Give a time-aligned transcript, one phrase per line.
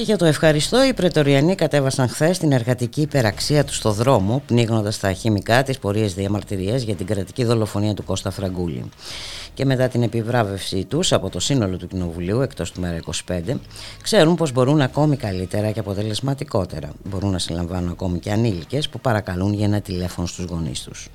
[0.00, 4.92] Και για το ευχαριστώ, οι Πρετοριανοί κατέβασαν χθες την εργατική υπεραξία τους στο δρόμο, πνίγοντα
[5.00, 8.90] τα χημικά τις πορείες διαμαρτυρίας για την κρατική δολοφονία του Κώστα Φραγκούλη.
[9.54, 13.60] Και μετά την επιβράβευσή τους από το σύνολο του Κοινοβουλίου, εκτός του ΜΕΡΑ 25,
[14.02, 16.92] ξέρουν πως μπορούν ακόμη καλύτερα και αποτελεσματικότερα.
[17.04, 21.08] Μπορούν να συλλαμβάνουν ακόμη και ανήλικες που παρακαλούν για ένα τηλέφωνο στους γονείς τους.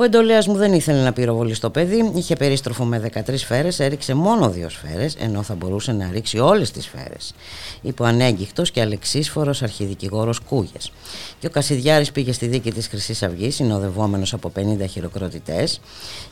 [0.00, 4.14] Ο εντολέας μου δεν ήθελε να πυροβολεί στο παιδί, είχε περίστροφο με 13 σφαίρες, έριξε
[4.14, 7.34] μόνο δύο σφαίρες, ενώ θα μπορούσε να ρίξει όλες τις σφαίρες.
[7.82, 10.92] Είπε ο ανέγκυχτο και αλεξίσφορος αρχιδικηγόρος Κούγες.
[11.38, 15.80] Και ο Κασιδιάρης πήγε στη δίκη της Χρυσής Αυγής, συνοδευόμενος από 50 χειροκροτητές,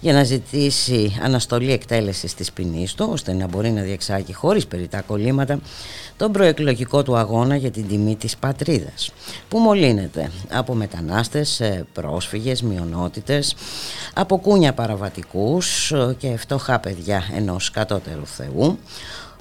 [0.01, 5.01] για να ζητήσει αναστολή εκτέλεσης της ποινής του, ώστε να μπορεί να διεξάγει χωρίς περιτά
[5.01, 5.61] κολλήματα
[6.17, 9.13] τον προεκλογικό του αγώνα για την τιμή της πατρίδας
[9.49, 13.56] που μολύνεται από μετανάστες, ε, πρόσφυγες, μειονότητες
[14.15, 18.79] από κούνια παραβατικούς ε, και φτωχά παιδιά ενός κατώτερου θεού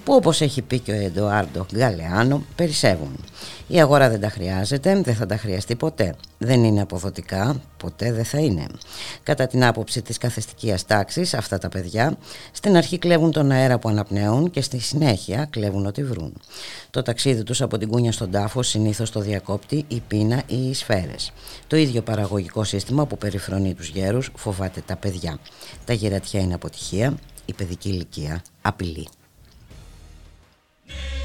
[0.05, 3.19] που όπως έχει πει και ο Εντοάρντο Γκαλεάνο περισσεύουν.
[3.67, 6.15] Η αγορά δεν τα χρειάζεται, δεν θα τα χρειαστεί ποτέ.
[6.37, 8.65] Δεν είναι αποδοτικά, ποτέ δεν θα είναι.
[9.23, 12.17] Κατά την άποψη της καθεστικίας τάξης, αυτά τα παιδιά
[12.51, 16.33] στην αρχή κλέβουν τον αέρα που αναπνέουν και στη συνέχεια κλέβουν ό,τι βρουν.
[16.89, 20.73] Το ταξίδι τους από την κούνια στον τάφο συνήθως το διακόπτει η πείνα ή οι
[20.73, 21.31] σφαίρες.
[21.67, 25.39] Το ίδιο παραγωγικό σύστημα που περιφρονεί τους γέρους φοβάται τα παιδιά.
[25.85, 29.07] Τα γερατιά είναι αποτυχία, η παιδική ηλικία απειλή.
[30.88, 31.24] Yeah.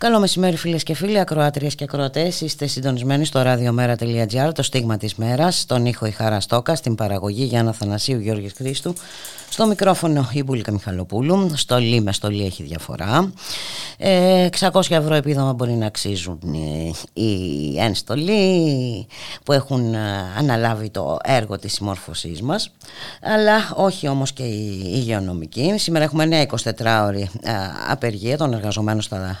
[0.00, 2.40] Καλό μεσημέρι φίλες και φίλοι, ακροάτριες και ακροατές.
[2.40, 7.44] Είστε συντονισμένοι στο radiomera.gr, το στίγμα της μέρας, στον ήχο η Χαρά Στόκα, στην παραγωγή
[7.44, 8.94] Γιάννα Θανασίου Γιώργης Χρήστου,
[9.50, 13.32] στο μικρόφωνο η Μπουλίκα Μιχαλοπούλου, στο λί με στο λί έχει διαφορά.
[13.96, 19.06] Ε, 600 ευρώ επίδομα μπορεί να αξίζουν ε, οι ένστολοι
[19.44, 19.98] που έχουν ε,
[20.38, 22.72] αναλάβει το έργο της συμμόρφωσής μας,
[23.22, 25.74] αλλά όχι όμως και οι υγειονομικοί.
[25.76, 27.52] Σήμερα έχουμε νέα 24ωρη ε,
[27.88, 29.38] απεργία των εργαζομένων στα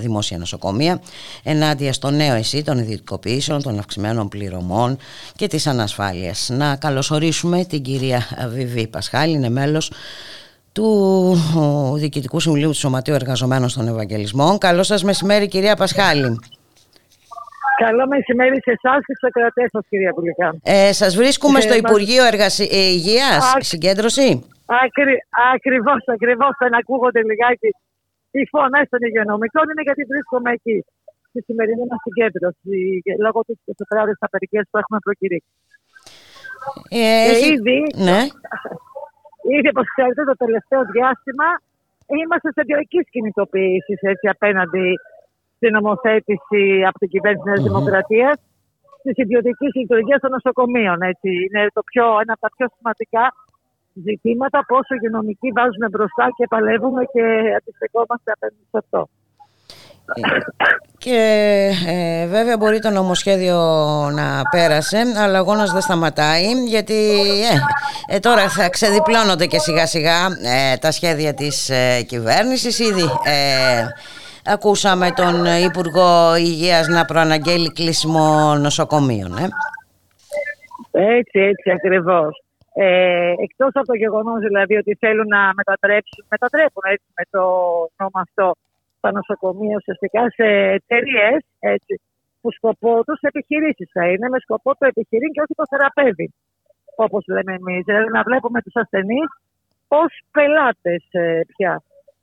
[0.00, 1.00] δημόσια νοσοκομεία
[1.42, 4.98] ενάντια στο νέο εσύ των ιδιωτικοποιήσεων, των αυξημένων πληρωμών
[5.36, 6.48] και της ανασφάλειας.
[6.52, 9.92] Να καλωσορίσουμε την κυρία Βιβί Πασχάλη, είναι μέλος
[10.72, 10.86] του
[11.96, 14.58] Διοικητικού Συμβουλίου του Σωματείου Εργαζομένων στον Ευαγγελισμό.
[14.58, 16.38] Καλό σας μεσημέρι κυρία Πασχάλη.
[17.86, 20.48] Καλό μεσημέρι σε εσάς και στους ακροατές σας, κυρία Πουλικά.
[20.62, 22.68] Ε, σας βρίσκουμε ε, στο Υπουργείο Εργασι...
[22.72, 24.44] ε, Υγείας, συγκέντρωση.
[24.84, 25.14] Ακρι...
[25.54, 26.52] Ακριβώς, ακριβώς.
[26.58, 27.68] Δεν ακούγονται λιγάκι
[28.36, 30.78] οι φωνέ των υγειονομικών, είναι γιατί βρίσκομαι εκεί.
[31.30, 32.78] Στη σημερινή μας συγκέντρωση,
[33.24, 35.54] λόγω της 24 απεργίας που έχουμε προκηρύξει.
[36.88, 37.46] Ε, έχει...
[37.54, 38.20] ήδη, ναι.
[39.56, 41.48] ήδη, όπως ξέρετε, το τελευταίο διάστημα
[42.20, 43.94] είμαστε σε διοική κινητοποίηση
[44.36, 44.86] απέναντι
[45.56, 48.36] στην νομοθέτηση από την κυβέρνηση τη Νέα Δημοκρατίας
[49.04, 50.98] τη ιδιωτική λειτουργία των νοσοκομείων.
[51.12, 51.30] Έτσι.
[51.44, 53.24] Είναι το πιο, ένα από τα πιο σημαντικά
[53.92, 57.22] ζητήματα, πόσο υγειονομικοί βάζουμε μπροστά και παλεύουμε και
[57.56, 59.08] αντιστεκόμαστε απέναντι σε αυτό.
[60.98, 61.18] Και
[61.86, 63.56] ε, βέβαια μπορεί το νομοσχέδιο
[64.12, 66.94] να πέρασε αλλά ο αγώνας δεν σταματάει γιατί
[68.08, 72.78] ε, ε, τώρα θα ξεδιπλώνονται και σιγά σιγά ε, τα σχέδια της ε, κυβέρνησης.
[72.78, 73.08] Ήδη
[74.44, 79.32] ακούσαμε τον Υπουργό Υγείας να προαναγγέλει κλείσιμο νοσοκομείων
[80.90, 82.39] Έτσι, έτσι ακριβώς
[82.74, 87.42] ε, εκτός από το γεγονός δηλαδή ότι θέλουν να μετατρέψουν, μετατρέπουν έτσι με το
[87.98, 88.54] νόμο αυτό
[89.00, 90.46] τα νοσοκομεία ουσιαστικά σε
[90.78, 91.40] εταιρείες
[92.40, 96.32] που σκοπό τους επιχειρήσεις θα είναι, με σκοπό το επιχειρήν και όχι το θεραπεύει.
[96.96, 97.82] Όπως λέμε εμείς.
[97.84, 99.30] Δηλαδή να βλέπουμε τους ασθενείς
[99.88, 101.82] ως πελάτες ε, πια.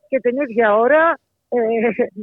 [0.09, 1.03] Και την ίδια ώρα,
[1.49, 1.57] ε,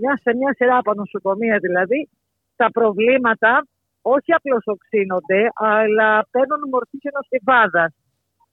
[0.01, 2.09] μια, σε μια σειρά από νοσοκομεία δηλαδή,
[2.57, 3.67] τα προβλήματα
[4.03, 7.93] όχι απλώς οξύνονται, αλλά παίρνουν μορφή γενοστιβάδα.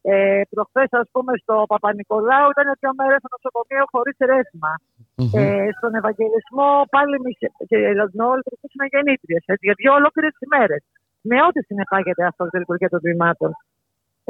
[0.01, 4.73] Ε, Προχθές, ας πούμε, στο Παπα-Νικολάου ήταν δύο μέρες στο νοσοκομείο χωρίς ρεύμα.
[4.81, 5.39] Mm-hmm.
[5.39, 7.15] Ε, στον Ευαγγελισμό πάλι
[7.69, 7.77] και
[8.31, 10.77] όλοι τρέχουν γεννήτριες για δύο ολόκληρες ημέρε.
[11.29, 13.51] Με ό,τι συνεπάγεται αυτό στη λειτουργία των τμήματων.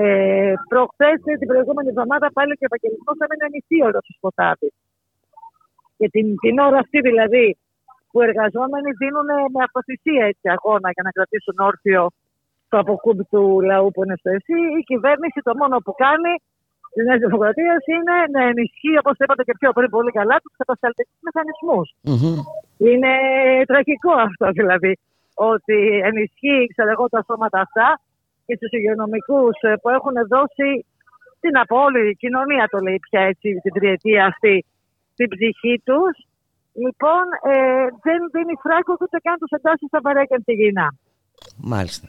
[0.03, 4.69] Ε, Προχθές, την προηγούμενη εβδομάδα, πάλι και ο Ευαγγελισμός έμενε νησί όλο στο Σποτάδη.
[5.97, 7.45] Και την, την ώρα αυτή δηλαδή
[8.09, 12.03] που οι εργαζόμενοι δίνουν με αυτοθυσία έτσι αγώνα για να κρατήσουν όρθιο
[12.71, 16.33] το αποκούμπι του λαού που είναι στο ΕΣΥ, η κυβέρνηση το μόνο που κάνει
[16.93, 21.19] της Νέας Δημοκρατίας είναι να ενισχύει, όπως είπατε και πιο πριν, πολύ καλά, τους κατασταλτικούς
[21.27, 21.87] μηχανισμούς.
[22.09, 22.37] Mm-hmm.
[22.87, 23.11] Είναι
[23.69, 24.93] τραγικό αυτό δηλαδή.
[25.51, 25.77] Ότι
[26.09, 27.87] ενισχύει, ξέρω εγώ, τα σώματα αυτά
[28.45, 30.69] και στου υγειονομικούς ε, που έχουν δώσει
[31.43, 34.55] την από όλη η κοινωνία, το λέει πια έτσι, την τριετία αυτή,
[35.17, 36.13] την ψυχή τους.
[36.83, 40.87] Λοιπόν, ε, δεν δίνει φράγκο ούτε καν τους εντάσσει στα βαρέκια τη γυνά.
[41.73, 42.07] Μάλιστα.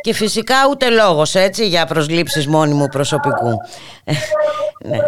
[0.00, 3.52] Και φυσικά ούτε λόγος έτσι για προσλήψεις μόνιμου προσωπικού.
[4.88, 4.98] ναι.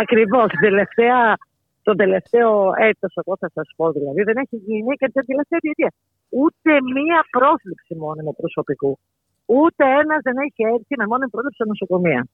[0.00, 0.46] Ακριβώς.
[0.60, 1.36] Τελευταία,
[1.82, 5.92] το τελευταίο έτος, εγώ θα σας πω δηλαδή, δεν έχει γίνει και την τελευταία διετία.
[6.28, 8.98] Ούτε μία πρόσληψη μόνιμου προσωπικού.
[9.46, 12.26] Ούτε ένας δεν έχει έρθει με μόνιμη πρόσληψη σε νοσοκομεία.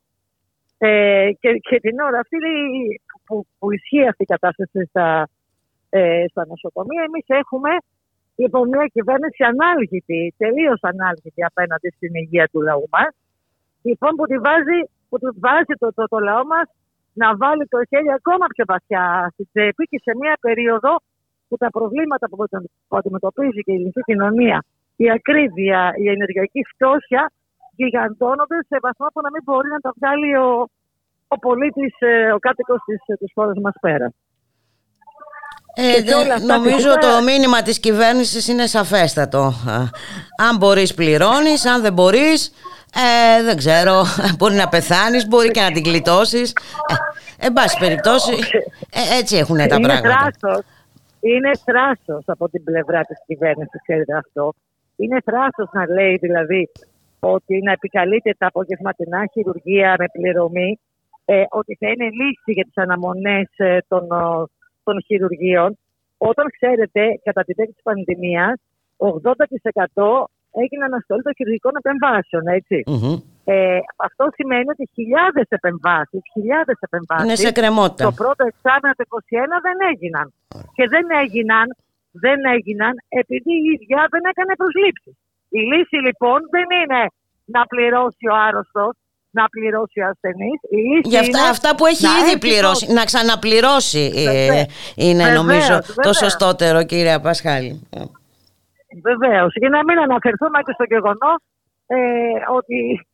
[0.79, 2.37] Ε, και, και την ώρα αυτή
[3.27, 5.29] που, που ισχύει αυτή η κατάσταση στα,
[5.91, 7.71] ε, στα νοσοκομεία, εμείς έχουμε
[8.41, 13.11] Λοιπόν, μια κυβέρνηση ανάλγητη, τελείως ανάλγητη απέναντι στην υγεία του λαού μας.
[13.89, 16.67] Λοιπόν, που, τη βάζει, που τη βάζει το, το, το λαό μας
[17.21, 20.93] να βάλει το χέρι ακόμα πιο βαθιά στη τσέπη και σε μια περίοδο
[21.49, 22.27] που τα προβλήματα
[22.89, 24.59] που αντιμετωπίζει και η ελληνική κοινωνία,
[24.97, 27.23] η ακρίβεια, η ενεργειακή φτώχεια,
[27.79, 30.49] γιγαντώνονται σε βαθμό που να μην μπορεί να τα βγάλει ο,
[31.35, 32.81] ο πολίτης, ε, ο κάτοικος
[33.21, 34.07] της χώρας μας πέρα.
[35.81, 39.53] Ε, νομίζω το μήνυμα της κυβέρνησης είναι σαφέστατο.
[40.49, 42.53] Αν μπορείς πληρώνεις, αν δεν μπορείς,
[42.95, 44.03] ε, δεν ξέρω,
[44.39, 46.53] μπορεί να πεθάνεις, μπορεί και να την γλιτώσεις.
[47.39, 48.33] Ε, εν πάση περιπτώσει,
[48.93, 50.33] ε, έτσι έχουν τα είναι πράγματα.
[50.41, 50.65] Θράσος,
[51.21, 54.55] είναι θράσος από την πλευρά της κυβέρνησης, ξέρετε αυτό.
[54.97, 56.71] Είναι θράσος να λέει δηλαδή
[57.21, 60.81] ότι να επικαλείται τα απογευματινά χειρουργία με πληρωμή,
[61.25, 64.07] ε, ότι θα είναι λύση για τις αναμονές ε, των
[64.89, 65.71] των χειρουργείων,
[66.31, 68.57] όταν ξέρετε κατά τη διάρκεια της πανδημίας,
[68.97, 70.31] 80%
[70.63, 72.45] έγινε αναστολή των χειρουργικών επεμβάσεων,
[73.57, 77.27] Ε, αυτό σημαίνει ότι χιλιάδες επεμβάσεις, χιλιάδες επεμβάσεις.
[77.27, 78.05] Είναι σε κρεμότητα.
[78.11, 80.27] Το πρώτο εξάμεινο του 2021 δεν έγιναν.
[80.77, 81.67] Και δεν έγιναν,
[82.25, 85.15] δεν έγιναν επειδή η ίδια δεν έκανε προσλήψεις.
[85.59, 87.03] Η λύση λοιπόν δεν είναι
[87.55, 88.95] να πληρώσει ο άρρωστος,
[89.31, 90.59] να πληρώσει ο ασθενής.
[91.03, 94.63] Για αυτά, αυτά που έχει ήδη πληρώσει, να ξαναπληρώσει ε,
[94.97, 97.89] είναι νομίζω το σωστότερο, κύριε Πασχάλη.
[99.03, 99.53] Βεβαίως.
[99.55, 101.39] Για να μην αναφερθούμε και στο γεγονός
[101.87, 101.97] ε,
[102.59, 103.07] ότι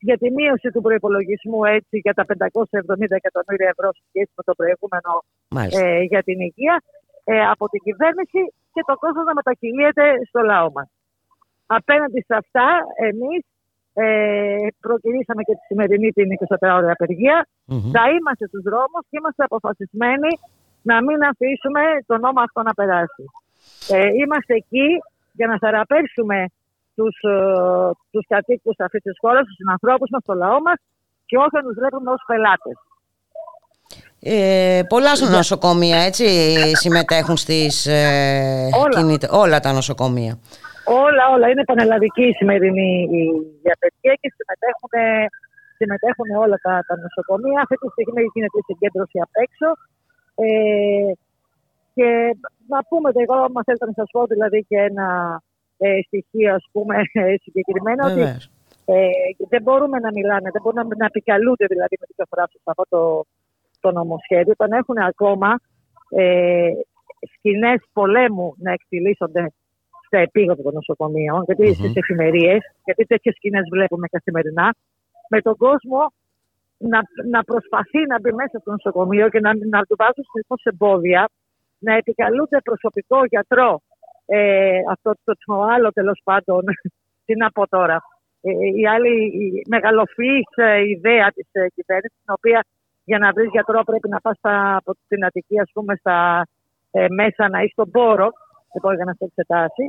[0.00, 5.12] για τη μείωση του προπολογισμού έτσι για τα 570 εκατομμύρια ευρώ σχέση με το προηγούμενο
[5.80, 6.82] ε, για την υγεία
[7.24, 8.40] ε, από την κυβέρνηση
[8.72, 10.88] και το κόστος να μετακυλίεται στο λαό μας.
[11.66, 12.68] Απέναντι σε αυτά,
[13.08, 13.42] εμείς
[14.02, 17.38] ε, προκυρήσαμε και τη σημερινή την 24 απεργία.
[17.46, 17.90] Mm-hmm.
[17.94, 20.30] Θα είμαστε στους δρόμους και είμαστε αποφασισμένοι
[20.90, 23.24] να μην αφήσουμε το νόμο αυτό να περάσει.
[23.94, 24.88] Ε, είμαστε εκεί
[25.38, 26.38] για να θεραπεύσουμε
[26.96, 27.36] τους, ε,
[28.10, 30.78] τους κατοίκους αυτής της χώρας, τους ανθρώπους μας, το λαό μας
[31.28, 32.76] και όχι να τους βλέπουμε ως πελάτες.
[34.22, 36.26] Ε, πολλά νοσοκομεία έτσι
[36.76, 39.18] συμμετέχουν στις ε, όλα.
[39.30, 40.38] όλα τα νοσοκομεία.
[41.06, 41.46] Όλα, όλα.
[41.48, 43.22] Είναι πανελλαδική η σημερινή η
[43.64, 44.92] διαπαιδεία και συμμετέχουν,
[45.78, 47.58] συμμετέχουν όλα τα, τα νοσοκομεία.
[47.64, 49.68] Αυτή τη στιγμή γίνεται η συγκέντρωση απ' έξω.
[50.44, 51.12] Ε,
[51.94, 52.08] και
[52.72, 55.08] να πούμε, εγώ, μα θέλετε να σας πω δηλαδή και ένα
[55.78, 56.94] ε, στοιχείο ας πούμε,
[57.44, 58.22] συγκεκριμένο, ότι
[58.84, 59.08] ε,
[59.48, 62.84] δεν μπορούμε να μιλάνε, δεν μπορούν να, να επικαλούνται δηλαδή με την φορά σε αυτό
[62.94, 63.02] το,
[63.80, 65.50] το νομοσχέδιο, όταν έχουν ακόμα
[66.08, 66.70] ε,
[67.34, 69.52] σκηνές πολέμου να εκτιλήσονται
[70.10, 71.78] στα επίγοντα των νοσοκομείων, γιατί mm-hmm.
[71.80, 74.74] στις εφημερίες, γιατί τέτοιες σκηνές βλέπουμε καθημερινά,
[75.28, 76.00] με τον κόσμο
[76.92, 77.00] να,
[77.34, 81.22] να προσπαθεί να μπει μέσα στο νοσοκομείο και να, να του βάζουν συνεχώ εμπόδια,
[81.78, 83.80] να επικαλούνται προσωπικό γιατρό,
[84.26, 86.62] ε, αυτό το, το άλλο τέλος πάντων,
[87.24, 87.98] τι να πω τώρα.
[88.40, 88.50] Ε,
[88.80, 89.14] η άλλη
[89.68, 92.64] μεγαλοφυής ε, ιδέα της ε, κυβέρνησης, την οποία
[93.04, 94.38] για να βρεις γιατρό πρέπει να πας
[94.76, 96.46] από την Αττική, ας πούμε, στα
[96.90, 98.28] ε, μέσα να είσαι στον πόρο
[98.74, 99.84] λοιπόν, για να σε εξετάσει.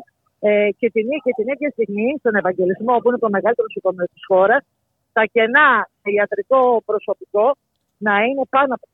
[0.49, 4.23] Ε, και, την, και την ίδια στιγμή στον Ευαγγελισμό, που είναι το μεγαλύτερο νοσοκομείο της
[4.29, 4.61] χώρας,
[5.15, 5.69] τα κενά
[6.01, 6.59] σε ιατρικό
[6.89, 7.45] προσωπικό
[8.07, 8.85] να είναι πάνω από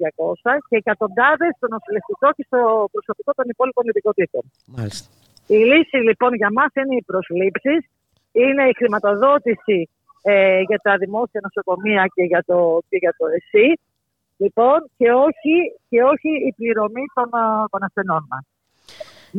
[0.52, 2.60] 200 και εκατοντάδες στο νοσηλευτικό και στο
[2.96, 4.44] προσωπικό των υπόλοιπων ειδικοτήτων.
[5.56, 7.82] Η λύση λοιπόν για μας είναι οι προσλήψεις,
[8.42, 9.80] είναι η χρηματοδότηση
[10.22, 12.58] ε, για τα δημόσια νοσοκομεία και για το,
[12.90, 13.70] και για το ΕΣΥ,
[14.44, 15.56] λοιπόν, και όχι,
[15.90, 17.30] και όχι η πληρωμή των,
[17.72, 18.46] των ασθενών μας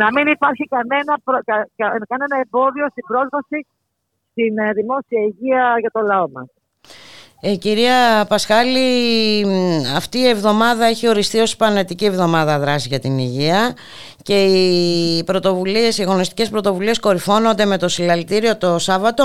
[0.01, 1.15] να μην υπάρχει κανένα,
[2.13, 3.59] κανένα εμπόδιο στην πρόσβαση
[4.35, 6.49] την δημόσια υγεία για το λαό μας.
[7.41, 8.89] Ε, κυρία Πασχάλη,
[9.97, 13.77] αυτή η εβδομάδα έχει οριστεί ως Πανετική Εβδομάδα Δράσης για την Υγεία
[14.23, 19.25] και οι πρωτοβουλίες, οι αγωνιστικές πρωτοβουλίες κορυφώνονται με το συλλαλητήριο το Σάββατο.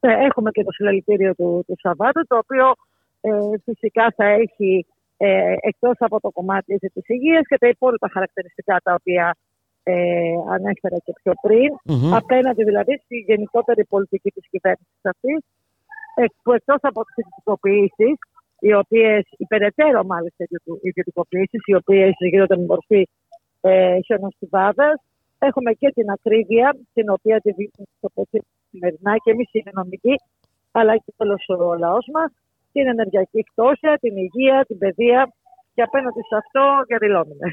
[0.00, 2.66] Ε, έχουμε και το συλλαλητήριο του, του Σαββάτου, το οποίο
[3.20, 3.30] ε,
[3.64, 4.86] φυσικά θα έχει
[5.22, 9.36] ε, εκτός από το κομμάτι της υγείας και τα υπόλοιπα χαρακτηριστικά τα οποία
[9.82, 12.12] ε, ανέφερα και πιο πριν, mm-hmm.
[12.20, 15.38] απέναντι δηλαδή στη γενικότερη πολιτική της κυβέρνησης αυτής,
[16.42, 18.14] που εκτός από τις ιδιωτικοποιήσεις,
[18.60, 20.44] οι οποίες υπεραιτέρω μάλιστα
[20.82, 23.08] ιδιωτικοποιήσεις, οι οποίες γίνονται με μορφή
[23.60, 24.96] ε, χιονοστιβάδας,
[25.38, 27.86] έχουμε και την ακρίβεια, την οποία τη δίνουμε
[28.70, 30.14] καθημερινά και εμείς οι οικονομικοί,
[30.72, 32.30] αλλά και όλος ο λαός μας,
[32.72, 35.32] την ενεργειακή φτώχεια, την υγεία, την παιδεία
[35.74, 37.46] και απέναντι σε αυτό διαδηλώνουμε.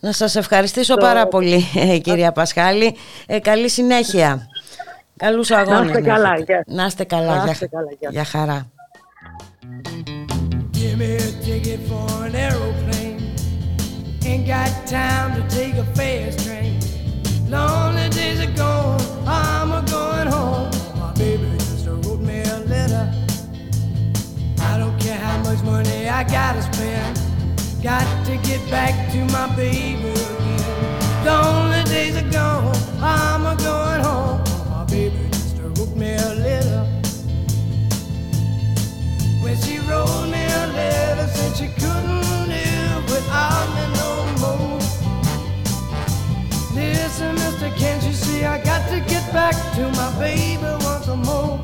[0.00, 2.96] Να σας ευχαριστήσω πάρα πολύ ε, κυρία Πασχάλη.
[3.26, 4.46] Ε, καλή συνέχεια.
[5.16, 5.80] Καλούς αγώνες.
[5.80, 6.36] Να είστε καλά.
[6.38, 6.64] Για...
[6.66, 7.44] Να είστε καλά.
[7.44, 7.90] Να είστε καλά.
[7.98, 8.68] Για, για χαρά.
[10.72, 13.18] Give me a ticket for an aeroplane
[14.30, 16.74] Ain't got time to take a fast train
[17.52, 18.73] Lonely days are gone,
[25.74, 27.14] money I gotta spend
[27.82, 33.54] Got to get back to my baby again The Lonely days are gone, I'm a
[33.68, 34.40] going home
[34.70, 36.82] My baby just wrote me a letter.
[39.42, 44.10] When she wrote me a letter, said she couldn't live without me no
[44.42, 44.80] more.
[46.78, 51.63] Listen, mister, can't you see I got to get back to my baby once more?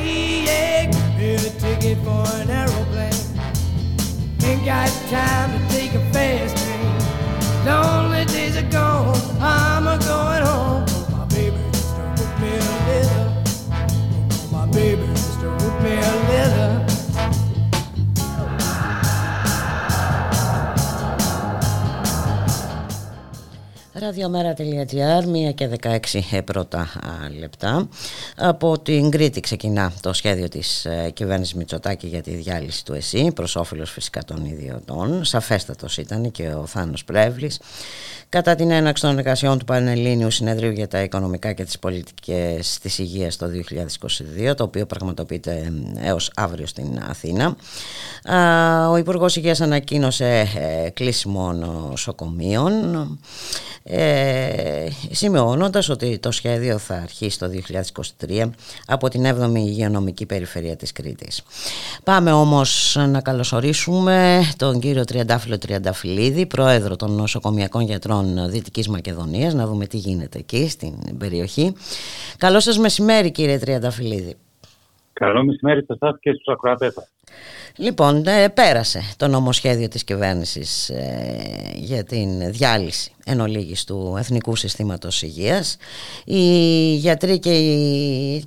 [0.00, 3.12] Yeah, give a ticket for an aeroplane.
[4.44, 7.66] Ain't got time to take a fast train.
[7.66, 9.14] Lonely days are gone,
[24.02, 26.88] Ραδιομέρα.gr, 1 και 16 πρώτα
[27.38, 27.88] λεπτά.
[28.36, 33.32] Από την Κρήτη ξεκινά το σχέδιο της ε, κυβέρνησης Μητσοτάκη για τη διάλυση του ΕΣΥ,
[33.34, 35.24] προς όφελος φυσικά των ιδιωτών.
[35.24, 37.60] Σαφέστατος ήταν και ο Θάνος Πρέβλης
[38.32, 42.98] κατά την έναξη των εργασιών του Πανελλήνιου Συνεδρίου για τα Οικονομικά και τις Πολιτικές της
[42.98, 43.46] Υγείας το
[44.48, 47.56] 2022, το οποίο πραγματοποιείται έως αύριο στην Αθήνα.
[48.90, 53.18] Ο Υπουργός Υγείας ανακοίνωσε ε, κλείσιμο νοσοκομείων,
[53.94, 57.50] ε, σημειώνοντας ότι το σχέδιο θα αρχίσει το
[58.26, 58.50] 2023
[58.86, 61.42] από την 7η Υγειονομική Περιφερεια της Κρήτης.
[62.04, 69.54] Πάμε όμως να καλωσορίσουμε τον κύριο Τριαντάφυλλο Τριανταφυλλίδη, πρόεδρο των νοσοκομιακών γιατρών Δυτική Δυτικής Μακεδονίας
[69.54, 71.74] να δούμε τι γίνεται εκεί στην περιοχή.
[72.36, 74.36] Καλό σας μεσημέρι κύριε Τριανταφυλλίδη.
[75.12, 76.94] Καλό μεσημέρι σε εσάς και στους ακροατές
[77.76, 84.56] Λοιπόν, ε, πέρασε το νομοσχέδιο της κυβέρνησης ε, για την διάλυση εν ολίγης του Εθνικού
[84.56, 85.76] Συστήματος Υγείας.
[86.24, 87.52] Οι γιατροί και,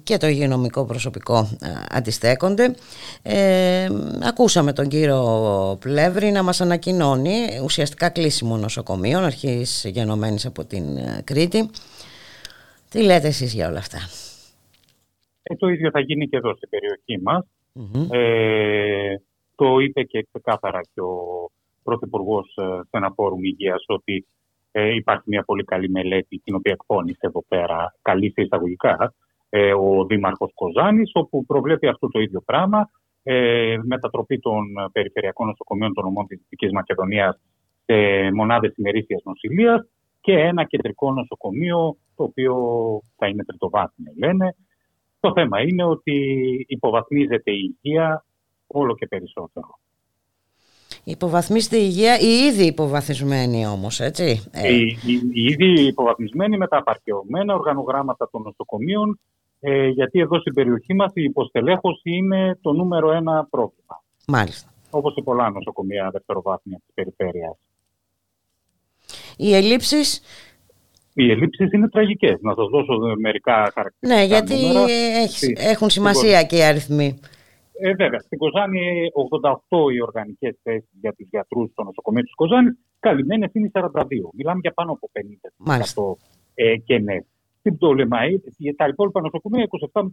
[0.03, 2.75] και το υγειονομικό προσωπικό ε, αντιστέκονται.
[3.21, 3.87] Ε,
[4.23, 10.83] ακούσαμε τον κύριο Πλεύρη να μας ανακοινώνει ουσιαστικά κλείσιμο νοσοκομείων αρχής γενομένης από την
[11.23, 11.69] Κρήτη.
[12.89, 13.97] Τι λέτε εσείς για όλα αυτά;
[15.47, 17.47] Ε, το ίδιο θα γίνει και εδώ στην περιοχή μας.
[18.11, 19.15] Ε,
[19.55, 21.15] το είπε και ξεκάθαρα και ο
[21.83, 24.25] Πρωθυπουργός ε, σε ένα φόρουμ υγείας ότι
[24.71, 29.13] ε, υπάρχει μια πολύ καλή μελέτη την οποία εκπώνησε εδώ πέρα, καλή σε εισαγωγικά,
[29.49, 32.89] ε, ο Δήμαρχος Κοζάνης, όπου προβλέπει αυτό το ίδιο πράγμα,
[33.23, 37.39] ε, μετατροπή των περιφερειακών νοσοκομείων των νομών της Δυτικής Μακεδονίας
[37.85, 37.95] σε
[38.33, 39.87] μονάδες ημερήσιας νοσηλείας
[40.21, 42.55] και ένα κεντρικό νοσοκομείο το οποίο
[43.17, 44.55] θα είναι τριτοβάθμιο λένε
[45.27, 46.15] το θέμα είναι ότι
[46.67, 48.25] υποβαθμίζεται η υγεία
[48.67, 49.79] όλο και περισσότερο.
[51.03, 54.73] Υποβαθμίζεται η υγεία, η ήδη υποβαθμισμένη όμως, έτσι; Ε.
[54.73, 59.19] Η, η, η ήδη υποβαθμισμένη με τα απαρχαιωμένα οργανογράμματα των νοσοκομείων,
[59.59, 64.03] ε, γιατί εδώ στην περιοχή μας η υποστελέχωση είναι το νούμερο ένα πρόβλημα.
[64.27, 64.73] Μάλιστα.
[64.89, 67.57] Όπως σε πολλά νοσοκομεία δευτεροβάθμια της περιφέρειας.
[69.37, 70.21] Οι ελλείψεις
[71.17, 72.37] Οι ελλείψεις είναι τραγικές.
[72.41, 74.55] Να σας δώσω μερικά χαρακτηριστικά Ναι, γιατί
[75.55, 77.19] έχουν σημασία και οι αριθμοί.
[77.79, 78.81] Ε, βέβαια, στην Κοζάνη
[79.69, 84.29] 88 οι οργανικές θέσεις για τους γιατρούς στο νοσοκομείο της Κοζάνης, καλυμμένες είναι 42.
[84.33, 86.17] Μιλάμε για πάνω από 50%
[86.53, 87.25] ε, κενές
[87.59, 90.09] στην Πτολεμαίδη, τα υπόλοιπα νοσοκομεία 27 με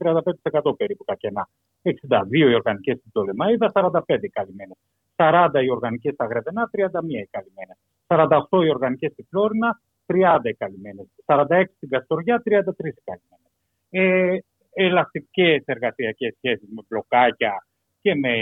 [0.62, 1.48] 35% περίπου τα κενά.
[1.82, 1.90] 62
[2.30, 4.00] οι οργανικές στην Πτολεμαίδα, 45
[4.32, 4.76] καλυμμένες.
[5.16, 7.76] 40 οι οργανικές στα Γρεβενά, 31 οι καλυμμένες.
[8.06, 9.80] 48 οι οργανικές στην Φλόρινα,
[10.12, 11.02] 30 οι καλυμμένε.
[11.24, 13.52] 46 στην Καστοριά, 33 οι καλυμμένες.
[13.90, 14.38] Ε,
[14.74, 17.66] Ελαστικές εργασιακές σχέσεις με μπλοκάκια
[18.00, 18.32] και με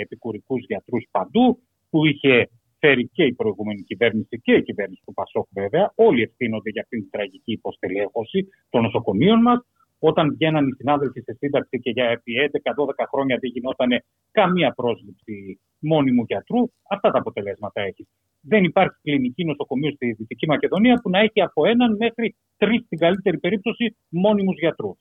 [0.00, 2.48] επικουρικούς γιατρούς παντού, που είχε
[2.78, 5.92] φέρει και η προηγούμενη κυβέρνηση και η κυβέρνηση του Πασόκ, βέβαια.
[5.94, 9.60] Όλοι ευθύνονται για αυτήν την τραγική υποστελέχωση των νοσοκομείων μας.
[9.98, 13.90] Όταν βγαίναν οι συνάδελφοι σε σύνταξη και για επί 11-12 χρόνια δεν γινόταν
[14.30, 18.08] καμία πρόσληψη μόνιμου γιατρού, αυτά τα αποτελέσματα έχει.
[18.42, 22.98] Δεν υπάρχει κλινική νοσοκομείο στη Δυτική Μακεδονία που να έχει από έναν μέχρι τρεις, στην
[22.98, 24.98] καλύτερη περίπτωση, μόνιμους γιατρούς.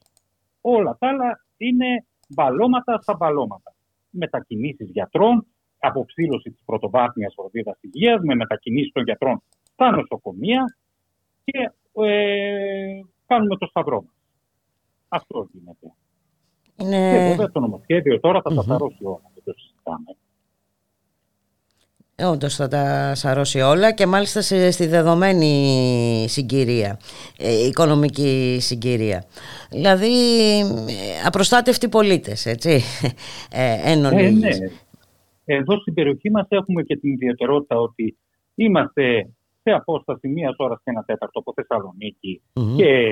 [0.61, 3.73] Όλα τα άλλα είναι μπαλώματα στα μπαλώματα.
[4.09, 5.45] Μετακινήσεις γιατρών,
[5.79, 9.43] αποψήλωση της πρωτοβάθμιας φροντίδας υγείας, με μετακινήσεις των γιατρών
[9.73, 10.77] στα νοσοκομεία
[11.43, 11.71] και
[12.05, 14.13] ε, κάνουμε το σταυρό μας.
[15.07, 15.93] Αυτό γίνεται.
[16.75, 17.11] Είναι...
[17.11, 20.15] Και βέβαια το νομοσχέδιο τώρα θα τα σαρώσει όλα, δεν το συζητάμε.
[22.29, 26.99] Όντως θα τα σαρώσει όλα και μάλιστα στη δεδομένη συγκυρία,
[27.37, 29.23] ε, οικονομική συγκυρία.
[29.69, 30.13] Δηλαδή
[30.59, 32.69] ε, απροστάτευτοι πολίτες, έτσι,
[33.51, 34.49] ε, ε, ναι.
[35.45, 38.17] Εδώ στην περιοχή μας έχουμε και την ιδιαιτερότητα ότι
[38.55, 39.29] είμαστε
[39.63, 42.75] σε απόσταση μία ώρα και ένα τέταρτο από Θεσσαλονίκη mm-hmm.
[42.77, 43.07] και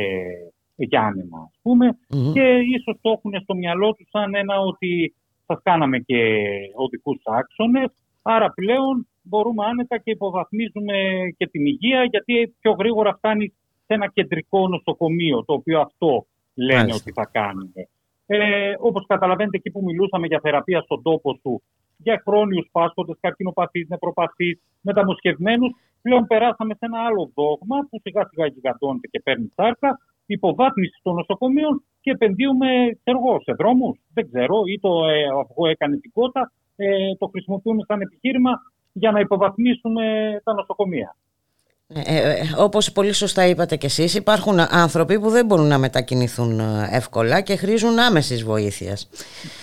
[0.76, 2.34] Γιάννενα, ας πούμε, mm-hmm.
[2.34, 2.42] και
[2.76, 6.16] ίσως το έχουν στο μυαλό τους σαν ένα ότι θα κάναμε και
[6.76, 7.90] οδικούς άξονες,
[8.22, 10.94] άρα πλέον μπορούμε άνετα και υποβαθμίζουμε
[11.38, 13.54] και την υγεία, γιατί πιο γρήγορα φτάνει
[13.86, 17.88] σε ένα κεντρικό νοσοκομείο, το οποίο αυτό λένε ότι θα κάνουμε.
[18.26, 21.62] Ε, όπως καταλαβαίνετε εκεί που μιλούσαμε για θεραπεία στον τόπο σου,
[21.98, 25.72] για χρόνιους πάσχοντες, καρκινοπαθείς, νεπροπαθεί, μεταμοσχευμένους.
[26.02, 31.14] Πλέον περάσαμε σε ένα άλλο δόγμα που σιγά σιγά γιγαντώνεται και παίρνει σάρκα, υποβάθμιση των
[31.16, 32.68] νοσοκομείων και επενδύουμε
[33.04, 34.00] εγώ, σε δρόμους.
[34.14, 36.52] Δεν ξέρω, ή το ε, αυγό έκανε την κότα,
[36.86, 38.52] ε, το χρησιμοποιούμε σαν επιχείρημα
[38.94, 40.04] για να υποβαθμίσουμε
[40.44, 41.16] τα νοσοκομεία.
[41.94, 45.78] Ε, ε, ε, όπως πολύ σωστά είπατε και εσείς υπάρχουν άνθρωποι που δεν μπορούν να
[45.78, 49.10] μετακινηθούν ε, εύκολα και χρήζουν άμεσης βοήθειας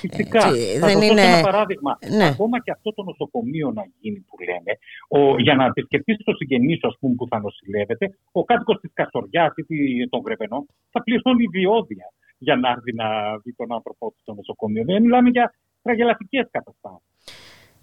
[0.01, 1.21] Φυσικά, θα δεν είναι...
[1.21, 2.27] ένα παράδειγμα ναι.
[2.27, 4.73] ακόμα και αυτό το νοσοκομείο να γίνει που λέμε
[5.09, 9.53] ο, για να επισκεφτείς το συγγενής σου πούμε, που θα νοσηλεύεται ο κάτοικος της Καστοριάς
[9.67, 12.07] ή των Γρεβενών θα πληρώνει διόδια
[12.39, 13.07] για να έρθει να
[13.43, 15.55] δει τον άνθρωπό του στο νοσοκομείο δεν μιλάμε για
[15.87, 17.07] τραγελαφικές καταστάσεις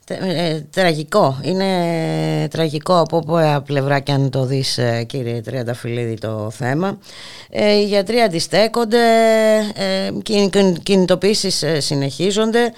[0.09, 1.39] ε, τραγικό.
[1.43, 6.97] Είναι τραγικό από όποια πλευρά και αν το δεις ε, κύριε Τριανταφυλλίδη το θέμα.
[7.49, 8.97] Ε, οι γιατροί αντιστέκονται,
[9.75, 10.09] ε,
[10.83, 12.73] κινητοποίησεις ε, συνεχίζονται.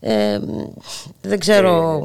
[0.00, 0.38] Ε,
[1.22, 2.02] δεν ξέρω...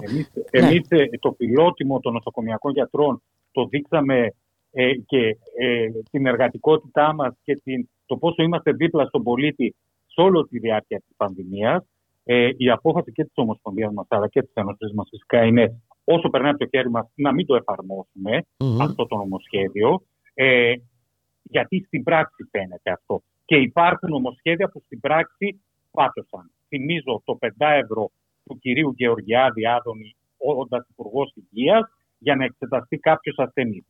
[0.51, 1.07] Ε, εμείς, ναι.
[1.19, 4.33] το πιλότιμο των νοσοκομιακών γιατρών το δείξαμε
[5.05, 5.37] και
[6.11, 9.75] την εργατικότητά μας και την, το πόσο είμαστε δίπλα στον πολίτη
[10.07, 11.83] σε όλη τη διάρκεια της πανδημίας
[12.23, 16.29] ε, η απόφαση και της Ομοσπονδίας μας αλλά και της Ένωσης μας φυσικά είναι όσο
[16.29, 18.45] περνάει από το χέρι μας να μην το εφαρμοσουμε
[18.81, 20.03] αυτό το νομοσχέδιο.
[20.33, 20.73] Ε,
[21.43, 23.23] γιατί στην πράξη φαίνεται αυτό.
[23.45, 26.51] Και υπάρχουν νομοσχέδια που στην πράξη πάτωσαν.
[26.67, 28.11] Θυμίζω το 5 ευρώ
[28.45, 31.83] του κυρίου Γεωργιάδη Άδωνη, όντας Υπουργός Υγείας,
[32.17, 33.83] για να εξεταστεί κάποιος ασθενής.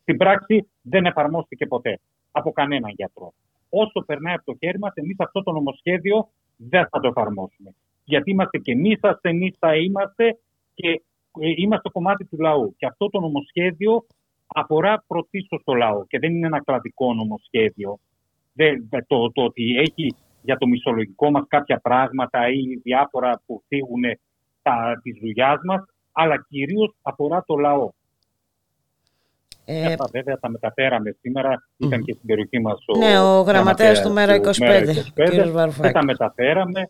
[0.00, 3.32] Στην πράξη δεν εφαρμόστηκε ποτέ από κανέναν γιατρό.
[3.68, 6.28] Όσο περνάει από το χέρι μας, εμείς αυτό το νομοσχέδιο
[6.68, 7.74] δεν θα το εφαρμόσουμε.
[8.04, 10.38] Γιατί είμαστε και εμείς ασθενείς, θα είμαστε
[10.74, 11.02] και
[11.40, 12.74] ε, είμαστε κομμάτι του λαού.
[12.78, 14.06] Και αυτό το νομοσχέδιο
[14.46, 17.98] αφορά πρωτίστως το λαό και δεν είναι ένα κρατικό νομοσχέδιο.
[18.52, 24.02] Δεν, το, το ότι έχει για το μισολογικό μας κάποια πράγματα ή διάφορα που θίγουν
[24.62, 27.90] τα, της δουλειάς μας, αλλά κυρίως αφορά το λαό.
[29.64, 34.02] Ε, Αυτά βέβαια τα μεταφέραμε σήμερα, ήταν και στην περιοχή μας ο, ναι, ο γραμματέας
[34.02, 34.42] του Μέρα 25,
[35.14, 36.88] 25 Δεν τα μεταφέραμε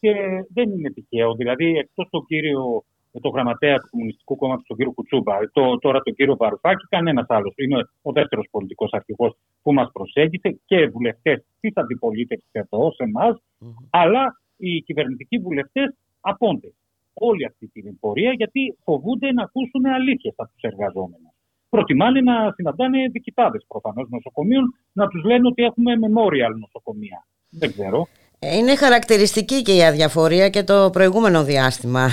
[0.00, 0.12] και
[0.54, 1.34] δεν είναι τυχαίο.
[1.34, 2.84] Δηλαδή, εκτός το κύριο
[3.20, 7.54] το γραμματέα του Κομμουνιστικού Κόμματος, τον κύριο Κουτσούμπα, το, τώρα τον κύριο Βαρουφάκη, κανένας άλλος.
[7.56, 13.42] Είναι ο δεύτερος πολιτικός αρχηγός που μας προσέγγισε και βουλευτές της αντιπολίτευσης εδώ, σε εμάς,
[13.90, 16.74] αλλά οι κυβερνητικοί βουλευτές απόντες.
[17.14, 21.31] Όλη αυτή την πορεία γιατί φοβούνται να ακούσουν αλήθεια από τους εργαζόμενους
[21.74, 27.26] προτιμάνε να συναντάνε διοικητάδες προφανώς νοσοκομείων, να τους λένε ότι έχουμε memorial νοσοκομεία.
[27.50, 28.08] Δεν ξέρω.
[28.38, 32.08] Είναι χαρακτηριστική και η αδιαφορία και το προηγούμενο διάστημα,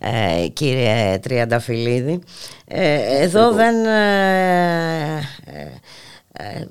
[0.00, 2.20] ε, κύριε Τριανταφυλλίδη.
[2.66, 3.84] Ε, εδώ δεν...
[3.84, 5.66] Ε, ε,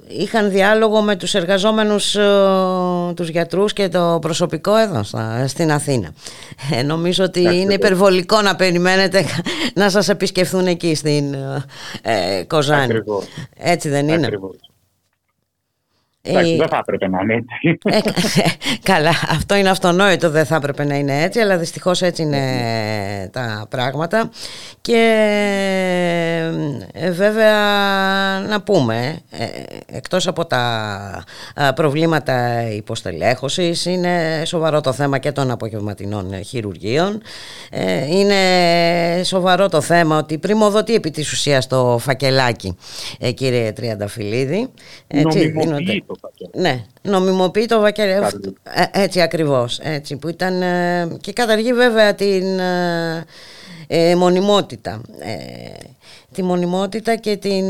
[0.07, 2.23] είχαν διάλογο με τους εργαζόμενους ε,
[3.15, 5.03] τους γιατρούς και το προσωπικό εδώ
[5.47, 6.13] στην Αθήνα.
[6.71, 9.25] Ε, νομίζω ότι είναι υπερβολικό να περιμένετε
[9.73, 11.33] να σας επισκεφθούν εκεί στην
[12.01, 12.93] ε, Κοζάνη.
[13.57, 14.29] Έτσι δεν είναι;
[16.27, 17.77] Εντάξει, δεν θα έπρεπε να είναι έτσι.
[17.83, 17.99] Ε,
[18.91, 22.39] καλά, αυτό είναι αυτονόητο, δεν θα έπρεπε να είναι έτσι, αλλά δυστυχώς έτσι είναι
[23.31, 24.29] τα πράγματα.
[24.81, 25.01] Και
[26.93, 27.53] ε, βέβαια
[28.39, 29.45] να πούμε, ε,
[29.97, 31.23] εκτός από τα
[31.75, 37.21] προβλήματα υποστελέχωσης, είναι σοβαρό το θέμα και των απογευματινών χειρουργείων.
[38.09, 38.35] Είναι
[39.23, 42.77] σοβαρό το θέμα ότι πριμοδοτεί επί της ουσίας το φακελάκι,
[43.33, 44.69] κύριε Τριανταφυλλίδη.
[45.07, 45.53] Έτσι,
[46.53, 48.53] ναι, νομιμοποιεί το βακελάκι.
[48.63, 49.79] Ε, έτσι ακριβώς.
[49.79, 52.59] Έτσι, που ήταν, ε, και καταργεί βέβαια την
[53.87, 55.01] ε, μονιμότητα.
[56.31, 57.65] τη μονιμότητα και την,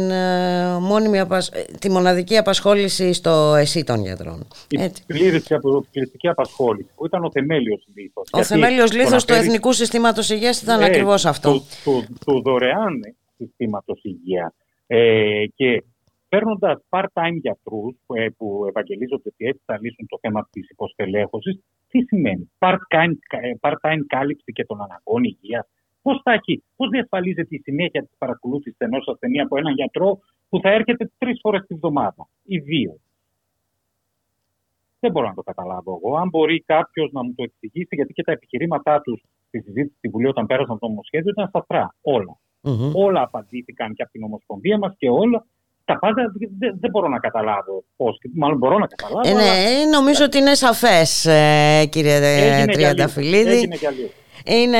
[0.81, 1.21] μόνιμη
[1.79, 4.47] τη μοναδική απασχόληση στο ΕΣΥ των γιατρών.
[4.67, 5.47] Η πλήρης
[6.21, 8.27] απασχόληση που ήταν ο θεμέλιος λήθος.
[8.31, 11.51] Ο θεμέλιος λήθος του Εθνικού Συστήματος Υγείας ήταν ε, ακριβώς αυτό.
[11.51, 14.53] Του, του, του δωρεάν συστήματος υγείας.
[14.87, 15.83] Ε, και
[16.35, 22.01] παίρνοντας part-time γιατρούς ε, που ευαγγελίζονται ότι έτσι θα λύσουν το θέμα της υποστελέχωσης, τι
[22.01, 25.67] σημαίνει; Part-time, ε, part-time κάλυψη και των αναγκών υγείας.
[26.01, 30.19] Πώς θα έχει, πώς διασφαλίζεται η συνέχεια της παρακολούθησης ενός ασθενή από έναν γιατρό
[30.49, 32.99] που θα έρχεται τρεις φορές τη βδομάδα ή δύο;
[34.99, 36.17] Δεν μπορώ να το καταλάβω εγώ.
[36.17, 40.07] Αν μπορεί κάποιος να μου το εξηγήσει, γιατί και τα επιχειρήματά τους στη συζήτηση στη
[40.07, 41.95] Βουλή όταν πέρασαν το νομοσχέδιο ήταν σταθρά.
[42.01, 42.37] Όλα.
[42.67, 42.91] Mm-hmm.
[42.93, 45.45] Όλα απαντήθηκαν και από την Ομοσπονδία μας και όλα
[45.85, 48.17] τα πάντα δεν, δεν μπορώ να καταλάβω πώς.
[48.33, 49.29] Μάλλον μπορώ να καταλάβω.
[49.29, 49.89] Ε, ναι, αλλά...
[49.91, 53.51] νομίζω ότι είναι σαφές, ε, κύριε Τριανταφυλλίδη.
[53.51, 53.91] Έγινε για
[54.43, 54.77] είναι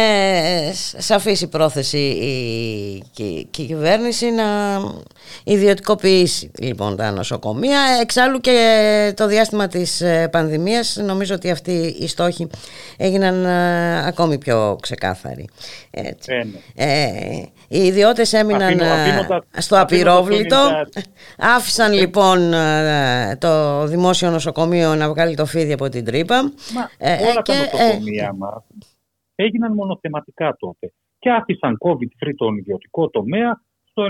[0.98, 4.44] σαφής η πρόθεση η, η, κυβέρνηση να
[5.44, 7.80] ιδιωτικοποιήσει λοιπόν τα νοσοκομεία.
[8.02, 12.48] Εξάλλου και το διάστημα της ε, πανδημίας νομίζω ότι αυτοί οι στόχοι
[12.98, 15.50] έγιναν ε, ακόμη πιο ξεκάθαροι.
[15.92, 16.32] Έτσι.
[16.76, 17.44] Ε, ναι.
[17.68, 18.82] οι ιδιώτες έμειναν
[19.58, 20.58] στο απειρόβλητο.
[21.38, 22.54] Άφησαν λοιπόν
[23.38, 26.42] το δημόσιο νοσοκομείο να βγάλει το φίδι από την τρύπα.
[26.74, 26.90] Μα,
[27.30, 28.64] όλα τα νοσοκομεία μας
[29.36, 34.04] έγιναν μονοθεματικά τότε και άφησαν COVID-free τον ιδιωτικό τομέα στο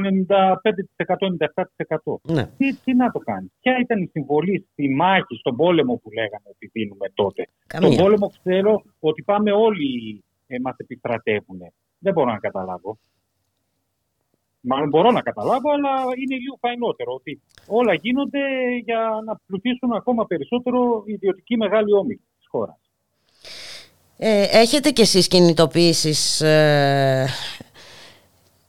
[2.24, 2.34] 95%-97%.
[2.34, 2.46] Ναι.
[2.58, 6.48] Τι, τι να το κάνεις; Ποια ήταν η συμβολή στη μάχη, στον πόλεμο που λέγαμε
[6.50, 7.92] ότι δίνουμε τότε; Καμία.
[7.92, 11.60] Στον πόλεμο ξέρω ότι πάμε όλοι ε, μας επιστρατεύουν.
[12.00, 12.98] Δεν μπορώ να καταλάβω.
[14.68, 18.40] Μάλλον μπορώ να καταλάβω, αλλά είναι λίγο φαϊνότερο ότι όλα γίνονται
[18.84, 22.85] για να πλουτίσουν ακόμα περισσότερο οι ιδιωτικοί μεγάλοι όμιλοι της χώρας.
[24.18, 27.26] Ε, έχετε κι εσείς κινητοποιήσεις ε,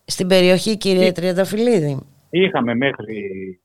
[0.05, 1.99] στην περιοχή κύριε Τριανταφυλλίδη;
[2.31, 3.21] Είχαμε μέχρι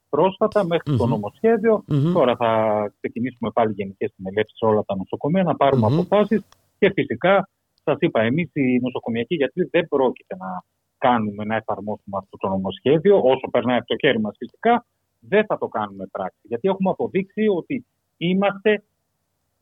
[0.09, 0.65] πρόσφατα,
[0.97, 2.51] το νομοσχεδιο Τώρα θα
[2.97, 6.43] ξεκινήσουμε πάλι γενικές μελέτες σε όλα τα νοσοκομεία να πάρουμε mm αποφάσεις.
[6.79, 7.49] Και φυσικά
[7.83, 10.63] σας είπα εμείς οι νοσοκομιακοί γιατροί δεν πρόκειται να
[10.97, 13.17] κάνουμε να εφαρμόσουμε αυτό το νομοσχέδιο.
[13.23, 14.85] Όσο περνάει από το χέρι μας φυσικά
[15.19, 16.39] δεν θα το κάνουμε πράξη.
[16.41, 17.85] Γιατί έχουμε αποδείξει ότι
[18.17, 18.83] είμαστε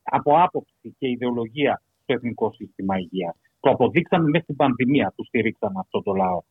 [0.04, 3.36] από άποψη και ιδεολογία στο εθνικό σύστημα υγείας.
[3.60, 6.42] Το αποδείξαμε μέσα στην πανδημία που στηρίξαμε αυτό το λαό.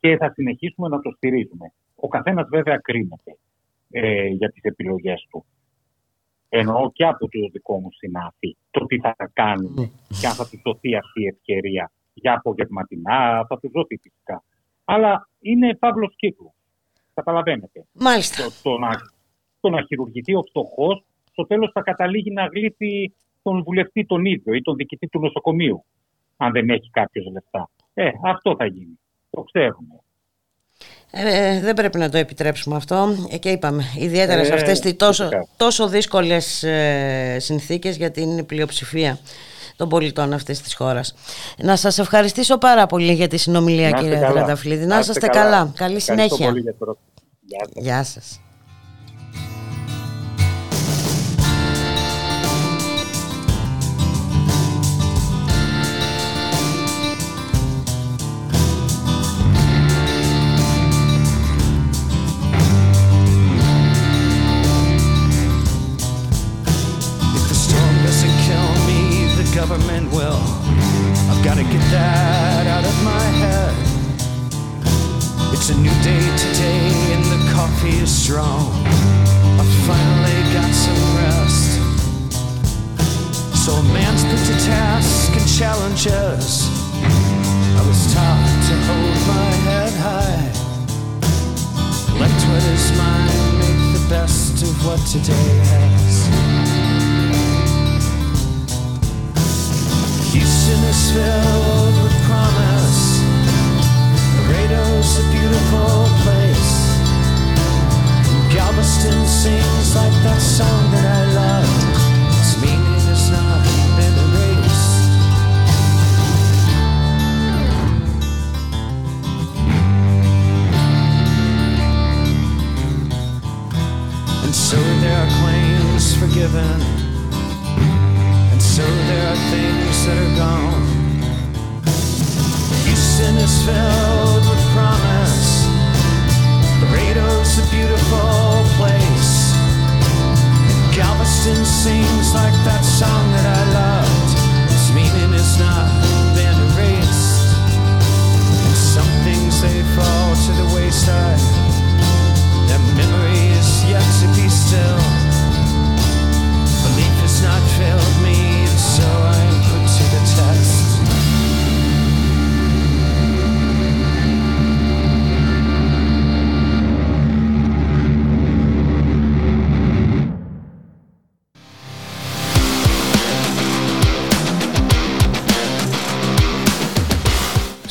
[0.00, 1.72] Και θα συνεχίσουμε να το στηρίζουμε.
[1.94, 3.38] Ο καθένας βέβαια κρίνεται
[3.90, 5.44] ε, για τις επιλογές του.
[6.48, 9.88] Εννοώ και από το δικό μου συνάφη το τι θα κάνουμε ναι.
[10.20, 14.44] και αν θα του δοθεί αυτή η ευκαιρία για απογευματινά, θα του δοθεί φυσικά.
[14.84, 16.52] Αλλά είναι παύλος κύκλος.
[17.14, 17.86] Καταλαβαίνετε.
[17.92, 18.44] Μάλιστα.
[18.44, 18.90] Το, το, να,
[19.60, 23.14] το να χειρουργηθεί ο φτωχός, στο τέλος θα καταλήγει να γλύφει
[23.46, 25.84] τον βουλευτή τον ίδιο ή τον διοικητή του νοσοκομείου,
[26.36, 27.70] αν δεν έχει κάποιος λεφτά.
[27.94, 28.98] Ε, αυτό θα γίνει.
[29.30, 30.00] Το ξέρουμε.
[31.10, 34.96] Ε, δεν πρέπει να το επιτρέψουμε αυτό ε, και είπαμε ιδιαίτερα σε ε, αυτές τις
[34.96, 39.18] τόσο, τόσο δύσκολες ε, συνθήκες για την πλειοψηφία
[39.76, 41.14] των πολιτών αυτής της χώρας.
[41.58, 44.86] Να σας ευχαριστήσω πάρα πολύ για τη συνομιλία κύριε Τραταφλίδη.
[44.86, 45.42] Να είστε καλά.
[45.42, 45.72] καλά.
[45.76, 46.52] Καλή συνέχεια.
[47.74, 48.40] Γεια σας.
[48.40, 48.45] government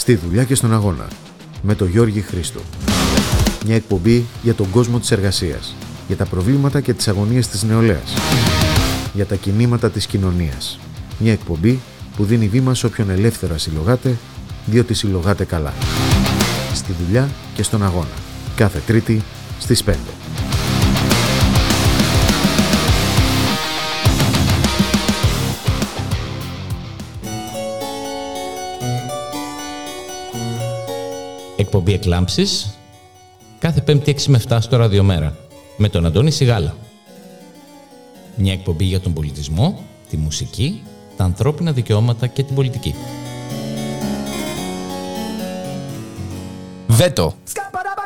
[0.05, 1.07] Στη δουλειά και στον αγώνα.
[1.61, 2.59] Με τον Γιώργη Χρήστο.
[3.65, 5.75] Μια εκπομπή για τον κόσμο της εργασίας.
[6.07, 8.13] Για τα προβλήματα και τις αγωνίες της νεολαίας.
[9.13, 10.79] Για τα κινήματα της κοινωνίας.
[11.19, 11.79] Μια εκπομπή
[12.15, 14.17] που δίνει βήμα σε όποιον ελεύθερα συλλογάται,
[14.65, 15.73] διότι συλλογάται καλά.
[16.73, 18.15] Στη δουλειά και στον αγώνα.
[18.55, 19.21] Κάθε Τρίτη
[19.59, 20.24] στις 5.
[31.77, 32.77] Εκπομπή Εκλάμψης
[33.59, 35.38] κάθε 5η 6 με 7 στο Ραδιομέρα
[35.77, 36.75] με τον Αντώνη Σιγάλα.
[38.35, 40.81] Μια εκπομπή για τον πολιτισμό, τη μουσική,
[41.17, 42.95] τα ανθρώπινα δικαιώματα και την πολιτική.
[46.88, 47.33] Βέτο.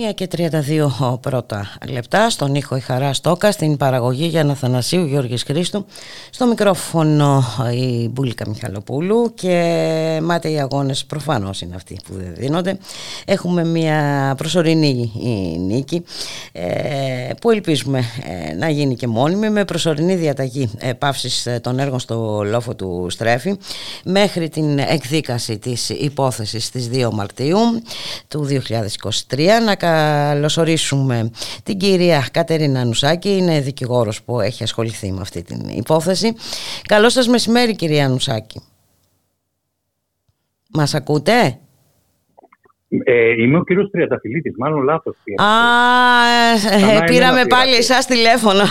[0.00, 5.42] Μία και 32 πρώτα λεπτά στον ήχο η Χαρά Στόκα, στην παραγωγή για Αθανασίου Γιώργης
[5.42, 5.86] Χρήστου,
[6.30, 12.78] στο μικρόφωνο η Μπούλικα Μιχαλοπούλου και μάται οι αγώνες προφανώς είναι αυτοί που δεν δίνονται.
[13.24, 15.12] Έχουμε μία προσωρινή
[15.58, 16.04] νίκη
[16.52, 16.64] ε,
[17.40, 18.04] που ελπίζουμε
[18.48, 23.56] ε, να γίνει και μόνιμη με προσωρινή διαταγή πάυσης των έργων στο λόφο του Στρέφη
[24.04, 27.58] μέχρι την εκδίκαση της υπόθεσης στις 2 Μαρτίου
[28.28, 28.46] του
[29.28, 31.30] 2023 να καλωσορίσουμε
[31.62, 36.34] την κυρία Κατερίνα Νουσάκη, είναι δικηγόρος που έχει ασχοληθεί με αυτή την υπόθεση.
[36.88, 38.60] Καλό σας μεσημέρι κυρία Νουσάκη.
[40.68, 41.58] Μας ακούτε;
[43.04, 45.16] Ε, είμαι ο κύριος Τριανταφυλλίτης, μάλλον λάθος.
[45.36, 45.44] Α,
[46.96, 48.62] ε, πήραμε πάλι εσάς τηλέφωνο.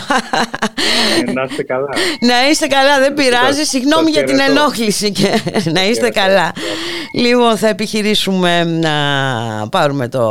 [1.28, 1.88] Ε, να είστε καλά.
[2.20, 3.64] να είστε καλά, δεν πειράζει.
[3.64, 6.52] Συγγνώμη για την ενόχληση και να είστε καλά.
[7.14, 8.92] Λοιπόν, θα επιχειρήσουμε να
[9.70, 10.24] πάρουμε το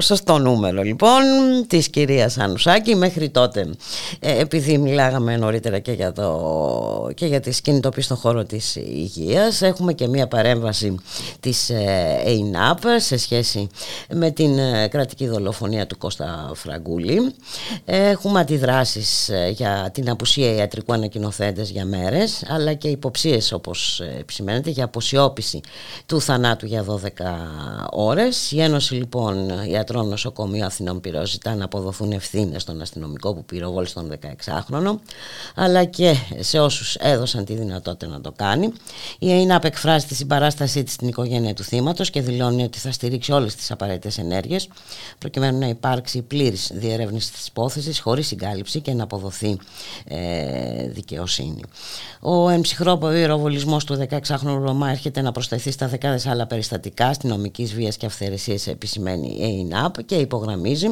[0.00, 1.22] σωστό νούμερο λοιπόν
[1.66, 2.94] της κυρίας Ανουσάκη.
[2.94, 3.70] Μέχρι τότε,
[4.20, 9.62] ε, επειδή μιλάγαμε νωρίτερα και για, το, και για τη σκηνητοποίηση στον χώρο της υγείας,
[9.62, 10.94] έχουμε και μία παρέμβαση
[11.40, 11.72] της
[12.26, 13.68] ΕΙΝΑΠ σε σχέση
[14.14, 17.34] με την ε, κρατική δολοφονία του Κώστα Φραγκούλη.
[17.84, 24.70] Έχουμε αντιδράσεις ε, για την απουσία ιατρικού ανακοινοθέντες για μέρες, αλλά και υποψίες όπως επισημαίνεται
[24.70, 25.60] για αποσιώπηση
[26.06, 26.96] του θανάτου για 12
[27.90, 28.52] ώρες.
[28.52, 33.94] Η Ένωση λοιπόν Ιατρών Νοσοκομείου Αθηνών Πυρό ζητά να αποδοθούν ευθύνες στον αστυνομικό που πυροβόλησε
[33.94, 34.94] τον 16χρονο,
[35.54, 38.72] αλλά και σε όσους έδωσαν τη δυνατότητα να το κάνει.
[39.18, 43.15] Η ΕΙΝΑΠ εκφράζει τη συμπαράστασή της στην οικογένεια του θύματος και δηλώνει ότι θα στηρίξει
[43.16, 44.68] ρίξει όλες τις απαραίτητες ενέργειες
[45.18, 49.58] προκειμένου να υπάρξει πλήρης διερεύνηση της υπόθεσης χωρίς συγκάλυψη και να αποδοθεί
[50.04, 51.60] ε, δικαιοσύνη.
[52.20, 57.96] Ο εμψυχρό πυροβολισμός του 16χρονου Ρωμά έρχεται να προσθεθεί στα δεκάδες άλλα περιστατικά αστυνομικής βίας
[57.96, 60.88] και αυθαιρεσίας επισημαίνει η ΕΙΝΑΠ και υπογραμμίζει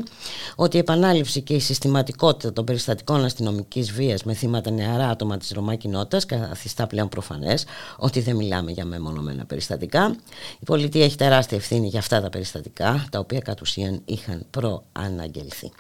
[0.55, 5.51] ότι η επανάληψη και η συστηματικότητα των περιστατικών αστυνομικής βίας με θύματα νεαρά άτομα της
[5.51, 7.65] Ρωμά κοινότητας καθιστά πλέον προφανές
[7.97, 10.17] ότι δεν μιλάμε για μεμονωμένα περιστατικά.
[10.61, 15.70] Η πολιτεία έχει τεράστια ευθύνη για αυτά τα περιστατικά τα οποία κατ' ουσίαν είχαν προαναγγελθεί.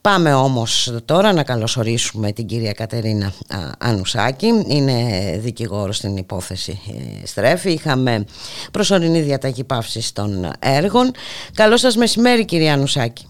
[0.00, 3.32] Πάμε όμως τώρα να καλωσορίσουμε την κυρία Κατερίνα
[3.78, 4.46] Ανουσάκη.
[4.66, 4.92] Είναι
[5.38, 6.80] δικηγόρος στην υπόθεση
[7.22, 7.70] ε, Στρέφη.
[7.72, 8.24] Είχαμε
[8.72, 11.10] προσωρινή διαταγή πάυσης των έργων.
[11.54, 13.26] Καλό σας μεσημέρι κυρία Ανουσάκη.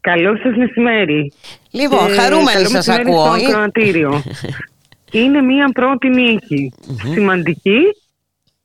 [0.00, 1.32] Καλό σας μεσημέρι.
[1.70, 3.34] Λοιπόν, ε, χαρούμενη σας ακούω.
[5.12, 6.72] Είναι μια πρώτη νίκη.
[7.12, 7.80] Σημαντική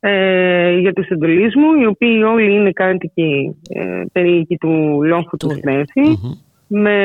[0.09, 5.49] ε, για τους εντολείς μου, οι οποίοι όλοι είναι κάτοικοι ε, περίοικοι του λόφου του,
[5.49, 6.17] στρεφη
[6.67, 6.97] με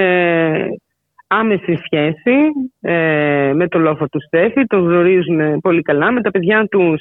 [1.27, 2.37] άμεση σχέση
[2.81, 7.01] ε, με το λόφο του Στέφη, το γνωρίζουν πολύ καλά, με τα παιδιά τους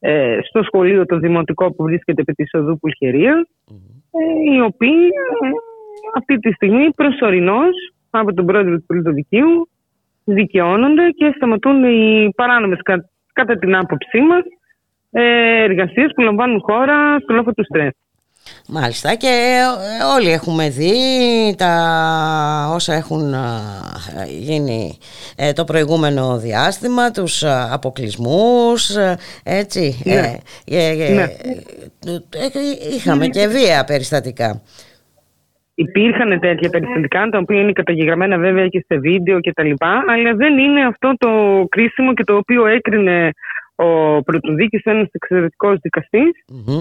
[0.00, 3.46] ε, στο σχολείο το δημοτικό που βρίσκεται επί της οδού Πουλχερία,
[4.10, 5.08] ε, οι οποίοι
[5.42, 5.48] ε,
[6.16, 9.68] αυτή τη στιγμή προσωρινώς από τον πρόεδρο του Πολιτοδικείου
[10.24, 12.78] δικαιώνονται και σταματούν οι παράνομες
[13.32, 14.42] κατά την άποψή μας
[15.10, 17.96] εργασίες που λαμβάνουν χώρα στο λόφο του Στέφη.
[18.68, 20.94] Μάλιστα και ε, όλοι έχουμε δει
[21.58, 21.72] τα
[22.74, 23.34] όσα έχουν
[24.26, 24.98] γίνει
[25.36, 28.96] ε, το προηγούμενο διάστημα, τους αποκλισμούς,
[29.44, 30.02] έτσι.
[30.04, 30.36] Ναι.
[30.64, 31.26] Ε, ναι.
[32.96, 34.60] Είχαμε και βία περιστατικά.
[35.74, 40.34] Υπήρχαν τέτοια περιστατικά, τα οποία είναι καταγεγραμμένα βέβαια και σε βίντεο και τα λοιπά, αλλά
[40.34, 41.28] δεν είναι αυτό το
[41.68, 43.32] κρίσιμο και το οποίο έκρινε
[43.82, 45.78] ο πρωτοδίκης, ένας εξαιρετικός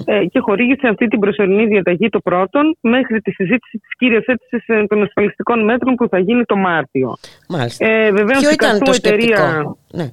[0.06, 4.68] ε, και χορήγησε αυτή την προσωρινή διαταγή το πρώτον μέχρι τη συζήτηση της κύριας αίτησης
[4.68, 7.14] ε, των ασφαλιστικών μέτρων που θα γίνει το Μάρτιο.
[7.50, 7.86] Μάλιστα.
[7.86, 10.10] Ε, βεβαίως, Ποιο ήταν το σκεπτικό; Ναι.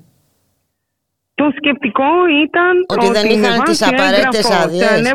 [1.35, 2.11] Το σκεπτικό
[2.45, 5.13] ήταν ότι, ότι δεν είχαν τις απαραίτητες άδειες.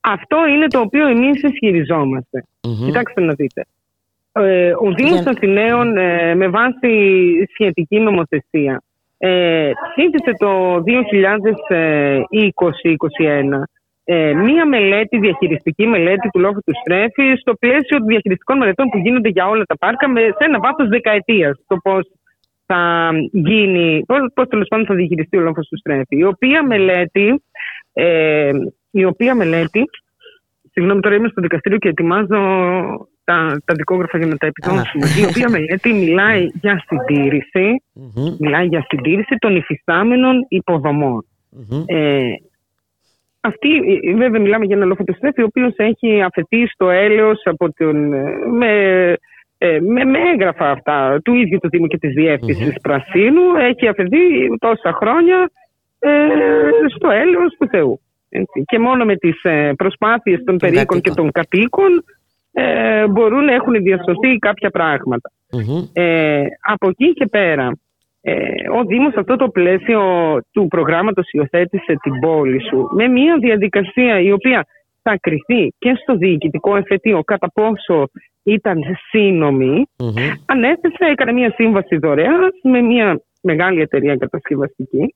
[0.00, 2.44] Αυτό είναι το οποίο εμείς ισχυριζόμαστε.
[2.60, 2.84] Mm-hmm.
[2.84, 3.66] Κοιτάξτε να δείτε.
[4.32, 5.32] Ε, ο Δήμος yeah.
[5.36, 6.90] Αθηναίων ε, με βάση
[7.52, 8.82] σχετική νομοθεσία
[9.22, 10.82] ε, ψήφισε το 2020-2021
[14.04, 18.98] ε, μία μελέτη, διαχειριστική μελέτη του λόγου του Στρέφη στο πλαίσιο των διαχειριστικών μελετών που
[18.98, 22.10] γίνονται για όλα τα πάρκα με, σε ένα βάθος δεκαετίας το πώς
[22.66, 26.16] θα γίνει, πώς, πώς τέλος πάντων θα διαχειριστεί ο λόγος του Στρέφη.
[26.16, 27.42] Η οποία μελέτη,
[27.92, 28.50] ε,
[28.90, 29.84] η οποία μελέτη
[30.72, 32.38] Συγγνώμη, τώρα είμαι στο δικαστήριο και ετοιμάζω
[33.30, 35.06] τα, τα δικόγραφα για να τα επιδώσουμε.
[35.20, 37.82] η οποία μελέτη μιλάει για συντηρηση
[38.38, 40.46] μιλάει για συντήρηση των υφιστάμενων
[41.86, 42.20] Ε,
[43.40, 43.68] αυτή,
[44.02, 48.22] ε, βέβαια, μιλάμε για ένα λοφοτοστρέφη, ο οποίος έχει αφαιτεί στο έλεος από τον, ε,
[48.58, 48.72] με,
[49.58, 53.56] ε, με, με έγγραφα αυτά του ίδιου του Δήμου και της διεύθυνσης Πρασίνου.
[53.68, 54.18] Έχει αφαιθεί
[54.58, 55.50] τόσα χρόνια
[55.98, 56.10] ε,
[56.96, 58.00] στο έλεος του Θεού.
[58.64, 59.40] Και μόνο με τις
[59.76, 62.04] προσπάθειες των περίοικων και των κατοίκων
[62.52, 64.70] ε, μπορούν να έχουν διασωθεί κάποια
[65.92, 67.72] Ε, από εκεί και πέρα,
[68.20, 68.34] ε,
[68.78, 70.02] ο Δήμος αυτό το πλαίσιο
[70.52, 74.66] του προγράμματος υιοθέτησε την πόλη σου με μια διαδικασία η οποία
[75.02, 78.08] θα κριθεί και στο διοικητικό εφετείο κατά πόσο
[78.42, 78.80] ήταν
[80.46, 85.14] Ανέθεσε, έκανε μια σύμβαση δωρεάς με μια μεγάλη εταιρεία κατασκευαστική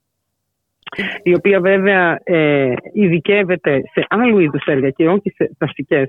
[1.22, 6.08] η οποία βέβαια ε, ειδικεύεται σε άλλου είδους έργα και όχι σε δασικές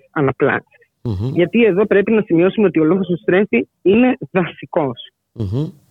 [1.06, 1.36] αναπλάσεις.
[1.36, 5.12] Γιατί εδώ πρέπει να σημειώσουμε ότι ο λόγος του στρέφει είναι δασικός.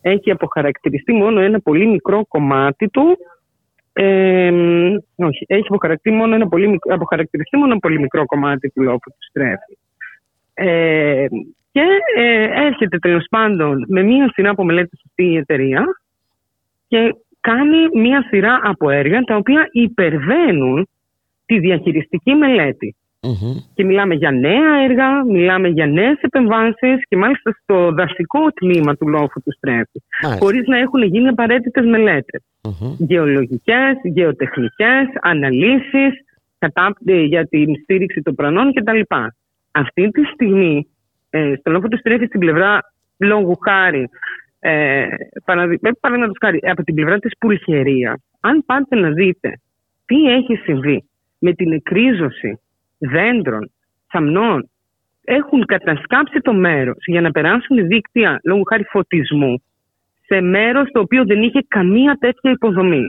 [0.01, 3.19] Έχει αποχαρακτηριστεί μόνο ένα πολύ μικρό κομμάτι του.
[3.93, 4.51] Ε,
[5.17, 9.27] όχι, έχει αποχαρακτηριστεί μόνο ένα πολύ, αποχαρακτηριστεί μόνο ένα πολύ μικρό κομμάτι του λόγου του
[9.29, 9.79] στρέφει.
[10.55, 11.27] Ε,
[11.73, 11.83] και
[12.17, 15.85] ε, έρχεται τέλος πάντων με μία σειρά από μελέτες αυτή η εταιρεία
[16.89, 20.89] και κάνει μία σειρά από έργα τα οποία υπερβαίνουν
[21.47, 22.97] τη διαχειριστική μελέτη.
[23.75, 29.09] Και μιλάμε για νέα έργα, μιλάμε για νέες επεμβάσεις και μάλιστα στο δασικό τμήμα του
[29.09, 30.03] λόφου του στρέφει,
[30.39, 32.43] χωρίς να έχουν γίνει απαραίτητες μελέτες.
[32.63, 32.97] Mm-hmm.
[32.99, 36.13] Γεωλογικές, γεωτεχνικές, αναλύσεις
[36.59, 39.01] ε, για την στήριξη των πρανών κτλ.
[39.71, 40.89] Αυτή τη στιγμή,
[41.31, 42.81] ε, στο λόφο του στρέφει στην πλευρά
[43.19, 44.09] λόγου χάρη,
[44.59, 45.07] ε, ε
[46.01, 49.61] παραδείγματος χάρη, από την πλευρά της Πουλχερίας, αν πάτε να δείτε
[50.05, 51.05] τι έχει συμβεί
[51.39, 52.59] με την εκρίζωση
[53.11, 53.71] δέντρων,
[54.11, 54.69] σαμνών,
[55.25, 59.63] έχουν κατασκάψει το μέρος για να περάσουν δίκτυα λόγω χάρη φωτισμού
[60.27, 63.05] σε μέρος το οποίο δεν είχε καμία τέτοια υποδομή.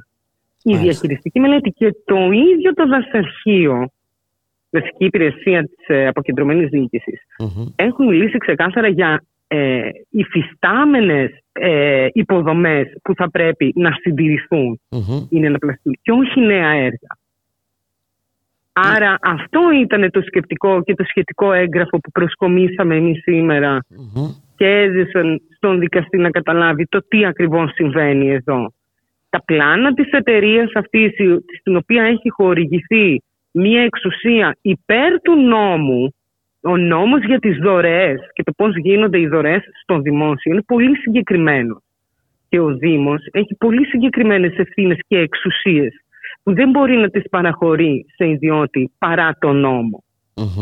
[0.64, 3.90] Η διαχειριστική μελέτη και το ίδιο το δασαρχείο
[4.70, 6.70] βασική υπηρεσία της ε, αποκεντρωμένης
[7.76, 15.28] έχουν μιλήσει ξεκάθαρα για ε, υφιστάμενες ε, υποδομές που θα πρέπει να συντηρηθούν mm-hmm.
[15.30, 15.58] είναι ένα
[16.02, 17.10] και όχι νέα έργα.
[18.78, 23.24] Άρα αυτό ήταν το σκεπτικό και το σχετικό έγγραφο που προσκομίσαμε εμείς
[24.56, 28.72] και έζησαν στον δικαστή να καταλάβει το τι ακριβώς συμβαίνει εδώ.
[29.30, 31.12] Τα πλάνα της εταιρείας αυτής
[31.60, 33.22] στην οποία έχει χορηγηθεί
[33.52, 36.14] μία εξουσία υπέρ του νόμου
[36.62, 40.98] ο νόμος για τις δωρεές και το πώς γίνονται οι δωρεές στο δημόσιο είναι πολύ
[40.98, 41.82] συγκεκριμένος.
[42.50, 46.05] Και ο Δήμος έχει πολύ συγκεκριμένες ευθύνες και εξουσίες
[46.46, 50.04] που δεν μπορεί να τις παραχωρεί σε ιδιώτη παρά τον νομο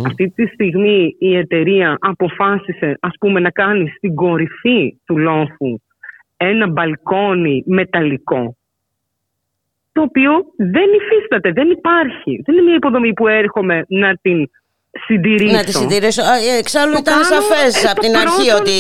[0.06, 5.80] Αυτή τη στιγμή η εταιρεία αποφάσισε ας πούμε να κάνει στην κορυφή του λόφου
[6.38, 8.56] ένα μπαλκόνι μεταλλικό
[9.94, 12.42] το οποίο δεν υφίσταται, δεν υπάρχει.
[12.46, 14.50] Δεν είναι μια υποδομή που έρχομαι να την
[15.08, 15.56] συντηρήσω.
[15.56, 16.22] Να τη συντηρήσω.
[16.60, 18.78] Εξάλλου ήταν σαφές από την αρχή ότι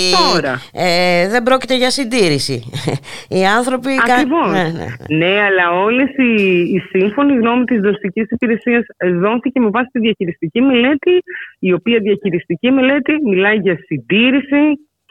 [0.73, 2.63] ε, δεν πρόκειται για συντήρηση.
[3.35, 3.91] Οι άνθρωποι.
[4.07, 4.51] Ακριβώς.
[4.51, 5.17] Ναι, ναι, ναι.
[5.17, 6.31] ναι, αλλά όλες οι,
[6.73, 8.83] οι σύμφωνοι γνώμη της δοστική υπηρεσίας
[9.21, 11.23] δόθηκε με βάση τη διαχειριστική μελέτη,
[11.59, 14.61] η οποία διαχειριστική μελέτη μιλάει για συντήρηση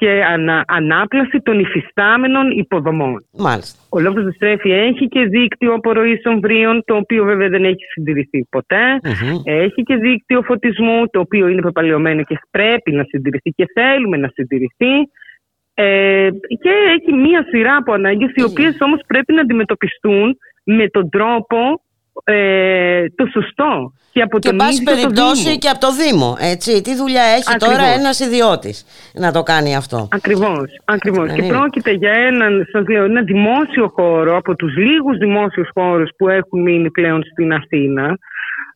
[0.03, 3.27] και ανα, ανάπλαση των υφιστάμενων υποδομών.
[3.33, 3.79] Μάλιστα.
[3.89, 8.47] Ο λόγος του Στρέφη έχει και δίκτυο απορροής ομβρίων, το οποίο βέβαια δεν έχει συντηρηθεί
[9.45, 14.29] Έχει και δίκτυο φωτισμού, το οποίο είναι πεπαλαιωμένο και πρέπει να συντηρηθεί και θέλουμε να
[14.35, 14.95] συντηρηθεί.
[15.75, 16.29] Ε,
[16.63, 21.81] και έχει μία σειρά από ανάγκες, οι οποίες όμως πρέπει να αντιμετωπιστούν με τον τρόπο
[22.25, 23.93] ε, το σωστό.
[24.13, 26.37] Και από και πάση περιπτώσει και από το Δήμο.
[26.41, 26.83] Έτσι.
[26.83, 28.85] Τι δουλειά έχει τώρα ένας ιδιώτης
[29.15, 30.81] να το κάνει αυτό; Ακριβώς.
[30.85, 31.33] Ακριβώς.
[31.33, 36.29] Και πρόκειται για έναν, σας λέω, ένα δημόσιο χώρο από τους λίγους δημόσιους χώρους που
[36.29, 38.19] έχουν μείνει πλέον στην Αθήνα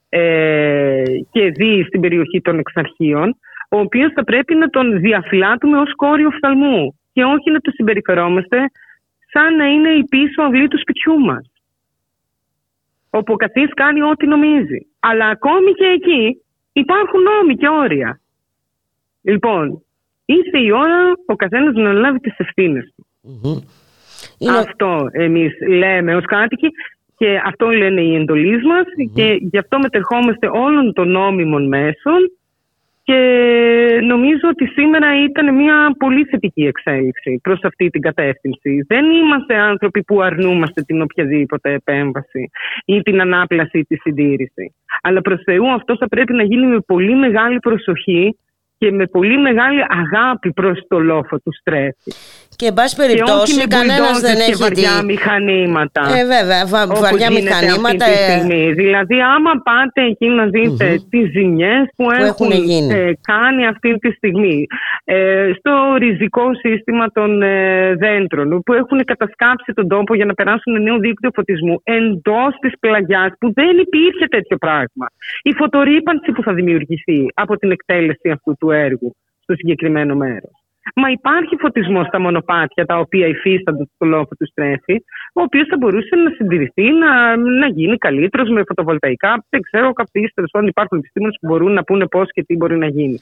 [0.08, 3.36] ε, και δει στην περιοχή των εξαρχείων,
[3.70, 8.56] ο οποίος θα πρέπει να τον διαφυλάτουμε ως κόριο φθαλμού και όχι να το συμπεριφερόμαστε
[9.32, 11.50] σαν να είναι η πίσω αυλή του σπιτιού μας
[13.16, 14.86] όπου ο καθής κάνει ό,τι νομίζει.
[15.00, 16.42] Αλλά ακόμη και εκεί
[16.72, 18.20] υπάρχουν νόμοι και όρια.
[19.22, 19.82] Λοιπόν,
[20.24, 23.06] ήρθε η ώρα ο καθένας να αναλάβει τις ευθύνες του.
[24.58, 26.68] Αυτό εμείς λέμε ως κάτοικοι
[27.16, 32.30] και αυτό λένε οι εντολείς μας και γι' αυτό μετερχόμαστε όλων των νόμιμων μέσων
[33.06, 33.20] και
[34.02, 38.84] νομίζω ότι σήμερα ήταν μια πολύ θετική εξέλιξη προς αυτή την κατεύθυνση.
[38.86, 42.50] Δεν είμαστε άνθρωποι που αρνούμαστε την οποιαδήποτε επέμβαση
[42.84, 44.74] ή την ανάπλαση ή τη συντήρηση.
[45.02, 48.38] Αλλά προς Θεού αυτό θα πρέπει να γίνει με πολύ μεγάλη προσοχή
[48.78, 52.12] και με πολύ μεγάλη αγάπη προς το λόφο του στρέφει.
[52.56, 54.50] Και εν πάση περιπτώσει κανένας δεν έχει.
[54.50, 56.02] Και βαριά μηχανήματα.
[56.18, 58.04] Ε, βέβαια, βα, βαριά μηχανήματα.
[58.04, 58.72] Αυτή τη ε, στιγμή.
[58.72, 61.06] Δηλαδή, άμα πάτε εκεί να δείτε mm-hmm.
[61.10, 62.50] τις ζημιές που, που, έχουν,
[62.90, 64.66] ε, κάνει αυτή τη στιγμή
[65.04, 70.82] ε, στο ριζικό σύστημα των ε, δέντρων, που έχουν κατασκάψει τον τόπο για να περάσουν
[70.82, 75.06] νέο δίκτυο φωτισμού εντός της πλαγιάς, που δεν υπήρχε τέτοιο πράγμα.
[75.42, 80.65] Η φωτορύπανση που θα δημιουργηθεί από την εκτέλεση αυτού του έργου στο συγκεκριμένο μέρος.
[80.94, 84.94] Μα υπάρχει φωτισμός στα μονοπάτια τα οποία υφίστανται στο λόγο του στρέφει,
[85.32, 89.44] ο οποίος θα μπορούσε να συντηρηθεί, να, να γίνει καλύτερος με φωτοβολταϊκά.
[89.48, 92.86] Δεν ξέρω, κάποιοι τέλος υπάρχουν επιστήμονες που μπορούν να πούνε πώς και τι μπορεί να
[92.86, 93.18] γίνει.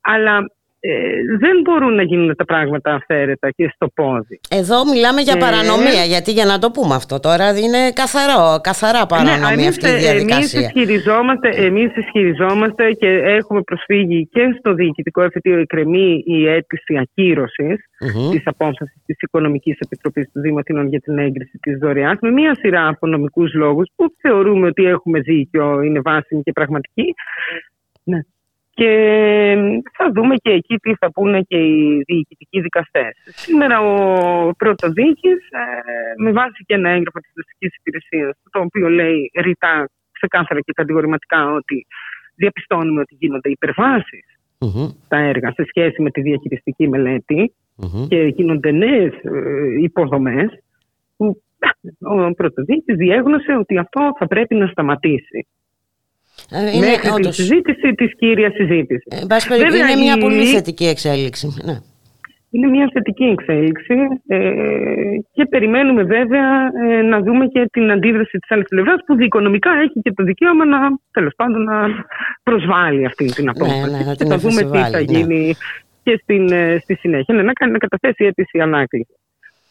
[0.00, 0.50] Αλλά
[0.80, 0.90] ε,
[1.38, 4.40] δεν μπορούν να γίνουν τα πράγματα αυθαίρετα και στο πόδι.
[4.50, 8.98] Εδώ μιλάμε για ε, παρανομία, γιατί για να το πούμε αυτό τώρα είναι καθαρό, καθαρά
[8.98, 10.60] ναι, παρανομία ναι, αυτή η διαδικασία.
[10.60, 17.76] Εμείς ισχυριζόμαστε, εμείς ισχυριζόμαστε και έχουμε προσφύγει και στο Διοικητικό Εφετείο εκκρεμή η αίτηση ακύρωσης
[18.04, 18.30] mm-hmm.
[18.30, 22.54] της απόφασης της Οικονομικής Επιτροπής του Δήμου Αθηνών για την έγκριση της δωρεάς με μία
[22.54, 27.14] σειρά από νομικούς λόγους που θεωρούμε ότι έχουμε δίκιο, είναι βάσιμη και πραγματική.
[28.02, 28.20] Ναι.
[28.78, 28.92] Και
[29.96, 33.12] θα δούμε και εκεί τι θα πούνε και οι διοικητικοί δικαστές.
[33.24, 33.94] Σήμερα ο
[34.56, 39.88] πρώτος δίκη, ε, με βάση και ένα έγγραφο της Δυτική Υπηρεσίας, το οποίο λέει ρητά,
[40.12, 41.86] ξεκάθαρα και κατηγορηματικά ότι
[42.34, 44.26] διαπιστώνουμε ότι γίνονται υπερβάσεις
[44.58, 44.88] mm-hmm.
[45.08, 46.90] τα έργα σε σχέση με τη διαχειριστική
[48.08, 49.12] και γίνονται νέες
[49.80, 50.48] υποδομές.
[51.16, 51.42] Που
[52.00, 55.46] ο πρωτοδίκης διέγνωσε ότι αυτό θα πρέπει να σταματήσει.
[56.50, 57.36] Ε, είναι, μέχρι όντως.
[57.36, 59.04] τη συζήτηση της κύριας συζήτησης.
[59.06, 61.54] Ε, είναι μια πολύ θετική εξέλιξη.
[61.64, 61.76] Ναι.
[62.50, 63.94] Είναι μια θετική εξέλιξη
[64.26, 64.38] ε,
[65.32, 70.00] και περιμένουμε βέβαια ε, να δούμε και την αντίδραση της άλλης πλευράς που δικονομικά έχει
[70.02, 70.78] και το δικαίωμα να,
[71.10, 71.88] τέλος πάντων, να
[72.42, 73.90] προσβάλλει αυτή την ναι, απόφαση.
[73.90, 75.54] Ναι, ναι, και θα δούμε τι θα γίνει
[76.02, 76.48] και στην,
[76.80, 77.34] στη συνέχεια.
[77.34, 79.14] Ναι, να, να καταθέσει αίτηση ανάκληση.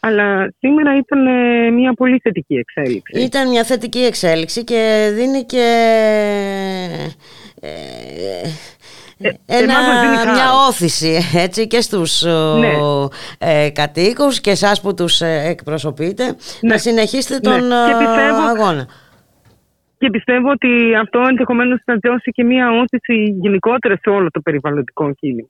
[0.00, 3.20] Αλλά σήμερα ήταν ε, μια πολύ θετική εξέλιξη.
[3.20, 5.66] Ήταν μια θετική εξέλιξη και δίνει και
[7.60, 7.68] ε,
[9.20, 9.74] ε, ένα,
[10.32, 12.22] μια όθηση έτσι, και στους
[12.58, 12.72] ναι.
[13.38, 16.32] ε, κατοίκους και εσάς που τους εκπροσωπείτε ναι.
[16.60, 17.58] να συνεχίσετε ναι.
[17.58, 17.72] τον
[18.48, 18.88] αγώνα.
[19.98, 25.14] Και πιστεύω ότι αυτό ενδεχομένως θα δώσει και μια όθηση γενικότερα σε όλο το περιβαλλοντικό
[25.14, 25.48] κίνημα.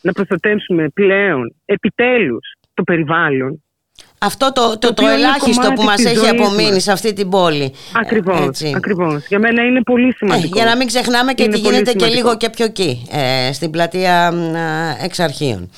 [0.00, 3.62] Να προστατεύσουμε πλέον, επιτέλους, το περιβάλλον.
[4.18, 7.72] Αυτό το, το, το, ελάχιστο που μας έχει απομείνει σε αυτή την πόλη.
[8.00, 8.72] Ακριβώς, Έτσι.
[8.76, 9.26] ακριβώς.
[9.26, 10.58] Για μένα είναι πολύ ε, σημαντικό.
[10.58, 13.70] Ε, για να μην ξεχνάμε και τι γίνεται και λίγο και πιο εκεί, ε, στην
[13.70, 14.32] πλατεία
[15.04, 15.70] εξ αρχείων.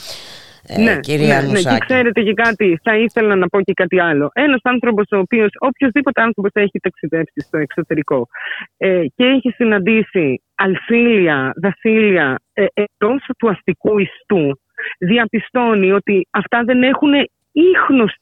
[0.69, 4.01] Ε, ναι, κυρία ναι, ναι, και ξέρετε και κάτι, θα ήθελα να πω και κάτι
[4.01, 4.31] άλλο.
[4.33, 8.29] Ένας άνθρωπος ο οποίος, οποιοδήποτε άνθρωπος έχει ταξιδέψει στο εξωτερικό
[8.77, 14.61] ε, και έχει συναντήσει αλφίλια, δασίλια ε, εκτός του αστικού ιστού,
[14.99, 17.13] διαπιστώνει ότι αυτά δεν έχουν
[17.53, 18.15] ίχνος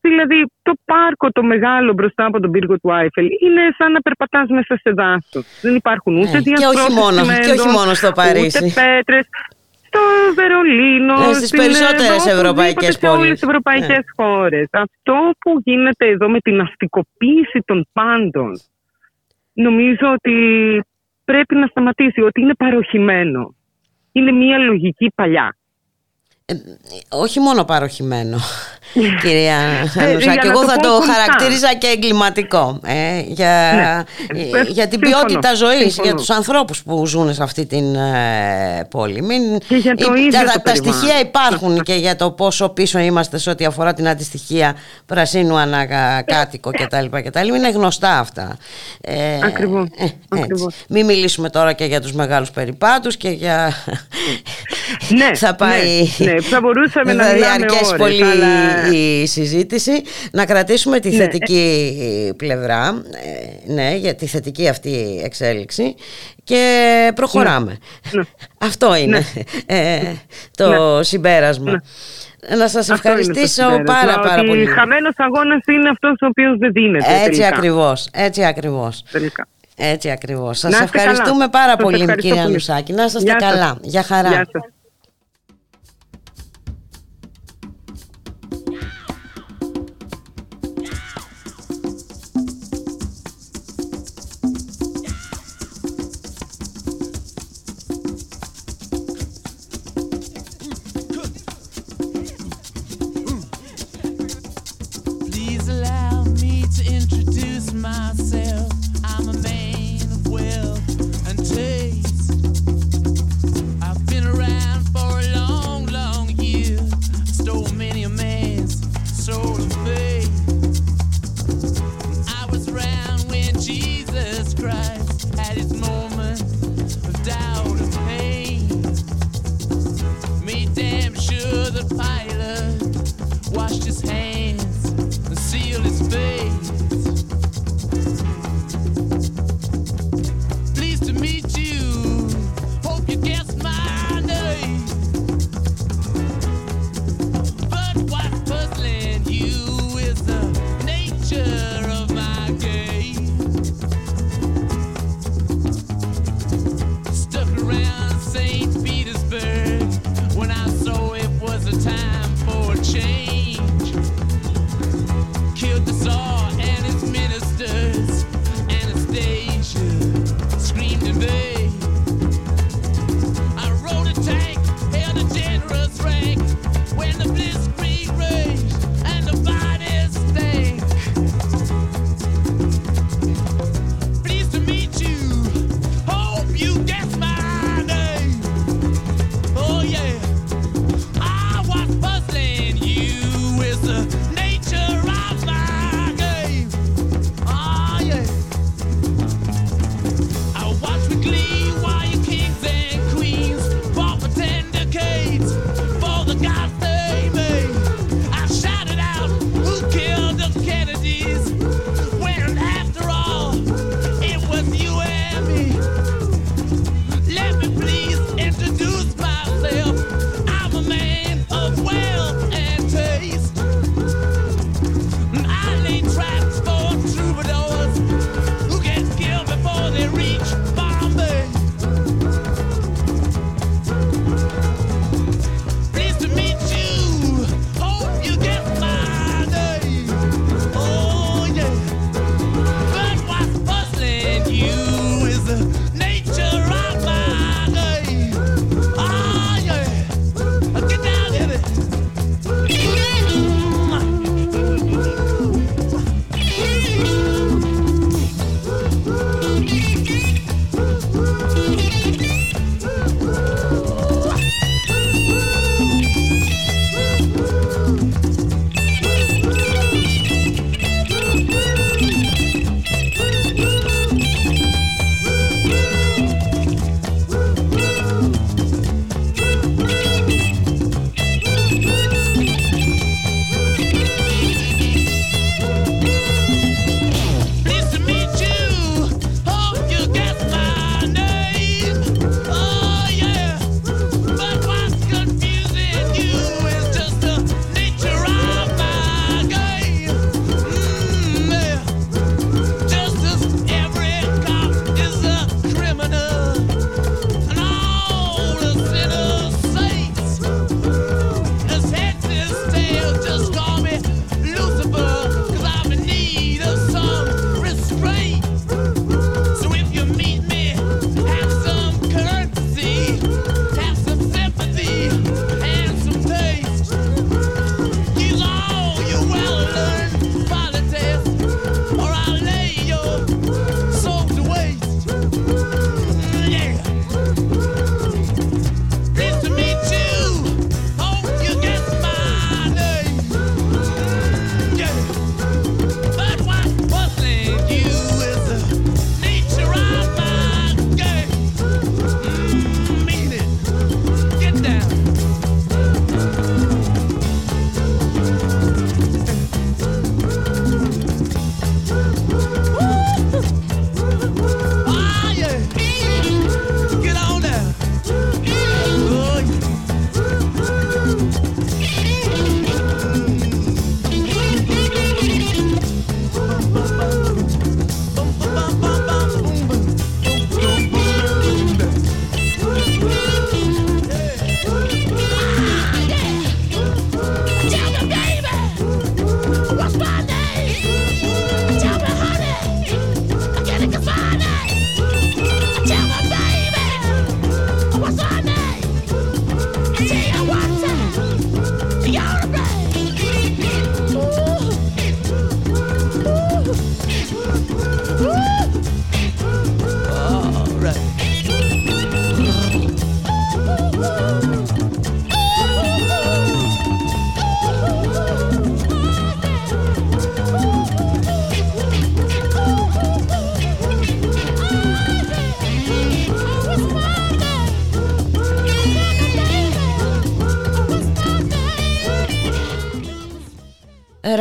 [0.00, 4.48] Δηλαδή το πάρκο το μεγάλο μπροστά από τον πύργο του Άιφελ είναι σαν να περπατάς
[4.48, 5.60] μέσα σε δάσος.
[5.60, 8.64] Δεν υπάρχουν ούτε ε, και, όχι μόνος, και όχι μόνος στο Παρίσι.
[8.64, 9.26] Ούτε πέτρες.
[9.86, 10.00] Στο
[10.34, 13.16] Βερολίνο, ε, στις περισσότερες ευρωπαϊκές πόλεις.
[13.16, 14.12] Σε όλες τις ευρωπαϊκές ε.
[14.16, 14.68] χώρες.
[14.70, 18.60] Αυτό που γίνεται εδώ με την αστικοποίηση των πάντων
[19.52, 20.34] νομίζω ότι
[21.24, 23.54] πρέπει να σταματήσει, ότι είναι παροχημένο.
[24.12, 25.56] Είναι μια λογική παλιά.
[26.52, 26.56] Ε,
[27.08, 28.40] όχι μόνο παροχημένο
[29.22, 29.56] κυρία
[29.96, 34.40] Ανουσά και εγώ θα το χαρακτήριζα και εγκληματικό ε, για, ναι.
[34.40, 39.22] Ε, για την ποιότητα ζωής για τους ανθρώπους που ζουν σε αυτή την ε, πόλη.
[39.22, 43.50] Μην, και για το τα, τα στοιχεία υπάρχουν και για το πόσο πίσω είμαστε σε
[43.50, 44.76] ό,τι αφορά την αντιστοιχεία
[45.06, 47.46] πρασίνου ανακάτοικο κτλ.
[47.54, 48.56] Είναι γνωστά αυτά.
[49.00, 49.88] Ε, ακριβώς,
[50.28, 50.74] ακριβώς.
[50.88, 53.72] Μην μιλήσουμε τώρα και για τους μεγάλους περιπάτους και για
[55.08, 58.24] ναι, θα πάει ναι, ναι, θα μπορούσαμε να διαρκέσει πολύ
[58.90, 61.16] η συζήτηση να κρατήσουμε τη ναι.
[61.16, 63.02] θετική πλευρά
[63.66, 65.94] ε, ναι, για τη θετική αυτή εξέλιξη
[66.44, 67.78] και προχωράμε
[68.10, 68.22] ναι.
[68.68, 69.24] αυτό είναι
[69.66, 70.00] ε,
[70.56, 71.82] το συμπέρασμα
[72.56, 74.66] να σας ευχαριστήσω πάρα πάρα πολύ.
[74.66, 77.46] Χαμένος αγώνας είναι αυτός ο οποίος δεν δίνεται Έτσι τελικά.
[77.46, 79.04] ακριβώς, έτσι ακριβώς.
[79.76, 80.58] Έτσι ακριβώς.
[80.58, 82.92] Σας ευχαριστούμε πάρα πολύ κύριε Ανουσάκη.
[82.92, 83.78] Να είστε καλά.
[83.82, 84.28] Για χαρά.
[84.28, 84.81] Γεια σας.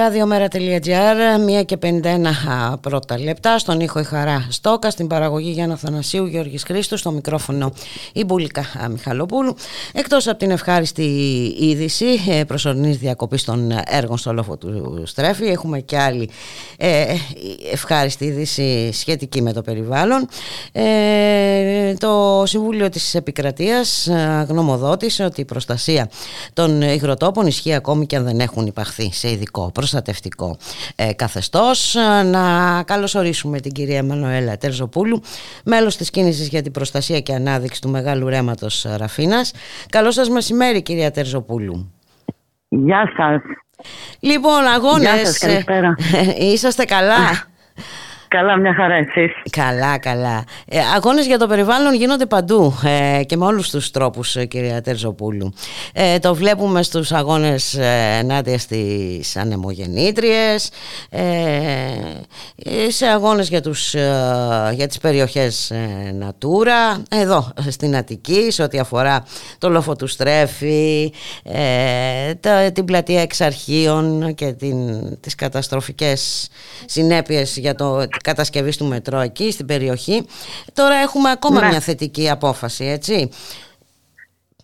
[0.03, 3.59] Ραδιομέρα.gr, 1 και 51 πρώτα λεπτά.
[3.59, 7.73] Στον ήχο η Χαρά Στόκα, στην παραγωγή Γιάννα Θανασίου, Γιώργης Χρήστου, στο μικρόφωνο
[8.13, 9.55] η Μπουλικά Μιχαλοπούλου.
[9.93, 11.03] Εκτός από την ευχάριστη
[11.59, 16.29] είδηση ε, προσωρινής διακοπής των έργων στο λόφο του Στρέφη, έχουμε και άλλη
[16.77, 17.15] ε,
[17.71, 20.27] ευχάριστη είδηση σχετική με το περιβάλλον.
[20.71, 24.09] Ε, το Συμβούλιο της Επικρατείας
[24.47, 26.09] γνωμοδότησε ότι η προστασία
[26.53, 30.57] των υγροτόπων ισχύει ακόμη και αν δεν έχουν υπαχθεί σε ειδικό προστατευτικό
[30.95, 31.95] ε, καθεστώς.
[32.25, 35.21] Να καλωσορίσουμε την κυρία Εμμανουέλα Τερζοπούλου,
[35.65, 39.53] μέλος της κίνησης για την προστασία και ανάδειξη του μεγάλου ρέματος Ραφίνας.
[39.89, 41.91] Καλό σας μεσημέρι κυρία Τερζοπούλου.
[42.67, 43.41] Γεια σας.
[44.19, 45.13] Λοιπόν, αγώνες.
[45.13, 45.95] Γεια σας, καλησπέρα.
[46.53, 47.17] είσαστε καλά;
[48.27, 49.31] Καλά, μια χαρά εσείς.
[49.49, 50.43] Καλά, καλά.
[50.67, 54.81] Ε, αγώνες για το περιβάλλον γίνονται παντού ε, και με όλους τους τρόπους, ε, κυρία
[54.81, 55.53] Τερζοπούλου.
[55.93, 60.71] Ε, το βλέπουμε στους αγώνες ε, ενάντια στις ανεμογεννήτριες,
[61.09, 61.21] ε,
[62.87, 63.93] σε αγώνες για, τους,
[64.73, 65.73] για τις περιοχές
[66.21, 69.23] Natura, εδώ στην Αττική, σε ό,τι αφορά
[69.57, 71.13] το λόφο του Στρέφη,
[72.73, 74.77] την πλατεία εξαρχείων και την,
[75.19, 76.49] τις καταστροφικές
[76.85, 80.25] συνέπειες για το κατασκευής του μετρό εκεί στην περιοχή.
[80.73, 81.67] Τώρα έχουμε ακόμα ναι.
[81.67, 83.29] μια θετική απόφαση, έτσι.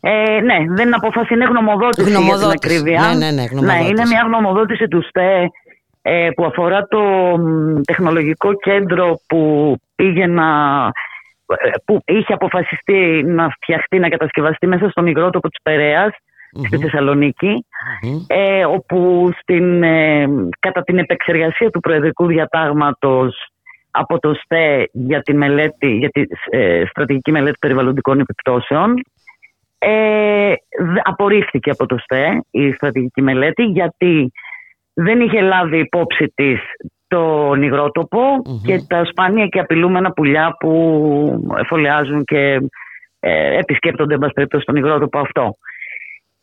[0.02, 2.48] Ε, ναι, δεν είναι απόφαση, είναι γνωμοδότηση, γνωμοδότηση.
[2.48, 3.00] για την ακρίβεια.
[3.02, 3.84] Ναι, ναι, ναι, γνωμοδότηση.
[3.84, 5.48] ναι, είναι μια γνωμοδότηση του ΣΤΕ ε,
[6.36, 7.02] που αφορά το
[7.86, 10.48] τεχνολογικό κέντρο που πήγε να
[11.48, 16.16] ε, που είχε αποφασιστεί να φτιαχτεί, να κατασκευαστεί μέσα στον υγρότοπο της Περαίας
[16.66, 17.66] στη θεσσαλονικη
[18.28, 20.28] ε, όπου στην, ε,
[20.60, 23.52] κατά την επεξεργασία του Προεδρικού Διατάγματος
[23.92, 28.94] από το ΣΤΕ για τη, μελέτη, για τη ε, στρατηγική μελέτη περιβαλλοντικών επιπτώσεων
[29.78, 30.54] ε,
[31.04, 34.32] απορρίφθηκε από το ΣΤΕ η στρατηγική μελέτη γιατί
[35.00, 36.60] δεν είχε λάβει υπόψη της
[37.08, 38.20] τον υγροτοπο
[38.66, 42.60] και τα σπάνια και απειλούμενα πουλιά που εφολιάζουν και
[43.20, 45.58] ε, επισκέπτονται εν στον υγρότοπο αυτό.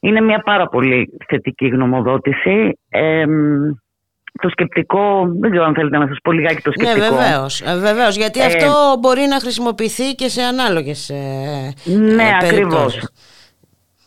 [0.00, 2.78] Είναι μια πάρα πολύ θετική γνωμοδότηση.
[2.88, 3.24] Ε,
[4.42, 7.14] το σκεπτικό, δεν ξέρω αν θέλετε να σας πω λιγάκι το ναι, σκεπτικό.
[7.14, 12.36] Ναι βεβαίως, βεβαίως γιατί ε, αυτό μπορεί να χρησιμοποιηθεί και σε ανάλογες ε, Ναι ε,
[12.42, 13.08] ακριβώς.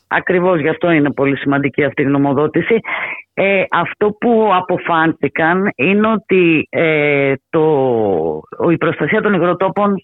[0.07, 2.79] Ακριβώς γι' αυτό είναι πολύ σημαντική αυτή η γνωμοδότηση.
[3.33, 8.41] Ε, αυτό που αποφάνθηκαν είναι ότι ε, το,
[8.71, 9.95] η προστασία των υγροτόπων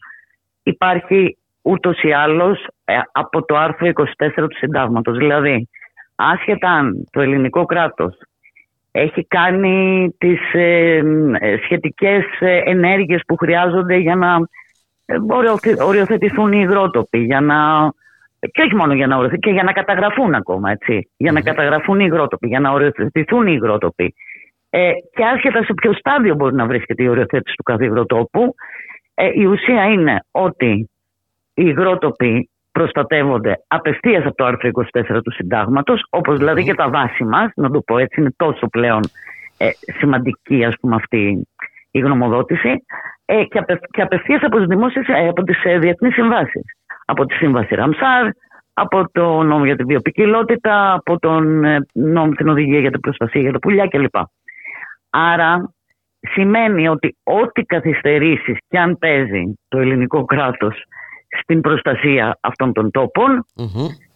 [0.64, 3.94] υπάρχει ούτως ή άλλως ε, από το άρθρο 24
[4.36, 5.18] του συντάγματος.
[5.18, 5.70] Δηλαδή
[6.16, 8.18] άσχετα αν το ελληνικό κράτος
[8.96, 11.02] έχει κάνει τις ε,
[11.40, 14.48] ε σχετικές ε, ενέργειες που χρειάζονται για να
[15.06, 15.16] ε,
[15.84, 17.92] οριοθετηθούν οι υγρότοποι, για να,
[18.52, 22.00] και όχι μόνο για να οριοθετηθούν, και για να καταγραφούν ακόμα, έτσι, για να καταγραφούν
[22.00, 24.14] οι υγρότοποι, για να οριοθετηθούν οι υγρότοποι.
[24.70, 28.56] Ε, και άσχετα σε ποιο στάδιο μπορεί να βρίσκεται η οριοθέτηση του κάθε υγροτόπου,
[29.14, 30.90] ε, η ουσία είναι ότι
[31.54, 37.24] οι υγρότοποι προστατεύονται απευθείας από το άρθρο 24 του συντάγματος, όπως δηλαδή και τα βάση
[37.24, 39.02] μας, να το πω έτσι, είναι τόσο πλέον
[39.58, 39.70] ε,
[40.00, 41.48] σημαντική ας πούμε, αυτή
[41.92, 42.84] η γνωμοδότηση,
[43.26, 46.64] ε, και, απε, και απευθείας από, τις δημόσιες, ε, από τις ε, διεθνείς συμβάσεις.
[47.06, 48.30] Από τη Σύμβαση Ραμσάρ,
[48.74, 53.42] από το νόμο για την βιοπικιλότητα, από τον ε, νόμο την οδηγία για την προστασία
[53.42, 54.16] για τα πουλιά κλπ.
[55.10, 55.74] Άρα
[56.20, 60.84] σημαίνει ότι ό,τι καθυστερήσεις και αν παίζει το ελληνικό κράτος
[61.42, 63.46] στην προστασία αυτών των τοπων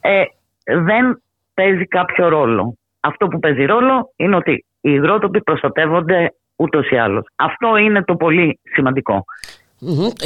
[0.02, 0.24] ε,
[0.66, 1.22] δεν
[1.54, 2.78] παίζει κάποιο ρόλο.
[3.00, 7.26] Αυτό που παίζει ρόλο είναι ότι οι υγρότοποι προστατεύονται ούτως ή άλλως.
[7.36, 9.24] Αυτό είναι το πολύ σημαντικό.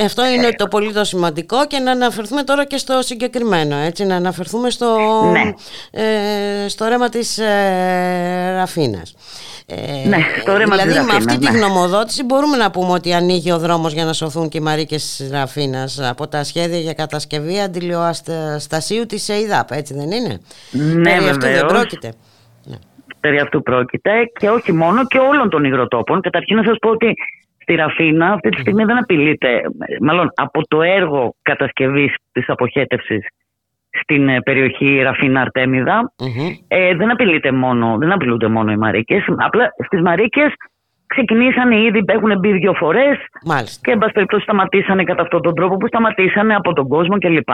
[0.04, 4.16] Αυτό είναι το πολύ το σημαντικό και να αναφερθούμε τώρα και στο συγκεκριμένο, έτσι, να
[4.16, 4.97] αναφερθούμε στο,
[5.32, 5.54] ναι.
[6.02, 9.16] ε, στο ρέμα της ε, Ραφίνας.
[9.66, 11.52] Ε, ναι, στο ρέμα δηλαδή της με αυτή ναι.
[11.52, 15.16] τη γνωμοδότηση μπορούμε να πούμε ότι ανοίγει ο δρόμος για να σωθούν και οι Μαρίκες
[15.18, 20.39] της Ραφίνας από τα σχέδια για κατασκευή αντιλιοαστασίου της ΕΙΔΑΠ, έτσι δεν είναι;
[20.72, 22.14] Ναι, Περί αυτού δεν πρόκειται.
[23.20, 26.22] Περί αυτού πρόκειται και όχι μόνο και όλων των υγροτόπων.
[26.22, 27.16] Καταρχήν να σας πω ότι
[27.62, 29.62] στη Ραφίνα αυτή τη στιγμή δεν απειλείται,
[30.01, 33.28] μάλλον από το έργο κατασκευής της αποχέτευσης
[34.01, 35.51] στην ε, περιοχή Ραφίνα
[36.68, 39.24] ε, δεν, απειλείται μόνο, δεν απειλούνται μόνο οι Μαρίκες.
[39.38, 40.53] Απλά στις Μαρίκες
[41.07, 43.18] ξεκινήσαν ήδη, έχουν μπει δύο φορές
[43.82, 47.49] και εν πάση περιπτώσει σταματήσανε κατά αυτόν τον τρόπο που σταματήσανε από τον κόσμο κλπ.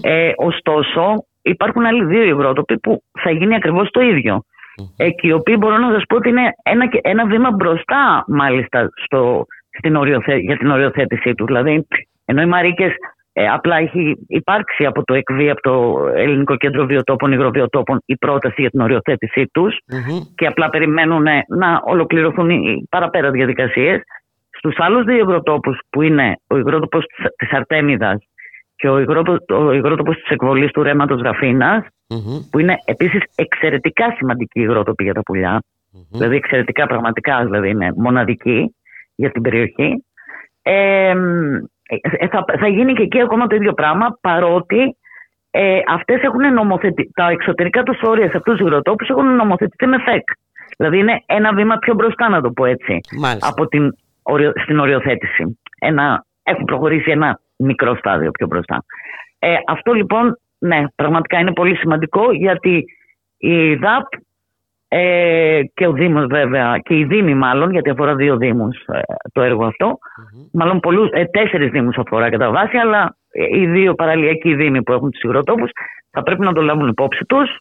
[0.00, 4.42] Ε, ωστόσο υπάρχουν άλλοι δύο υγρότοποι που θα γίνει ακριβώς το ίδιο.
[4.96, 8.88] Ε, και οι οποίοι μπορώ να σας πω ότι είναι ένα, ένα βήμα μπροστά μάλιστα
[9.04, 9.46] στο,
[9.78, 11.46] στην οριοθέ, για την οριοθέτησή τους.
[11.46, 11.86] Δηλαδή,
[12.24, 12.92] ενώ οι Μαρίκες
[13.34, 18.60] Ε, απλά έχει υπάρξει από το ΕΚΒ, από το Ελληνικό Κέντρο Βιοτόπων, Υγροβιοτόπων, η πρόταση
[18.60, 19.78] για την οριοθέτησή τους
[20.34, 24.00] και απλά περιμένουν να ολοκληρωθούν οι παραπέρα διαδικασίες.
[24.50, 27.04] Στους άλλους δύο υγροτόπους, που είναι ο υγρότοπος
[27.36, 28.18] της Αρτέμιδας
[28.76, 28.98] και ο
[29.74, 30.82] υγρότοπος της εκβολής του
[32.12, 35.62] ρέματο που είναι επίσης εξαιρετικά σημαντική υγρότοπη για τα πουλια
[36.10, 38.74] δηλαδή εξαιρετικά πραγματικά δηλαδή είναι μοναδική
[39.14, 40.04] για την περιοχή.
[40.62, 41.14] Ε,
[41.86, 44.96] ε, θα, θα γίνει και εκεί ακόμα το ίδιο πράγμα, παρότι
[45.50, 47.10] ε, αυτές έχουν νομοθετη...
[47.14, 50.24] τα εξωτερικά τους όρια σε αυτούς τους υγροτόπους έχουν νομοθετηθεί με ΦΕΚ.
[50.76, 53.00] Δηλαδή είναι ένα βήμα πιο μπροστά, να το πω έτσι,
[53.40, 53.94] από την,
[54.62, 55.58] στην οριοθέτηση.
[55.78, 58.84] Ένα, έχουν προχωρήσει ένα μικρό στάδιο πιο μπροστά.
[59.38, 62.84] Ε, αυτό λοιπόν, ναι, πραγματικά είναι πολύ σημαντικό γιατί
[63.36, 64.06] η ΔΑΠ
[64.88, 69.00] ε, και ο Δήμος βέβαια, και οι Δήμοι μάλλον, γιατί αφορά δύο Δήμους ε,
[69.32, 69.98] το έργο αυτό.
[70.52, 74.92] Μάλλον πολλούς, ε, τέσσερις Δήμους αφορά κατά βάση, αλλά ε, οι δύο παραλιακοί Δήμοι που
[74.92, 75.70] έχουν τους υγροτόπους
[76.10, 77.58] θα πρέπει να το λάβουν υπόψη τους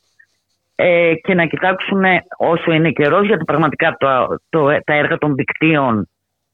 [0.76, 2.04] ε, και να κοιτάξουν
[2.38, 6.10] όσο είναι καιρός, γιατί πραγματικά το, το, τα έργα των δικτύων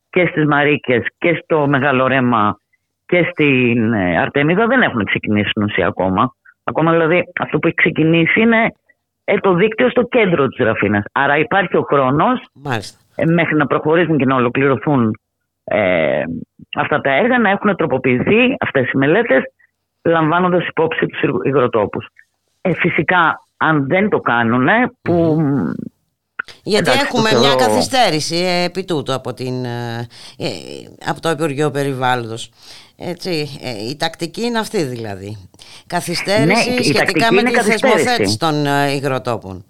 [0.09, 2.57] και στις Μαρίκες και στο Μεγαλορέμα
[3.07, 6.33] και στην Αρτέμιδα δεν έχουν ξεκινήσει στην ουσία ακόμα.
[6.63, 8.71] Ακόμα δηλαδή αυτό που έχει ξεκινήσει είναι
[9.23, 11.03] ε, το δίκτυο στο κέντρο της Ραφίνας.
[11.11, 12.45] Άρα υπάρχει ο χρόνος
[13.15, 15.19] ε, μέχρι να προχωρήσουν και να ολοκληρωθούν
[15.63, 16.23] ε,
[16.75, 19.43] αυτά τα έργα, να έχουν τροποποιηθεί αυτές οι μελέτες
[20.01, 22.07] λαμβάνοντας υπόψη τους υγροτόπους.
[22.61, 24.67] Ε, φυσικά αν δεν το κάνουν,
[25.01, 25.37] που
[26.63, 30.47] γιατί έχουμε μια καθυστέρηση ε, επί τούτου από, την, ε, ε,
[31.05, 32.49] από το Υπουργείο Περιβάλλοντος.
[32.99, 33.29] Έτσι,
[33.91, 35.49] η τακτική είναι αυτή δηλαδή.
[35.87, 38.53] Καθυστέρηση ναι, σχετικά με τη θεσμοθέτηση των
[38.95, 39.65] υγροτόπων.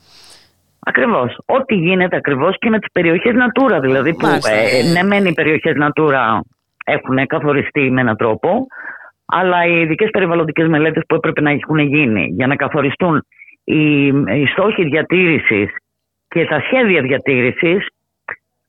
[0.79, 1.37] Ακριβώς.
[1.45, 3.79] Ό,τι γίνεται ακριβώς και με τις περιοχές Natura.
[3.81, 6.39] Δηλαδή, που ε, ναι, μεν οι περιοχές Natura
[6.85, 8.67] έχουν καθοριστεί με έναν τρόπο,
[9.25, 13.25] αλλά οι ειδικές περιβαλλοντικές μελέτες που έπρεπε να έχουν γίνει για να καθοριστούν
[13.63, 15.69] οι, οι στόχοι διατήρησης
[16.27, 17.87] και τα σχέδια διατήρησης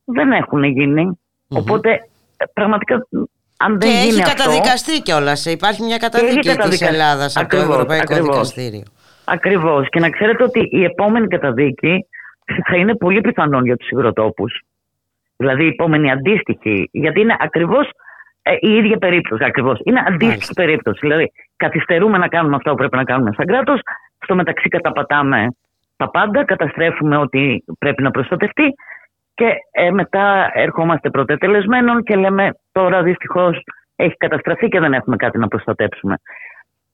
[0.04, 0.62] δεν έχουν
[1.48, 1.98] Οπότε
[2.52, 3.06] πραγματικά
[3.64, 5.44] αν δεν και γίνει έχει καταδικαστεί κιόλας.
[5.44, 8.82] Υπάρχει μια καταδίκη της Ελλάδας από το Ευρωπαϊκό ακριβώς, Δικαστήριο.
[9.24, 9.88] Ακριβώς.
[9.88, 12.06] Και να ξέρετε ότι η επόμενη καταδίκη
[12.68, 14.62] θα είναι πολύ πιθανόν για τους υγροτόπους.
[15.36, 16.88] Δηλαδή η επόμενη αντίστοιχη.
[16.92, 17.90] Γιατί είναι ακριβώς
[18.42, 19.44] ε, η ίδια περίπτωση.
[19.44, 19.80] Ακριβώς.
[19.84, 20.98] Είναι αντίστοιχη περίπτωση.
[21.02, 23.80] Δηλαδή καθυστερούμε να κάνουμε αυτά που πρέπει να κάνουμε σαν κράτος.
[24.22, 25.46] Στο μεταξύ καταπατάμε
[25.96, 28.74] τα πάντα, καταστρέφουμε ότι πρέπει να προστατευτεί
[29.38, 33.62] και ε, μετά ερχόμαστε πρωτετελεσμένων και λέμε τώρα δυστυχώς
[33.96, 36.16] έχει καταστραφεί και δεν έχουμε κάτι να προστατέψουμε.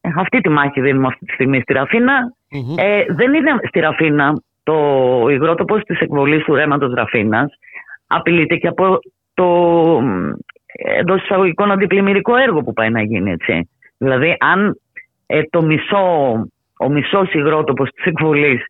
[0.01, 2.32] Ε, αυτή τη μάχη δίνουμε αυτή τη στιγμή στη ραφινα
[2.76, 4.76] Ε, δεν είναι στη Ραφίνα το
[5.30, 7.53] υγρότοπος της εκβολής του ρέματος Ραφίνας.
[8.07, 8.99] Απειλείται και από
[9.34, 9.49] το
[10.99, 13.70] εντός εισαγωγικών αντιπλημμυρικό έργο που πάει να γίνει έτσι.
[13.99, 14.80] Δηλαδή αν
[15.26, 16.32] ε, το μισό,
[16.78, 18.64] ο μισός υγρότοπος της εκβολής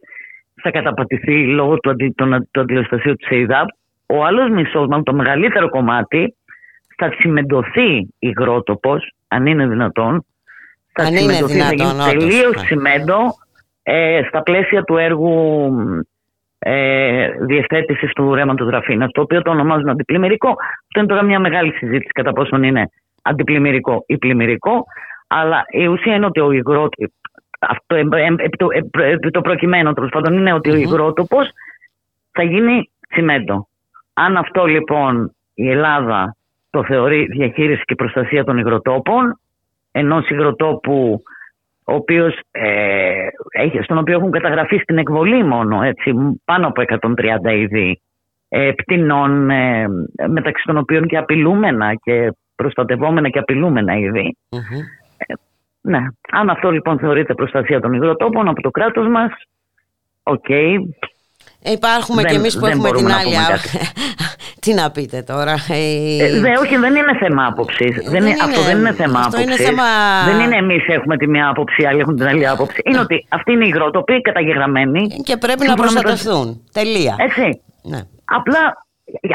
[0.65, 2.15] θα καταπατηθεί λόγω του, αντι,
[2.51, 3.69] του αντιλαστασίου της ΕΙΔΑΠ.
[4.07, 6.35] Ο άλλος μισός, το μεγαλύτερο κομμάτι,
[6.97, 10.25] θα τσιμεντωθεί υγρότοπος, αν είναι δυνατόν.
[10.93, 12.63] Θα αν τσιμεντωθεί, είναι δυνατόν, θα γίνει τελείως ναι.
[12.63, 13.19] τσιμέντο
[13.83, 15.71] ε, στα πλαίσια του έργου
[16.59, 20.49] ε, διευθέτησης του ρέματος Ραφίνας, το οποίο το ονομάζουν αντιπλημμυρικό.
[20.49, 22.91] Αυτό είναι τώρα μια μεγάλη συζήτηση κατά πόσον είναι
[23.23, 24.85] αντιπλημμυρικό ή πλημμυρικό.
[25.27, 27.11] Αλλά η ουσία είναι ότι ο υγρότοπος,
[27.69, 28.69] αυτό, επί το,
[29.03, 31.51] επί το προκειμένο τέλος πάντων είναι ότι ο υγρότοπος
[32.31, 33.69] θα γίνει τσιμέντο.
[34.13, 36.37] Αν αυτό λοιπόν η Ελλάδα
[36.71, 39.41] το θεωρεί διαχείριση και προστασία των υγροτόπων,
[39.93, 41.23] ενός υγροτόπου
[41.85, 43.29] ο οποίος, ε,
[43.83, 46.13] στον οποίο έχουν καταγραφεί στην εκβολή μόνο έτσι,
[46.45, 48.01] πάνω από 130 είδη
[48.49, 49.87] ε, πτηνών, ε,
[50.29, 54.37] μεταξύ των οποίων και απειλούμενα και προστατευόμενα και απειλούμενα είδη.
[55.87, 55.99] Ναι.
[56.33, 59.31] Αν αυτό λοιπόν θεωρείται προστασία των υγροτόπων από το κράτος μας,
[60.23, 60.45] OK.
[60.49, 60.77] Okay.
[61.73, 63.79] Υπάρχουμε και εμείς που έχουμε την άλλη άποψη.
[64.63, 65.53] Τι να πείτε τώρα.
[65.53, 67.97] Ε, δε, όχι, δεν είναι θέμα άποψης.
[68.43, 69.57] αυτό δεν είναι θέμα άποψης.
[69.57, 69.85] Θέμα...
[70.27, 72.83] Δεν είναι εμείς έχουμε τη μία άποψη, οι άλλοι έχουν την άλλη άποψη.
[72.85, 75.07] Είναι ότι αυτοί είναι οι υγρότοποι καταγεγραμμένοι.
[75.25, 76.63] Και πρέπει να προστατευτούν.
[76.73, 77.17] Τελεία.
[77.19, 77.63] Έτσι.
[77.83, 78.01] Ναι.
[78.25, 78.84] Απλά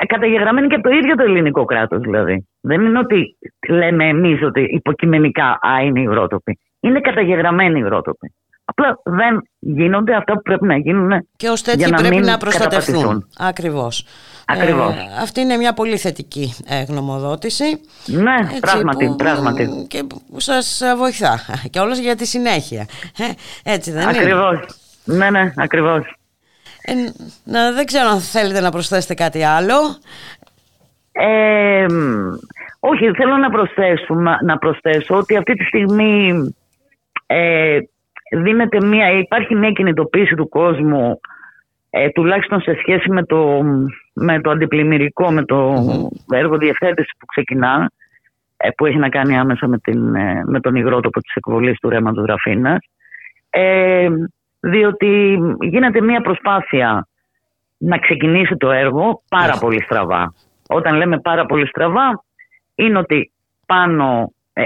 [0.08, 2.48] καταγεγραμμένοι και από το ίδιο το ελληνικό κράτος δηλαδή.
[2.62, 3.38] Δεν είναι ότι
[3.70, 6.60] λέμε εμείς ότι υποκειμενικά α, είναι υγρότοποι.
[6.80, 8.34] Είναι καταγεγραμμένοι υγρότοποι.
[8.66, 11.28] Απλά δεν γίνονται αυτά που πρέπει να γίνουν.
[11.36, 13.28] Και ως τέτοιοι πρέπει να προστατευτούν.
[13.38, 14.06] Ακριβώς.
[14.48, 14.96] Ακριβώς.
[14.96, 17.64] Ε, αυτή είναι μια πολύ θετική ε, γνωμοδότηση.
[18.06, 19.86] Ναι, έτσι, πράγματι, που, πράγματι.
[19.88, 21.40] Και που σα βοηθά.
[21.72, 22.88] Και όλος για τη συνέχεια.
[23.18, 24.54] Ε, έτσι δεν ακριβώς.
[25.06, 25.18] είναι.
[25.18, 26.19] Ναι, ναι, ακριβώς.
[26.82, 26.94] Ε,
[27.44, 29.76] να, δεν ξέρω αν θέλετε να προσθέσετε κάτι άλλο.
[31.12, 31.86] Ε,
[32.80, 34.14] όχι, θέλω να προσθέσω,
[34.46, 36.32] να προσθέσω ότι αυτή τη στιγμή
[37.26, 37.80] ε,
[38.32, 41.20] δίνεται μια, υπάρχει μια κινητοποίηση του κόσμου
[41.90, 43.64] ε, τουλάχιστον σε σχέση με το,
[44.14, 45.74] με το αντιπλημμυρικό, με το
[46.32, 47.92] έργο διευθέτησης που ξεκινά
[48.58, 51.90] ε, που έχει να κάνει άμεσα με, την, ε, με τον υγρότοπο της εκβολής του
[51.90, 52.80] ρέματος Ραφίνας
[53.50, 54.10] ε,
[54.60, 57.08] διότι γίνεται μια προσπάθεια
[57.78, 60.34] να ξεκινήσει το έργο πάρα πολύ στραβά.
[60.68, 62.24] Όταν λέμε πάρα πολύ στραβά
[62.76, 63.32] είναι ότι
[63.66, 64.64] πάνω ε,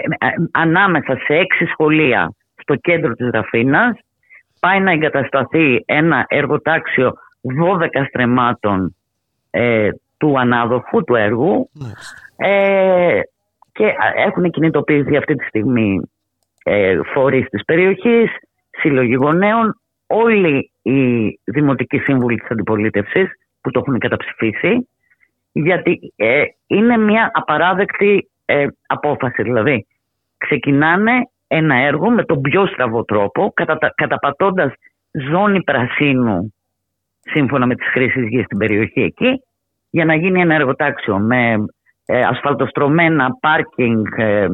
[0.51, 3.97] ανάμεσα σε έξι σχολεία στο κέντρο της Ραφίνας
[4.59, 7.13] πάει να εγκατασταθεί ένα εργοτάξιο
[7.61, 8.95] 12 στρεμάτων
[9.51, 11.69] ε, του ανάδοχου του έργου.
[12.35, 13.19] Ε,
[13.71, 16.11] και έχουν κινητοποιηθεί αυτή τη στιγμή
[16.63, 18.31] ε, φορείς της περιοχής,
[18.69, 19.81] σύλλογοι γονέων,
[20.13, 23.29] όλοι οι δημοτικοί σύμβουλοι της αντιπολίτευσης
[23.61, 24.87] που το έχουν καταψηφίσει
[25.51, 29.43] γιατί ε, είναι μια απαράδεκτη ε, απόφαση.
[29.43, 29.87] Δηλαδή
[30.37, 31.11] ξεκινάνε
[31.47, 34.73] ένα έργο με τον πιο στραβό τρόπο, κατα, καταπατώντας
[35.31, 36.53] ζώνη πρασίνου
[37.19, 39.41] σύμφωνα με τις χρήσεις γης στην περιοχή εκεί,
[39.89, 41.65] για να γίνει ένα εργοτάξιο με
[42.05, 44.47] ε, ασφαλτοστρωμένα πάρκινγκ ε,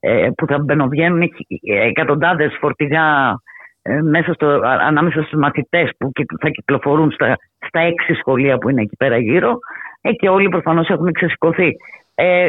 [0.00, 1.30] ε, που θα μπαινοβγαίνουν
[1.64, 3.34] εκατοντάδες φορτηγά ε,
[4.02, 6.10] μέσα στο, ανάμεσα στους μαθητές που
[6.40, 9.58] θα κυκλοφορούν στα, στα έξι σχολεία που είναι εκεί πέρα γύρω
[10.00, 11.76] ε, και όλοι προφανώς έχουν ξεσηκωθεί.
[12.14, 12.48] Ε,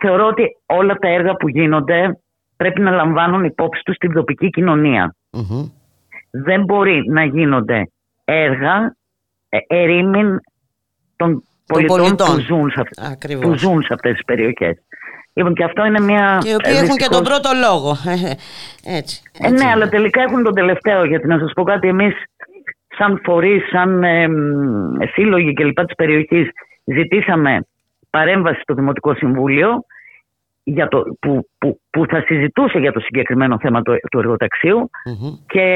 [0.00, 2.18] θεωρώ ότι όλα τα έργα που γίνονται
[2.56, 4.50] πρέπει να λαμβάνουν υπόψη τους την τοπική
[6.30, 7.90] Δεν μπορεί να γίνονται
[8.24, 8.96] έργα
[9.48, 10.40] ε, ερήμην
[11.16, 12.82] των πολιτών, Που, ζουν σε,
[13.40, 14.76] που ζουν σε αυτές τις περιοχές.
[15.38, 16.38] Λοιπόν, και αυτό είναι μια.
[16.42, 17.90] Και οι οποίοι έχουν και τον πρώτο λόγο.
[19.00, 19.22] Έτσι, έτσι.
[19.40, 21.04] Ε, ναι, αλλά τελικά έχουν τον τελευταίο.
[21.04, 22.14] Γιατί να σας πω κάτι, εμείς,
[22.98, 24.28] σαν φορείς, σαν ε,
[25.12, 25.84] σύλλογοι κλπ.
[25.84, 26.48] της περιοχής,
[26.84, 27.66] ζητήσαμε
[28.10, 29.84] παρέμβαση στο Δημοτικό Συμβούλιο
[30.62, 34.90] για το, που, που, που θα συζητούσε για το συγκεκριμένο θέμα του, του εργοταξιου
[35.46, 35.66] και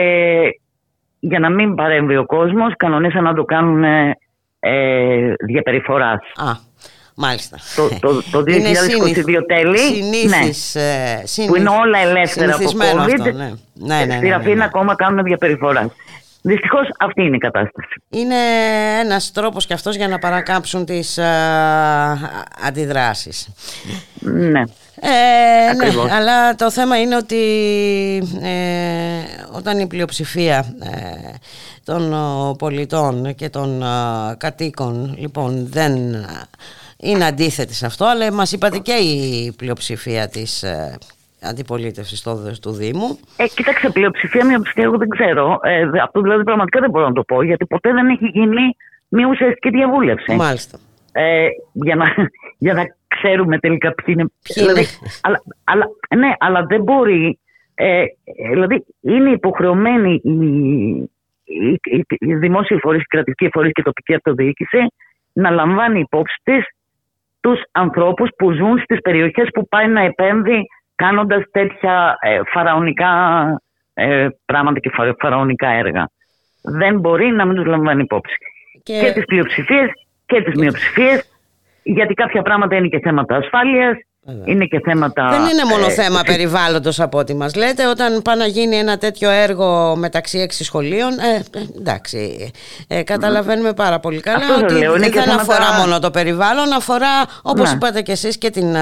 [1.21, 3.85] για να μην παρέμβει ο κόσμος κανονίσαν να το κάνουν
[4.61, 6.21] ε, διαπεριφοράς.
[6.37, 6.72] Α,
[7.15, 7.59] μάλιστα.
[7.77, 8.45] Το, το, το 2022
[9.47, 13.33] τέλη, συνήθις, ναι, ε, που είναι όλα ελεύθερα από COVID, αυτό, ναι.
[13.33, 15.87] Ναι, ναι, ναι, στη Ραφίνα ναι, ακόμα κάνουν διαπεριφοράς.
[16.45, 18.03] Δυστυχώς αυτή είναι η κατάσταση.
[18.11, 18.35] Είναι
[19.01, 21.27] ένας τρόπος και αυτός για να παρακάψουν τις α,
[22.67, 23.49] αντιδράσεις.
[24.21, 24.63] Ναι.
[25.05, 27.37] Ε, ναι, αλλά το θέμα είναι ότι
[28.43, 30.91] ε, όταν η πλειοψηφία ε,
[31.85, 32.15] των
[32.59, 33.85] πολιτών και των
[34.39, 35.93] κατοίκων λοιπόν δεν
[37.03, 40.65] είναι αντίθετη σε αυτό αλλά μας είπατε και η πλειοψηφία της
[41.43, 42.23] αντιπολίτευσης
[42.61, 43.19] του Δήμου.
[43.37, 45.61] Ε, κοίταξε, πλειοψηφία, μειοψηφία, εγώ δεν ξέρω.
[45.63, 48.77] Ε, αυτό δηλαδή πραγματικά δεν μπορώ να το πω, γιατί ποτέ δεν έχει γίνει
[49.09, 50.35] μια ουσιαστική διαβούλευση.
[50.35, 50.79] Μάλιστα.
[51.13, 52.07] Ε, για, να,
[52.59, 54.27] για να ξέρουμε τελικά ποιοι είναι.
[54.55, 54.87] δηλαδή,
[55.21, 55.87] αλλά, αλλά,
[56.17, 57.39] ναι, αλλά δεν μπορεί.
[57.75, 58.05] Ε,
[58.53, 60.31] δηλαδή, είναι υποχρεωμένοι οι,
[61.45, 64.79] οι, οι, οι δημόσιοι φορείς, οι κρατικοί φορείς και η τοπική αυτοδιοίκηση
[65.33, 66.65] να λαμβάνει υπόψη της
[67.43, 73.11] τους ανθρώπους που ζουν στις περιοχές που πάει να επέμβει κάνοντας τέτοια ε, φαραωνικά
[73.95, 74.91] ε, πράγματα και
[75.21, 76.11] φαραωνικά έργα.
[76.63, 78.37] Δεν μπορεί να μην τους λαμβάνει υπόψη.
[78.83, 79.91] Και, και τις πλειοψηφίες
[80.27, 81.31] και τις μειοψηφίες,
[81.83, 83.97] γιατί κάποια πράγματα είναι και θέματα ασφάλειας,
[84.45, 85.29] είναι και θέματα...
[85.31, 87.87] Δεν είναι μόνο ε, θέμα ε, περιβάλλοντος από ό,τι μας λέτε.
[87.87, 91.43] Όταν πάει να γίνει ένα τέτοιο έργο μεταξύ έξι σχολείων, ε,
[91.79, 92.51] εντάξει,
[92.89, 97.77] ε, καταλαβαίνουμε πάρα πολύ καλά ότι δεν αφορά μόνο το περιβάλλον, αφορά όπως ναι.
[97.77, 98.77] είπατε και εσείς και την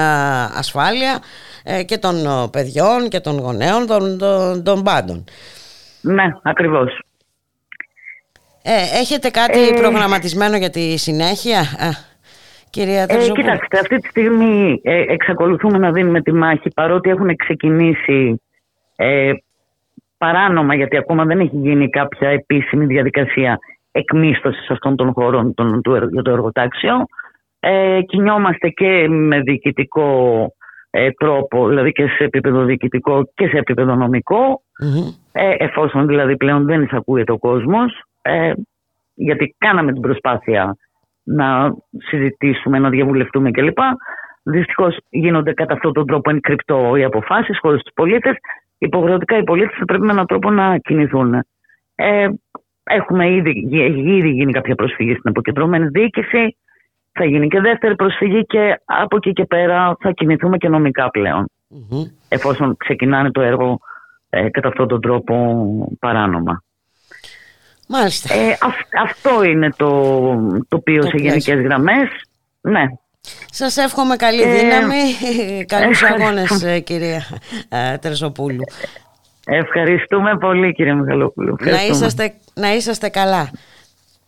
[0.57, 1.19] ασφάλεια
[1.63, 5.23] ε, και των παιδιών και των γονέων, των, των, των πάντων.
[6.01, 7.01] Ναι, ακριβώς.
[8.63, 11.63] Ε, έχετε κάτι ε, προγραμματισμένο για τη συνέχεια,
[12.71, 18.41] κυρία ε, Κοιτάξτε, αυτή τη στιγμή ε, εξακολουθούμε να δίνουμε τη μάχη παρότι έχουν ξεκινήσει
[18.95, 19.31] ε,
[20.17, 23.59] παράνομα γιατί ακόμα δεν έχει γίνει κάποια επίσημη διαδικασία
[23.91, 27.05] εκμίσθωσης αυτών των χωρών των, του, για το εργοτάξιο.
[27.59, 30.47] Ε, κινιόμαστε και με διοικητικό
[30.89, 34.09] ε, τρόπο, δηλαδή και σε επίπεδο διοικητικό και σε επίπεδο
[35.31, 38.51] ε, εφόσον δηλαδή πλέον δεν εισακούεται ο κόσμος, ε,
[39.13, 40.75] γιατί κάναμε την προσπάθεια
[41.23, 43.77] να συζητήσουμε, να διαβουλευτούμε κλπ.
[44.43, 48.35] Δυστυχώς γίνονται κατά αυτόν τον τρόπο κρυπτό οι αποφάσεις χωρίς τους πολίτες.
[48.77, 51.33] Υποχρεωτικά οι πολίτες θα πρέπει με έναν τρόπο να κινηθούν.
[51.95, 52.27] Ε,
[52.83, 56.57] έχουμε ήδη, έχει ήδη γίνει κάποια προσφυγή στην αποκεντρωμένη διοίκηση.
[57.11, 61.09] Θα γίνει και δεύτερη προσφυγή και από εκεί και πέρα θα κινηθούμε και νομικά
[62.29, 63.79] Εφόσον ξεκινάνε το έργο
[64.29, 65.35] ε, κατά αυτόν τον τρόπο
[65.99, 66.63] παράνομα.
[67.91, 68.33] Μάλιστα.
[68.33, 68.57] Ε,
[69.03, 69.89] αυτό είναι το,
[70.67, 72.09] το οποίο σε γενικές γραμμές.
[72.61, 72.83] Ναι.
[73.51, 75.01] Σας εύχομαι καλή ε, δύναμη,
[75.73, 77.23] καλούς αγώνες ε, κυρία
[77.69, 78.63] ε, Τρεσοπούλου.
[79.45, 81.55] Ευχαριστούμε πολύ κύριε Μιχαλόπουλου.
[81.59, 83.49] Να είσαστε, να είσαστε καλά.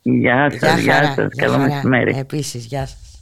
[0.02, 2.18] Γεια σας, γεια, σας, καλό μεσημέρι.
[2.18, 3.13] Επίσης, γεια σας.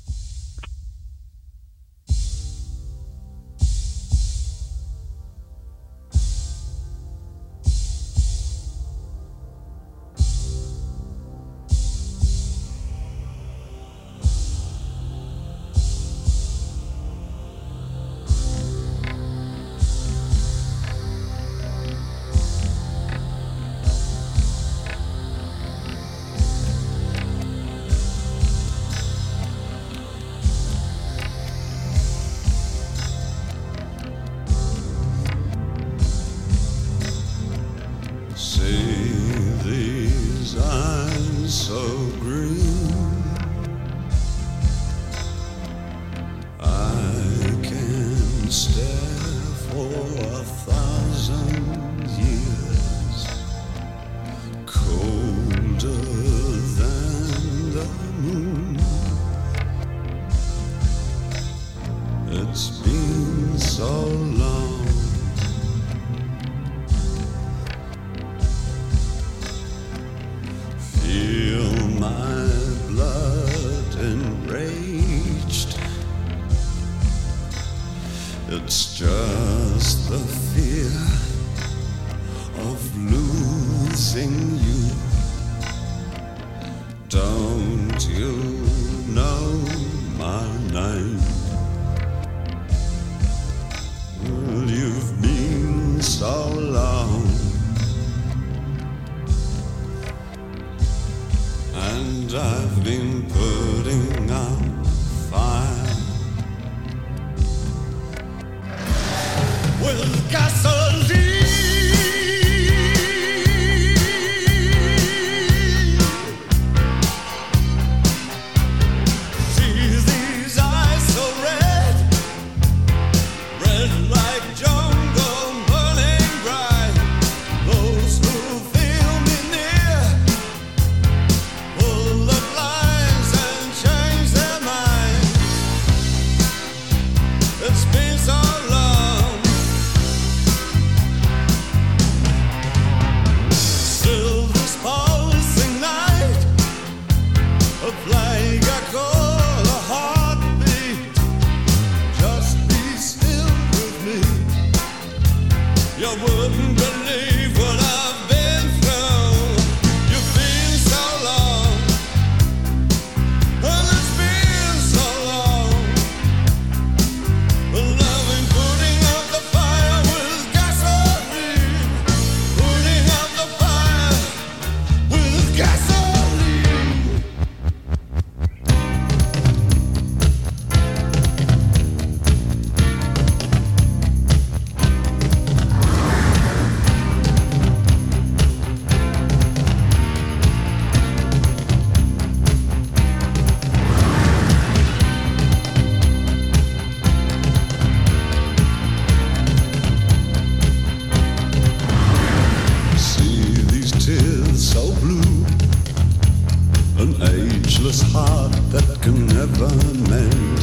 [209.62, 210.58] never mend,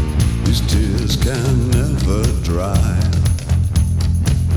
[0.44, 3.00] these tears can never dry.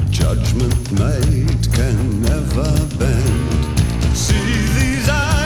[0.09, 4.17] Judgment made can never bend.
[4.17, 4.33] See
[4.79, 5.40] these eyes.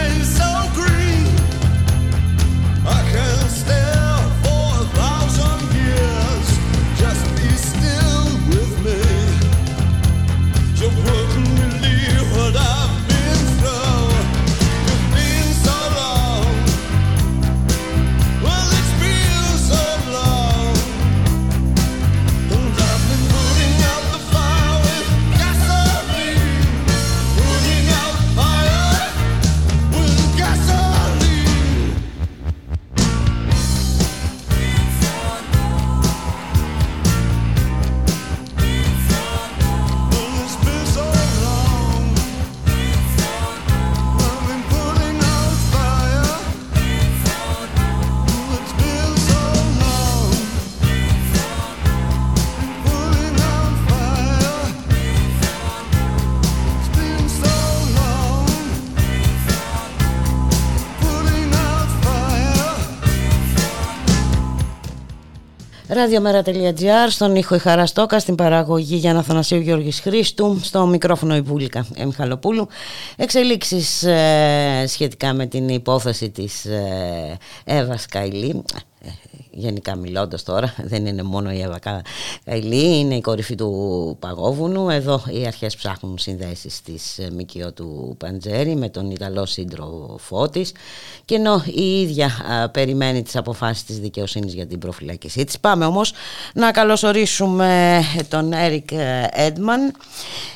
[65.96, 71.86] Ραδιομέρα.gr, στον ήχο η Χαραστόκα, στην παραγωγή Γιάννα Θανασίου Γιώργης Χρήστου, στο μικρόφωνο η Βούλικα
[71.96, 72.68] ε, Μιχαλοπούλου.
[73.16, 78.64] Εξελίξεις ε, σχετικά με την υπόθεση της ε, Εύα Καηλή
[79.56, 81.80] γενικά μιλώντας τώρα, δεν είναι μόνο η Εύα
[82.46, 84.90] Καηλή, είναι η κορυφή του Παγόβουνου.
[84.90, 90.62] Εδώ οι αρχές ψάχνουν συνδέσεις της ε, ΜΚΟ του Παντζέρη με τον Ιταλό σύντροφό τη.
[91.26, 92.30] και ενώ η ίδια
[92.72, 95.60] περιμένει τις αποφάσεις της δικαιοσύνης για την προφυλάκησή της.
[95.60, 96.14] Πάμε όμως
[96.54, 98.90] να καλωσορίσουμε τον Έρικ
[99.32, 99.94] Έντμαν,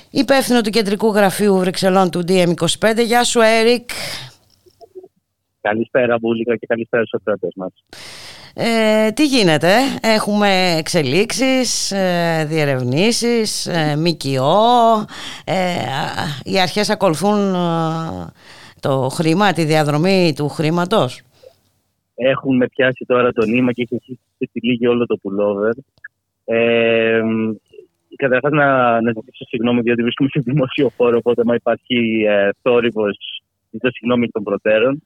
[0.10, 3.06] υπεύθυνο του Κεντρικού Γραφείου Βρυξελών του DM25.
[3.06, 3.89] Γεια σου Έρικ.
[5.62, 7.71] Καλησπέρα Μπούλικα και καλησπέρα στους ακροατές μας.
[8.54, 15.05] Ε, τι γίνεται, έχουμε εξελίξεις, ε, διερευνήσεις, ε, ΜΚΟ,
[15.46, 15.54] ε,
[16.43, 17.59] οι αρχές ακολουθούν ε,
[18.80, 21.21] το χρήμα, τη διαδρομή του χρήματος.
[22.16, 23.88] Έχουν με πιάσει τώρα το νήμα και
[24.38, 25.74] έχει λίγη όλο το πουλόβερ.
[26.46, 27.21] Ε,
[28.16, 33.42] Καταρχάς να, να ζητήσω συγγνώμη διότι βρίσκομαι σε δημοσίο χώρο οπότε μα υπάρχει ε, θόρυβος
[33.71, 35.04] ζητώ συγγνώμη των προτέρων.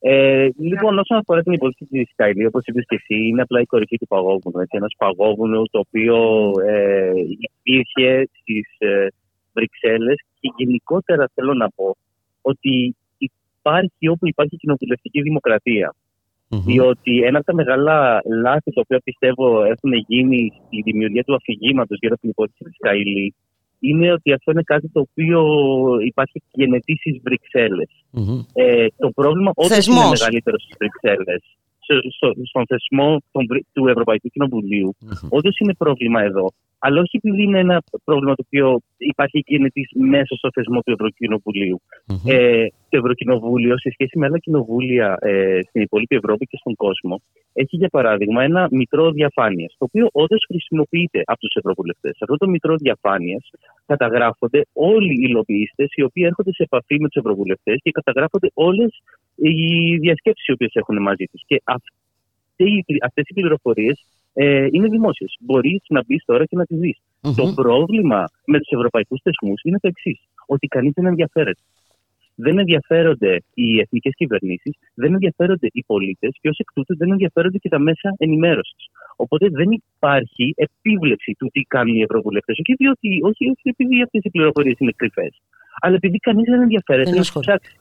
[0.00, 3.64] Ε, λοιπόν, όσον αφορά την υπόθεση της Σκαϊλή, όπως είπες και εσύ, είναι απλά η
[3.64, 4.64] κορυφή του παγόβουνου.
[4.68, 9.06] Ένας παγόβουνος το οποίο ε, υπήρχε στις ε,
[9.52, 11.96] Βρυξέλλες και γενικότερα θέλω να πω
[12.42, 15.94] ότι υπάρχει όπου υπάρχει κοινοβουλευτική δημοκρατία.
[16.50, 16.62] Mm-hmm.
[16.64, 21.98] Διότι ένα από τα μεγάλα λάθη τα οποία πιστεύω έχουν γίνει στη δημιουργία του αφηγήματος
[22.00, 23.34] γύρω από την υπόθεση της Καηλή
[23.78, 25.40] είναι ότι αυτό είναι κάτι το οποίο
[26.06, 27.84] υπάρχει γενετή στι βρυξελλε
[28.52, 30.76] Ε, το πρόβλημα όντω είναι μεγαλύτερο στις
[31.88, 32.44] Βρυξέλλε.
[32.46, 33.22] στον θεσμό
[33.72, 34.96] του Ευρωπαϊκού Κοινοβουλίου.
[35.00, 35.28] Mm-hmm.
[35.30, 36.46] Όντως είναι πρόβλημα εδώ.
[36.78, 41.80] Αλλά όχι επειδή είναι ένα πρόβλημα το οποίο υπάρχει γενετή μέσα στο θεσμό του ευρωκοινοβουλιου
[42.26, 47.22] Ε, το Ευρωκοινοβούλιο, σε σχέση με άλλα κοινοβούλια ε, στην υπόλοιπη Ευρώπη και στον κόσμο,
[47.52, 52.10] έχει για παράδειγμα ένα μητρό διαφάνειας, το οποίο όντως χρησιμοποιείται από τους Ευρωβουλευτές.
[52.16, 53.50] Σε αυτό το μητρό διαφάνειας
[53.86, 59.02] καταγράφονται όλοι οι υλοποιήστε οι οποίοι έρχονται σε επαφή με τους Ευρωβουλευτές και καταγράφονται όλες
[59.42, 61.42] οι διασκέψεις οι οποίες έχουν μαζί τους.
[61.46, 61.62] Και
[63.02, 65.36] αυτές οι πληροφορίες ε, είναι δημόσιες.
[65.40, 66.98] Μπορείς να μπεις τώρα και να τις δεις.
[67.36, 71.60] Το πρόβλημα με τους ευρωπαϊκούς θεσμούς είναι το εξής: Ότι κανείς δεν ενδιαφέρεται.
[72.40, 77.58] Δεν ενδιαφέρονται οι εθνικές κυβερνήσεις, δεν ενδιαφέρονται οι πολίτες και ως εκ τούτου δεν ενδιαφέρονται
[77.58, 78.88] και τα μέσα ενημέρωσης.
[79.16, 82.58] Οπότε δεν υπάρχει επίβλεψη του τι κάνουν οι ευρωβουλευτές.
[82.58, 85.40] Όχι, διότι, όχι, όχι επειδή αυτές οι πληροφορίες είναι κρυφές,
[85.80, 87.76] αλλά επειδή κανείς δεν ενδιαφέρεται δεν να ψάξει.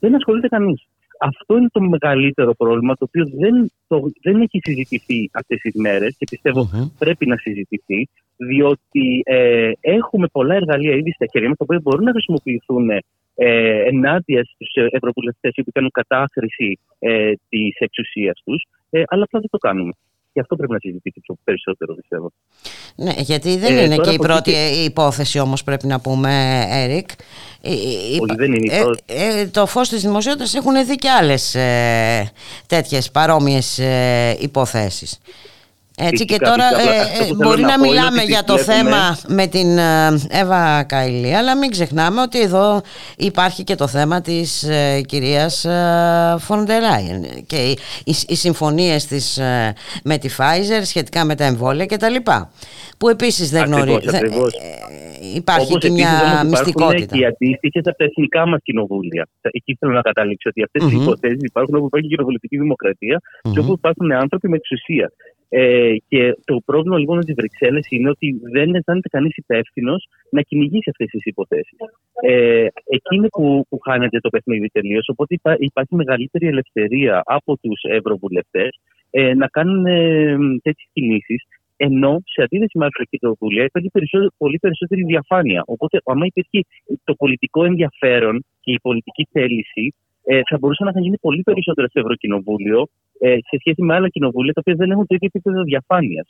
[0.00, 0.86] Δεν ασχολείται κανείς.
[1.20, 6.16] Αυτό είναι το μεγαλύτερο πρόβλημα το οποίο δεν, το, δεν έχει συζητηθεί αυτές τις μέρες
[6.18, 6.68] και πιστευω
[6.98, 12.04] πρέπει να συζητηθεί διότι ε, έχουμε πολλά εργαλεία ήδη στα χέρια μας τα οποία μπορούν
[12.04, 12.90] να χρησιμοποιηθούν
[13.34, 19.50] ε, ενάντια στους ευρωβουλευτές που κάνουν κατάχρηση ε, της εξουσίας τους ε, αλλά απλά δεν
[19.50, 19.92] το κάνουμε.
[20.34, 22.32] Και αυτό πρέπει να συζητήσει περισσότερο, πιστεύω.
[22.96, 24.52] Ναι, γιατί δεν ε, είναι και η πρώτη
[24.84, 27.08] υπόθεση όμως πρέπει να πούμε, Έρικ.
[27.62, 29.02] Όχι, δεν είναι η πρώτη.
[29.06, 32.30] Ε, το φως της δημοσιότητας έχουν δει και άλλες ε,
[32.66, 35.18] τέτοιες παρόμοιες ε, υποθέσεις.
[35.98, 40.84] Έτσι και τώρα ε, ε, μπορεί να, μιλάμε για το θέμα με την ε, Εύα
[40.84, 42.80] Καηλή αλλά μην ξεχνάμε ότι εδώ
[43.16, 46.36] υπάρχει και το θέμα της ε, κυρίας ε,
[47.46, 47.56] και
[48.04, 49.40] οι, οι, συμφωνίες της
[50.04, 52.14] με τη Pfizer σχετικά με τα εμβόλια κτλ.
[52.98, 54.18] Που επίσης δεν γνωρίζει.
[55.34, 56.94] υπάρχει Όπως και μια μυστικότητα.
[56.94, 59.28] Υπάρχουν και οι αντίστοιχες από τα εθνικά μας κοινοβούλια.
[59.40, 63.20] Εκεί θέλω να καταλήξω ότι αυτές οι υποθέσεις υπάρχουν όπου υπάρχει κοινοβουλευτική δημοκρατία
[63.52, 65.10] και όπου υπάρχουν άνθρωποι με εξουσία.
[65.56, 70.40] Ε, και το πρόβλημα λοιπόν με τις Βρυξέλλες είναι ότι δεν αισθάνεται κανείς υπεύθυνος να
[70.40, 71.78] κυνηγήσει αυτές τις υποθέσεις.
[72.22, 75.08] Ε, εκεί είναι που, που χάνεται το παιχνίδι τελείως.
[75.08, 81.42] Οπότε υπάρχει μεγαλύτερη ελευθερία από τους ευρωβουλευτές ε, να κάνουν ε, τέτοιες κινήσεις.
[81.76, 83.90] Ενώ σε αντίθεση με άλλα κοινοβούλια υπάρχει
[84.36, 85.62] πολύ περισσότερη διαφάνεια.
[85.66, 86.60] Οπότε, άμα υπήρχε
[87.04, 89.94] το πολιτικό ενδιαφέρον και η πολιτική θέληση,
[90.24, 92.88] ε, θα μπορούσε να είχαν γίνει πολύ περισσότερο στο Ευρωκοινοβούλιο
[93.18, 96.28] ε, σε σχέση με άλλα κοινοβούλια τα οποία δεν έχουν το ίδιο επίπεδο διαφάνειας.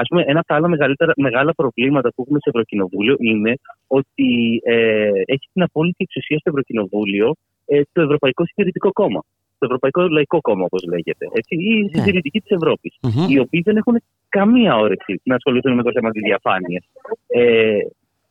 [0.00, 0.68] Α πούμε, ένα από τα άλλα
[1.16, 3.52] μεγάλα προβλήματα που έχουμε στο Ευρωκοινοβούλιο είναι
[3.86, 7.34] ότι ε, έχει την απόλυτη εξουσία στο Ευρωκοινοβούλιο
[7.66, 9.22] ε, το Ευρωπαϊκό Συντηρητικό Κόμμα.
[9.58, 11.24] Το Ευρωπαϊκό Λαϊκό Κόμμα, όπως λέγεται.
[11.32, 11.88] Έτσι, ή η ναι.
[11.92, 12.98] συντηρητικη της Ευρώπης.
[13.02, 13.30] Mm-hmm.
[13.30, 16.84] Οι οποίοι δεν έχουν καμία όρεξη να ασχοληθούν με το θέμα της διαφάνειας.
[17.26, 17.78] Ε,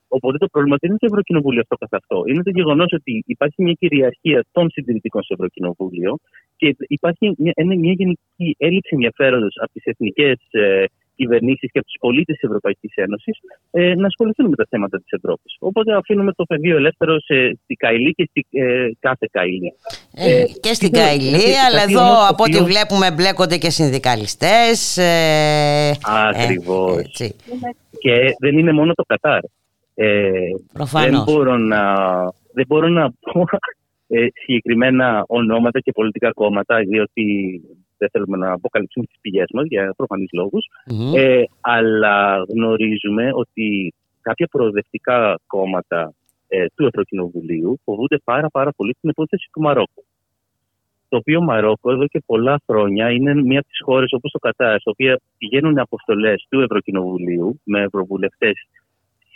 [0.08, 2.24] Οπότε το πρόβλημα δεν είναι το Ευρωκοινοβούλιο αυτό καθ' αυτό.
[2.28, 6.18] Είναι το γεγονός ότι υπάρχει μια κυριαρχία των συντηρητικών στο Ευρωκοινοβούλιο
[6.56, 11.98] και υπάρχει μια, μια γενική έλλειψη ενδιαφέροντος από τις εθνικές ε, κυβερνήσεις και από τους
[12.00, 13.38] πολίτες της Ευρωπαϊκής Ένωσης
[13.72, 15.56] ε, να ασχοληθούν με τα θέματα της Ευρώπης.
[15.60, 19.74] Οπότε αφήνουμε το πεδίο ελεύθερο σε, στη Καηλή και στη ε, κάθε Καηλή.
[20.16, 24.98] Ε, και στην Καηλή, αλλά εδώ από ό,τι βλέπουμε μπλέκονται και συνδικαλιστές.
[24.98, 27.12] Ε, Ακριβώς.
[28.00, 29.42] και δεν είναι μόνο το Κατάρ.
[29.96, 30.30] Ε,
[30.74, 31.94] δεν, μπορώ να,
[32.54, 33.46] δεν μπορώ να πω
[34.08, 37.62] ε, συγκεκριμένα ονόματα και πολιτικά κόμματα, διότι
[37.98, 40.30] δεν θέλουμε να αποκαλύψουμε τις πηγές μας για προφανείς
[41.16, 46.14] ε, αλλά γνωρίζουμε ότι κάποια προοδευτικά κόμματα
[46.48, 50.04] ε, του Ευρωκοινοβουλίου φοβούνται πάρα, πάρα πολύ την υπόθεση του Μαρόκου.
[51.10, 54.80] Το οποίο Μαρόκο εδώ και πολλά χρόνια είναι μία από τις χώρες όπως το Κατάρ,
[54.80, 58.68] στο οποίο πηγαίνουν αποστολές του Ευρωκοινοβουλίου με ευρωβουλευτές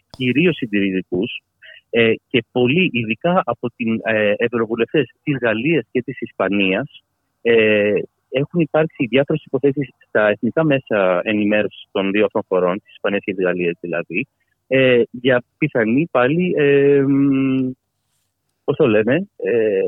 [0.10, 1.42] κυρίως συντηρητικούς,
[1.90, 7.04] ε, και πολλοί, ειδικά από την ε, ευρωβουλευτές της Γαλλίας και της Ισπανίας,
[7.42, 7.94] ε,
[8.30, 13.34] έχουν υπάρξει διάφορες υποθέσεις στα εθνικά μέσα ενημέρωσης των δύο αυτών χωρών, της Ισπανίας και
[13.34, 14.28] της Γαλλίας δηλαδή,
[14.68, 16.54] ε, για πιθανή πάλι.
[16.58, 17.06] Ε,
[18.64, 19.80] Πώς το λένε, ε,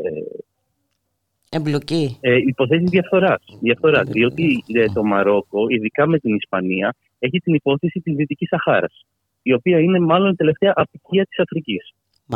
[1.53, 2.17] Εμπλοκή.
[2.21, 3.43] Ε, υποθέσεις διαφθοράς.
[3.61, 9.05] Διαφθοράς, διότι ε, το Μαρόκο, ειδικά με την Ισπανία, έχει την υπόθεση της Δυτικής Σαχάρας
[9.41, 11.93] η οποία είναι μάλλον η τελευταία απικία της Αφρικής.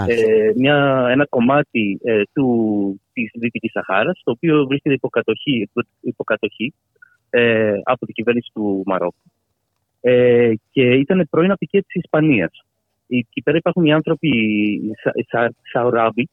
[0.08, 5.70] Ε, μια, ένα κομμάτι ε, του, της Δυτικής Σαχάρας, το οποίο βρίσκεται υποκατοχή,
[6.02, 6.74] υποκατοχή
[7.30, 9.22] ε, από την κυβέρνηση του Μαρόκου.
[10.02, 12.66] Ε, και ήταν πρώην απικία της Ισπανίας.
[13.08, 14.28] Εκεί πέρα υπάρχουν οι άνθρωποι,
[15.16, 16.30] οι σα, Σαουράμπι,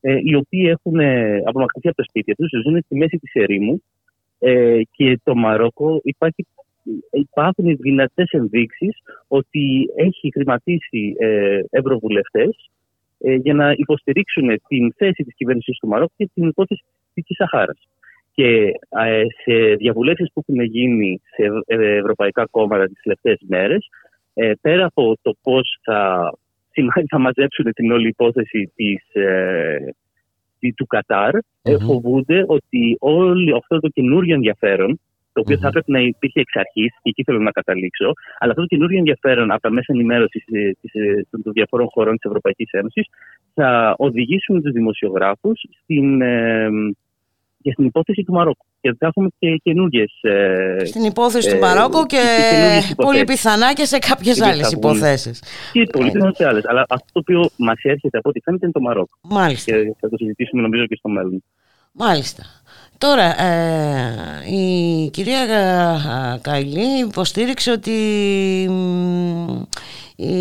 [0.00, 3.82] ε, οι οποίοι έχουν ε, απομακρυνθεί από τα σπίτια τους, ζουν στη μέση της ερήμου
[4.38, 6.46] ε, και το Μαρόκο υπάρχει
[7.10, 12.70] υπάρχουν δυνατές ενδείξεις ότι έχει χρηματίσει ε, ευρωβουλευτές
[13.18, 16.84] ε, για να υποστηρίξουν την θέση της κυβέρνησης του Μαρόκου και την υπόθεση
[17.14, 17.88] της Σαχάρας.
[18.32, 23.88] Και ε, σε διαβουλεύσεις που έχουν γίνει σε ε, ευρωπαϊκά κόμματα τις τελευταίες μέρες,
[24.34, 26.32] ε, πέρα από το πώς θα,
[27.08, 29.04] θα μαζέψουν την όλη υπόθεση της,
[30.76, 31.34] του Κατάρ,
[31.86, 35.00] φοβούνται ότι όλο αυτό το καινούριο ενδιαφέρον
[35.36, 38.12] το οποιο θα έπρεπε να υπήρχε εξ αρχής, και εκεί θέλω να καταλήξω.
[38.38, 42.24] Αλλά αυτό το καινούργιο ενδιαφέρον από τα μέσα ενημέρωσης ε, ε, των διαφορών χωρών της
[42.30, 43.06] Ευρωπαϊκής Ένωσης
[43.54, 46.68] θα οδηγήσουν τους δημοσιογράφους στην, ε,
[47.58, 48.64] για στην υπόθεση του Μαρόκου.
[48.80, 50.12] Και θα έχουμε και καινούργιες.
[50.20, 52.24] Ε, στην υπόθεση ε, του Μαρόκου και,
[52.88, 55.42] και πολύ πιθανά και σε κάποιες άλλες υποθέσεις.
[55.72, 56.64] Και πολύ πιθανά σε άλλες.
[56.66, 59.18] Αλλά αυτό το οποίο μας έρχεται από ό,τι φαίνεται είναι το Μαρόκο.
[59.22, 59.72] Μάλιστα.
[59.72, 61.42] Και θα το συζητήσουμε νομίζω και στο μέλλον.
[61.98, 62.42] Μάλιστα.
[62.98, 65.46] Τώρα, ε, η κυρία
[66.42, 67.90] Καηλή υποστήριξε ότι
[70.16, 70.34] η,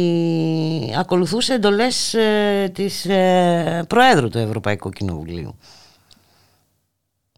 [1.00, 5.60] ακολουθούσε εντολές ε, της ε, Προέδρου του Ευρωπαϊκού Κοινοβουλίου.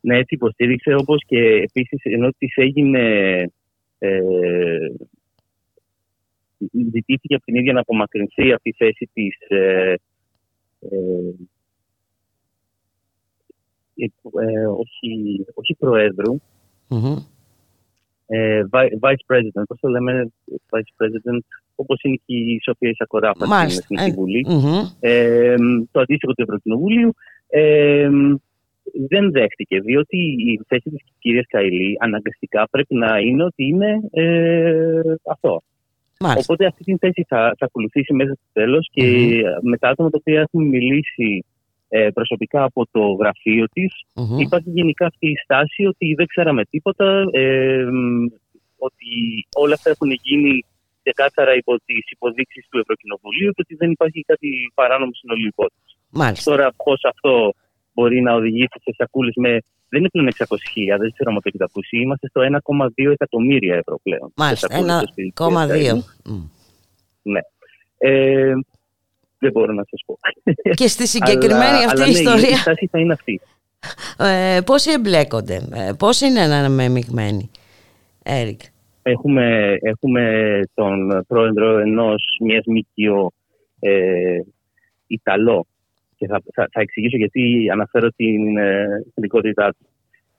[0.01, 3.01] Ναι, έτσι υποστήριξε, όπως και επίσης ενώ της έγινε...
[3.99, 4.19] Ε,
[6.91, 9.37] ζητήθηκε από την ίδια να απομακρυνθεί από τη θέση της
[13.97, 16.39] ε, όχι, όχι προέδρου,
[18.25, 18.61] ε,
[18.99, 20.31] vice president, πώς το λέμε,
[20.69, 21.39] vice president,
[21.75, 24.45] όπως είναι και η Σοφία Ισακοράφα στην Εθνική Βουλή,
[24.99, 25.55] ε,
[25.91, 27.13] το αντίστοιχο του Ευρωκοινοβουλίου,
[29.09, 33.99] δεν δέχτηκε, διότι η θέση της κυρίας Καηλή αναγκαστικά πρέπει να είναι ότι είναι
[35.31, 35.61] αυτό.
[36.37, 39.59] Οπότε αυτή την θέση θα, θα ακολουθήσει μέσα στο τέλος και mm-hmm.
[39.61, 41.56] με τα άτομα τα οποία έχουμε μιλήσει ε,
[42.13, 47.23] προσωπικά από το γραφείο της mm υπάρχει γενικά αυτή η στάση ότι δεν ξέραμε τίποτα,
[47.31, 47.85] ε,
[48.77, 49.09] ότι
[49.55, 50.63] όλα αυτά έχουν γίνει
[51.03, 55.29] ξεκάθαρα υπό τις υποδείξεις του Ευρωκοινοβουλίου και ότι δεν υπάρχει κάτι παράνομο στην
[56.09, 56.51] Μάλιστα.
[56.51, 57.53] Τώρα, πώς αυτό
[57.93, 59.51] μπορεί να οδηγήσει σε σακούλες με.
[59.89, 61.97] Δεν είναι πλέον 600.000, δεν ξέρω αν το έχετε ακούσει.
[61.97, 64.31] Είμαστε στο 1,2 εκατομμύρια ευρώ πλέον.
[64.35, 66.03] Μάλιστα, 1,2.
[67.21, 67.39] Ναι.
[67.97, 68.53] Ε,
[69.39, 70.17] δεν μπορώ να σας πω.
[70.73, 72.39] Και στη συγκεκριμένη αυτή αλλά, ιστορία...
[72.41, 73.41] Ναι, η στάση θα είναι αυτή.
[74.17, 77.51] Ε, πόσοι εμπλέκονται, ε, πόσοι είναι αναμεμειγμένοι,
[78.23, 78.61] Έρικ;
[79.01, 83.33] Έχουμε, έχουμε τον πρόεδρο ενός μιας ΜΚΟ
[83.79, 84.39] ε,
[85.07, 85.67] Ιταλό
[86.17, 89.87] και θα, θα, θα, εξηγήσω γιατί αναφέρω την ε, εθνικότητά του.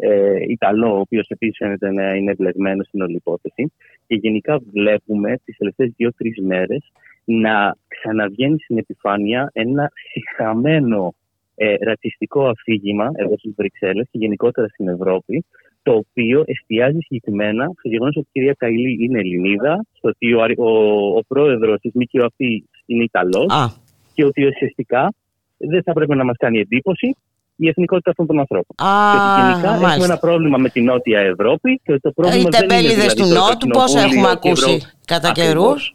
[0.00, 3.72] Ε, Ιταλό, ο οποίος επίσης φαίνεται να είναι εμπλεγμένος στην όλη υπόθεση.
[4.06, 6.92] Και γενικά βλέπουμε τις τελευταίες δύο-τρεις μέρες
[7.24, 11.14] να ξαναβγαίνει στην επιφάνεια ένα συγχαμένο
[11.54, 15.44] ε, ρατσιστικό αφήγημα εδώ στις Βρυξέλλες και γενικότερα στην Ευρώπη,
[15.82, 20.40] το οποίο εστιάζει συγκεκριμένα στο γεγονός ότι η κυρία Καηλή είναι Ελληνίδα, στο ότι ο,
[20.56, 20.70] ο,
[21.16, 23.76] ο πρόεδρος της ΜΚΟ αυτή είναι Ιταλός
[24.14, 25.14] και ότι ουσιαστικά
[25.56, 27.16] δεν θα πρέπει να μας κάνει εντύπωση
[27.64, 28.74] η εθνικότητα αυτών των ανθρώπων.
[28.88, 29.88] Α, και ότι γενικά μάλιστα.
[29.90, 33.12] έχουμε ένα πρόβλημα με την Νότια Ευρώπη και ότι το πρόβλημα Οι δεν είναι τεμπέληδες
[33.14, 35.54] δηλαδή του το Νότου, πώς Ευρωκοινοβούλιο έχουμε και η ακούσει Ευρω- κατά Ακριβώς.
[35.54, 35.94] καιρούς;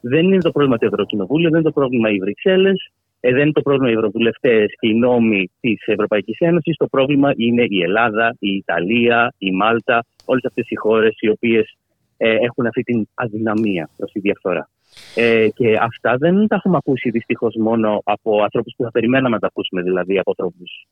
[0.00, 2.78] Δεν είναι το πρόβλημα το Ευρωκοινοβούλιο, δεν είναι το πρόβλημα οι Βρυξέλλες,
[3.20, 6.76] δεν είναι το πρόβλημα οι Ευρωβουλευτές και οι νόμοι της Ευρωπαϊκής Ένωσης.
[6.76, 11.76] Το πρόβλημα είναι η Ελλάδα, η Ιταλία, η Μάλτα, όλες αυτές οι χώρες οι οποίες
[12.16, 14.68] έχουν αυτή την αδυναμία προς τη διαφθορά.
[15.14, 19.38] Ε, και αυτά δεν τα έχουμε ακούσει δυστυχώς μόνο από ανθρώπους που θα περιμέναμε να
[19.38, 20.86] τα ακούσουμε, δηλαδή από ανθρώπους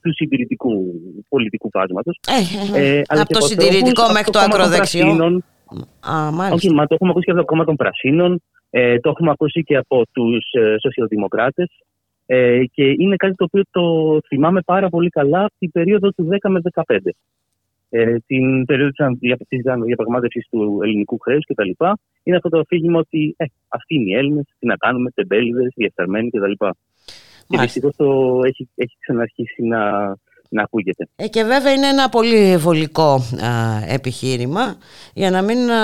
[0.00, 0.72] του συντηρητικού
[1.28, 2.20] πολιτικού φάσματος.
[2.74, 5.42] Ε, ε, από το συντηρητικό μέχρι το ακροδεξιό.
[6.10, 6.54] Α, μάλιστα.
[6.54, 9.62] Όχι, μα το έχουμε ακούσει και από το κόμμα των Πρασίνων, ε, το έχουμε ακούσει
[9.62, 11.68] και από τους ε, σοσιαλδημοκράτες.
[12.26, 13.82] Ε, και είναι κάτι το οποίο το
[14.26, 16.82] θυμάμαι πάρα πολύ καλά από την περίοδο του 10 με 15.
[17.92, 18.90] Ε, την περίοδο
[19.48, 21.70] της διαπραγμάτευσης του ελληνικού χρέους κτλ.
[22.22, 26.30] Είναι αυτό το αφήγημα ότι ε, αυτοί είναι οι Έλληνες, τι να κάνουμε, τεμπέληδες, διεφθαρμένοι
[26.30, 26.52] κτλ.
[27.48, 30.08] Και δυστυχώς το έχει, έχει ξαναρχίσει να,
[30.50, 31.08] να ακούγεται.
[31.16, 33.20] Ε, και βέβαια είναι ένα πολύ βολικό α,
[33.88, 34.76] επιχείρημα
[35.14, 35.78] για να μην α,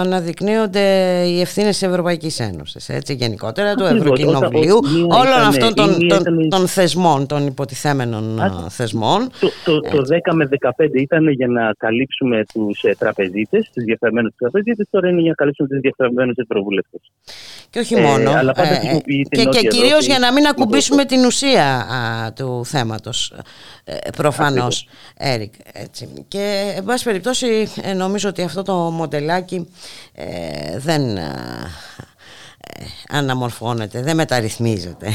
[0.00, 0.80] αναδεικνύονται
[1.26, 2.88] οι ευθύνες της Ευρωπαϊκής Ένωσης.
[2.88, 9.30] Έτσι, γενικότερα του Ευρωκοινοβουλίου, όλων αυτών των, των, των, θεσμών, των υποτιθέμενων α, θεσμών.
[9.40, 14.34] Το, το, το 10 με 15 ήταν για να καλύψουμε τους ε, τραπεζίτες, του διαφθαρμένους
[14.36, 17.00] τραπεζίτες, τώρα είναι για να καλύψουμε τους διαφθαρμένους ευρωβουλευτές.
[17.70, 18.30] Και όχι μόνο.
[18.30, 19.00] Ε, αλλά πάντα ε,
[19.30, 23.32] και και κυρίως για να μην ακουμπήσουμε την ουσία α, του θέματος.
[23.84, 24.88] Ε, προφανώς.
[25.16, 26.24] Έρικ έτσι.
[26.28, 29.68] και εν πάση περιπτώσει ε, νομίζω ότι αυτό το μοντελάκι
[30.14, 31.30] ε, δεν ε,
[33.08, 35.08] αναμορφώνεται, δεν μεταρρυθμίζεται.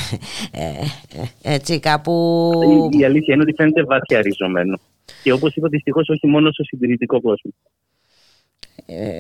[1.42, 2.52] Έτσι κάπου
[2.94, 4.80] η, η αλήθεια είναι ότι φαίνεται βαθιά ριζωμένο.
[5.24, 7.52] Και όπως είπα δυστυχώς όχι μόνο στο συντηρητικό κόσμο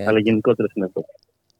[0.07, 1.09] αλλά γενικότερα στην Ευρώπη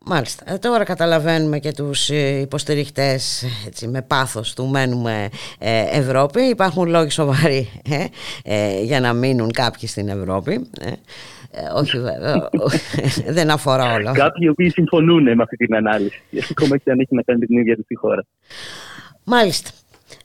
[0.10, 0.54] Μάλιστα.
[0.54, 2.10] Ε, τώρα καταλαβαίνουμε και τους
[2.42, 5.30] υποστηριχτές έτσι, με πάθος του μένουμε
[5.60, 6.42] ε, Ευρώπη.
[6.42, 8.06] Υπάρχουν λόγοι σοβαροί ε,
[8.44, 10.70] ε, για να μείνουν κάποιοι στην Ευρώπη.
[11.76, 12.50] όχι βέβαια,
[13.38, 14.12] δεν αφορά όλα.
[14.12, 16.22] Κάποιοι οποίοι συμφωνούν με αυτή την ανάλυση.
[16.52, 18.26] Ακόμα και αν έχει να κάνει την ίδια τη χώρα.
[19.24, 19.70] Μάλιστα.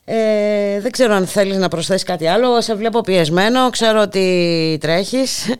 [0.05, 2.61] Ε, δεν ξέρω αν θέλεις να προσθέσεις κάτι άλλο.
[2.61, 3.71] Σε βλέπω πιεσμένο.
[3.71, 5.55] Ξέρω ότι τρέχεις.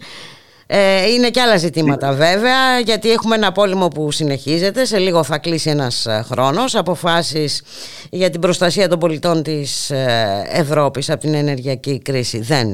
[0.75, 4.85] Ε, είναι και άλλα ζητήματα βέβαια γιατί έχουμε ένα πόλεμο που συνεχίζεται.
[4.85, 6.75] Σε λίγο θα κλείσει ένας χρόνος.
[6.75, 7.63] Αποφάσεις
[8.11, 9.93] για την προστασία των πολιτών της
[10.53, 12.69] Ευρώπης από την ενεργειακή κρίση δεν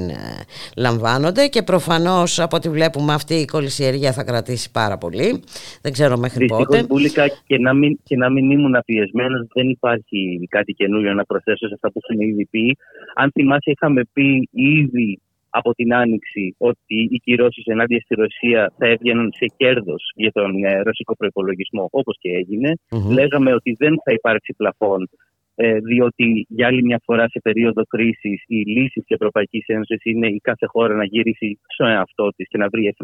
[0.77, 5.43] λαμβάνονται και προφανώς από ό,τι βλέπουμε αυτή η κολυσιεργία θα κρατήσει πάρα πολύ.
[5.83, 6.85] Δεν ξέρω μέχρι Δυστυχώς, πότε.
[6.89, 11.67] Μπουλίκα, και, να μην, και να μην ήμουν πιεσμένος δεν υπάρχει κάτι καινούριο να προσθέσω
[11.67, 12.77] σε αυτά που έχουμε ήδη πει.
[13.15, 15.21] Αν θυμάσαι είχαμε πει ήδη
[15.51, 20.65] από την Άνοιξη ότι οι κυρώσεις ενάντια στη Ρωσία θα έβγαιναν σε κέρδος για τον
[20.65, 22.73] ε, ρωσικό προπολογισμό, όπως και έγινε.
[22.91, 23.13] Mm-hmm.
[23.13, 25.09] Λέγαμε ότι δεν θα υπάρξει πλαφόν,
[25.55, 30.27] ε, διότι για άλλη μια φορά σε περίοδο κρίσης η λύση της Ευρωπαϊκής Ένωσης είναι
[30.27, 32.95] η κάθε χώρα να γυρίσει στο εαυτό της και να βρει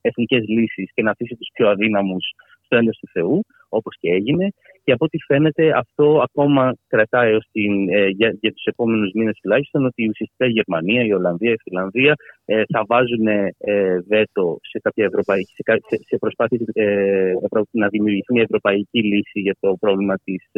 [0.00, 2.24] εθνικές λύσεις και να αφήσει τους πιο αδύναμους
[2.64, 4.52] στο έλεος του Θεού, όπως και έγινε.
[4.86, 9.38] Και από ό,τι φαίνεται αυτό ακόμα κρατάει έως την, ε, για, για τους επόμενους μήνες
[9.42, 12.14] τουλάχιστον ότι ουσιαστικά η Γερμανία, η Ολλανδία, η Φιλανδία
[12.44, 17.32] ε, θα βάζουν ε, βέτο σε κάποια ευρωπαϊκή, σε, σε, σε προσπάθειες ε,
[17.70, 20.50] να δημιουργηθεί μια ευρωπαϊκή λύση για το πρόβλημα της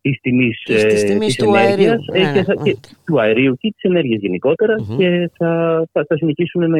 [0.00, 1.92] της τιμής, της, τιμής του αερίου.
[2.12, 2.76] Ε, και θα, και,
[3.06, 4.96] του αερίου και της ενέργειας γενικότερα mm-hmm.
[4.98, 6.78] και θα, θα, θα συνεχίσουν να,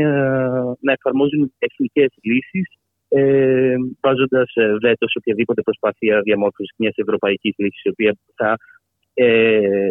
[0.80, 2.66] να εφαρμόζουν εθνικές λύσεις
[3.16, 8.56] ε, βάζοντας βέτος σε οποιαδήποτε προσπάθεια διαμόρφωσης μιας ευρωπαϊκής λύσης, η οποία θα,
[9.14, 9.88] ε,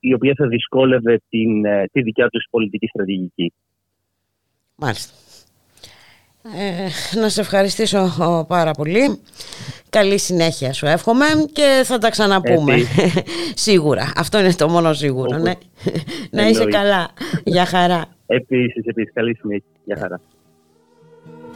[0.00, 3.52] η οποία θα δυσκόλευε την, τη δικιά τους πολιτική στρατηγική.
[4.76, 5.12] Μάλιστα.
[6.56, 8.14] Ε, να σε ευχαριστήσω
[8.48, 9.20] πάρα πολύ.
[9.90, 12.74] Καλή συνέχεια σου εύχομαι και θα τα ξαναπούμε.
[13.66, 14.12] σίγουρα.
[14.16, 15.38] Αυτό είναι το μόνο σίγουρο.
[15.38, 15.52] Ναι.
[16.30, 17.08] να είσαι καλά.
[17.44, 18.04] Για χαρά.
[18.26, 19.12] Επίσης, επίσης.
[19.12, 19.70] Καλή συνέχεια.
[19.84, 20.20] Για χαρά.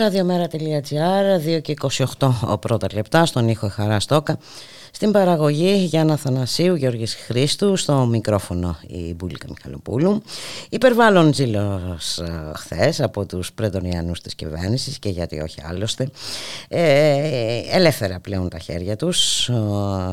[0.00, 1.74] Ραδιομέρα.gr 2 και
[2.18, 2.28] 28
[2.60, 4.38] πρώτα λεπτά στον ήχο Χαρά Στόκα
[5.00, 10.22] στην παραγωγή Γιάννα Θανασίου, Γιώργης Χρήστου, στο μικρόφωνο η Μπουλίκα Μιχαλοπούλου.
[10.68, 16.10] Υπερβάλλον ζήλος ε, χθες από τους πρετονιανούς της κυβέρνησης και γιατί όχι άλλωστε.
[16.68, 17.16] Ε,
[17.70, 19.54] ελεύθερα πλέον τα χέρια τους, ε,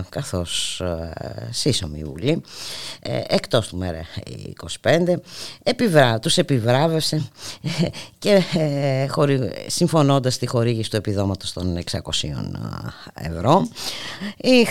[0.09, 2.41] καθώς ε, σύσσωμη ούλη,
[2.99, 4.01] ε, εκτός του μέρα
[4.81, 5.19] 25,
[5.63, 7.29] επιβρά, τους επιβράβευσε
[8.19, 11.99] και ε, χωρι, συμφωνώντας τη χορήγηση του επιδόματος των 600
[13.13, 13.67] ευρώ.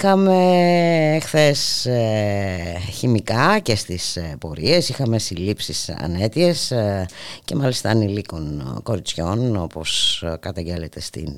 [0.07, 7.07] Είχαμε χθες ε, χημικά και στις ε, πορείες, είχαμε συλλήψεις ανέτειες ε,
[7.45, 11.29] και μάλιστα ανηλίκων κοριτσιών όπως καταγγέλλεται στην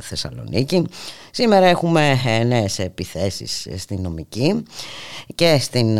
[0.00, 0.86] Θεσσαλονίκη.
[1.30, 4.62] Σήμερα έχουμε νέες επιθέσεις στην νομική
[5.34, 5.98] και στην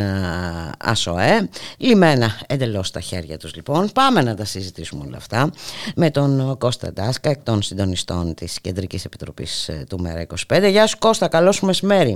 [0.79, 3.91] ΑΣΟΕ, λιμένα εντελώς στα χέρια τους λοιπόν.
[3.95, 5.51] Πάμε να τα συζητήσουμε όλα αυτά
[5.95, 10.71] με τον Κώστα Ντάσκα, εκ των συντονιστών της Κεντρικής Επιτροπής του ΜΕΡΑ25.
[10.71, 12.08] Γεια σου Κώστα, καλώς μεσημέρι.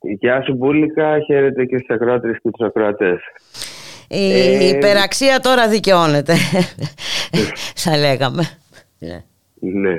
[0.00, 3.18] Γεια σου Μπούλικα, χαίρετε και στους ακροάτες και τους ακροατές.
[4.08, 4.68] Η ε...
[4.68, 6.34] υπεραξία τώρα δικαιώνεται,
[7.84, 8.42] θα λέγαμε.
[9.58, 9.98] Ναι.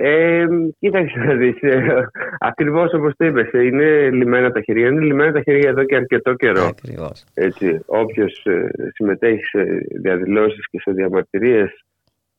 [0.00, 0.46] Ε,
[0.78, 2.08] κοίταξε να δεις, ε,
[2.38, 4.86] ακριβώς όπως το είπες, ε, είναι λιμένα τα χέρια.
[4.88, 6.64] Είναι λιμένα τα χέρια εδώ και αρκετό καιρό.
[6.64, 7.24] Ακριβώς.
[7.34, 9.62] Έτσι, όποιος ε, συμμετέχει σε
[10.00, 11.84] διαδηλώσεις και σε διαμαρτυρίες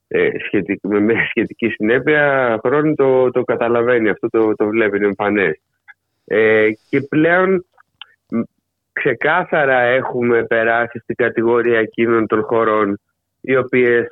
[0.07, 5.61] ε, σχετικ, με σχετική συνέπεια χρόνου το, το καταλαβαίνει, αυτό το, το βλέπει, είναι εμφανές.
[6.32, 7.66] Ε, και πλέον
[8.94, 13.00] ξεκάθαρα έχουμε περάσει στην κατηγορία εκείνων των χωρών
[13.42, 14.08] οι οποίες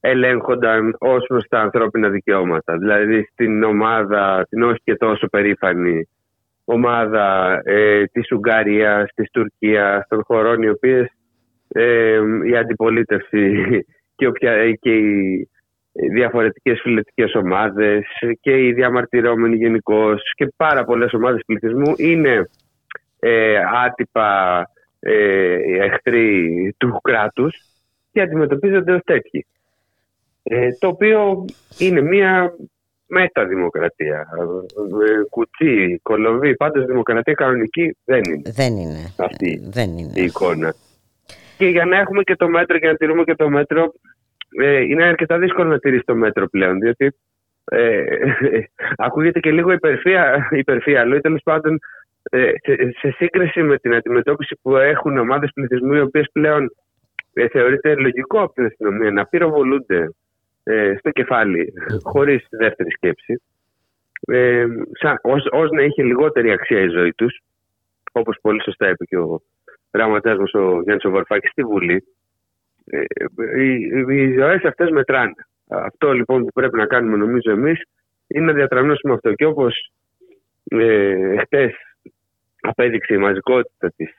[0.00, 2.76] ελέγχονταν ως προς τα ανθρώπινα δικαιώματα.
[2.76, 6.08] Δηλαδή στην ομάδα, την όχι και τόσο περήφανη
[6.64, 11.06] ομάδα ε, της Ουγγαρίας, της Τουρκίας, των χωρών οι οποίες
[11.68, 13.68] ε, η αντιπολίτευση
[14.16, 15.48] και, οποια, και οι
[16.10, 18.04] διαφορετικές φιλετικές ομάδες
[18.40, 22.48] και οι διαμαρτυρόμενοι γενικώ και πάρα πολλές ομάδες πληθυσμού είναι
[23.18, 24.62] ε, άτυπα
[25.00, 27.56] ε, εχθροί του κράτους
[28.12, 29.46] και αντιμετωπίζονται ως τέτοιοι.
[30.42, 31.44] Ε, το οποίο
[31.78, 32.54] είναι μια
[33.06, 34.26] μεταδημοκρατία.
[35.06, 38.50] Ε, κουτσί, κολοβή, πάντως δημοκρατία κανονική δεν είναι.
[38.54, 39.12] Δεν είναι.
[39.16, 40.12] Αυτή δεν είναι.
[40.14, 40.74] η εικόνα.
[41.58, 43.92] Και για να έχουμε και το μέτρο και να τηρούμε και το μέτρο
[44.50, 47.14] ε, είναι αρκετά δύσκολο να τηρήσει το μέτρο πλέον, διότι
[47.64, 48.04] ε,
[49.06, 51.78] ακούγεται και λίγο υπερφία, υπερφία ή τέλος πάντων
[52.30, 56.70] ε, σε, σε, σύγκριση με την αντιμετώπιση που έχουν ομάδες πληθυσμού οι οποίες πλέον
[57.32, 60.10] ε, θεωρείται λογικό από την αστυνομία να πυροβολούνται
[60.62, 63.42] ε, στο κεφάλι χωρίς δεύτερη σκέψη.
[64.20, 67.40] Ε, σαν, ως, ως να είχε λιγότερη αξία η ζωή τους
[68.12, 69.40] όπως πολύ σωστά είπε και ο
[69.92, 72.02] γραμματέας μας ο Γιάννης Βαρφάκης στη Βουλή ε,
[73.56, 73.72] οι,
[74.08, 75.34] οι ζωές αυτές μετράνε.
[75.68, 77.82] Αυτό λοιπόν που πρέπει να κάνουμε νομίζω εμείς
[78.26, 79.32] είναι να διατραμνώσουμε αυτό.
[79.32, 79.90] Και όπως
[80.64, 81.74] ε, χτες
[82.60, 84.10] απέδειξε η μαζικότητα της,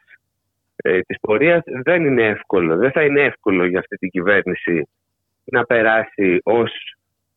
[0.76, 2.76] ε, της πορείας δεν είναι εύκολο.
[2.76, 4.88] Δεν θα είναι εύκολο για αυτή την κυβέρνηση
[5.44, 6.72] να περάσει ως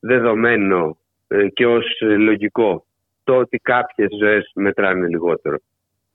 [0.01, 0.99] δεδομένο
[1.29, 2.85] ε, και ως λογικό
[3.25, 5.57] το ότι κάποιες ζωές μετράνε λιγότερο.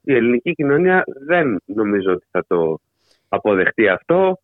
[0.01, 2.79] Η ελληνική κοινωνία δεν νομίζω ότι θα το
[3.29, 4.39] αποδεχτεί αυτό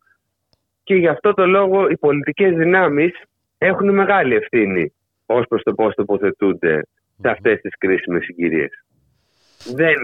[0.82, 3.12] και γι' αυτό το λόγο οι πολιτικές δυνάμεις
[3.58, 4.92] έχουν μεγάλη ευθύνη
[5.26, 6.82] ως προς το πώς τοποθετούνται
[7.20, 8.84] σε αυτές τις κρίσιμες συγκυρίες.
[9.74, 9.96] Δεν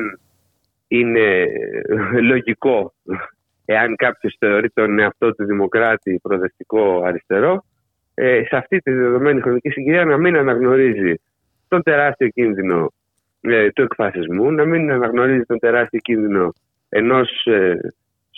[0.88, 1.46] είναι
[2.30, 2.94] λογικό
[3.64, 7.64] εάν κάποιος θεωρεί τον εαυτό του δημοκράτη προοδευτικό αριστερό
[8.14, 11.14] ε, σε αυτή τη δεδομένη χρονική συγκυρία να μην αναγνωρίζει
[11.68, 12.92] τον τεράστιο κίνδυνο
[13.40, 16.52] ε, του εκφασισμού, να μην αναγνωρίζει τον τεράστιο κίνδυνο
[16.88, 17.78] ενός ε,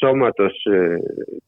[0.01, 0.97] σώματος ε,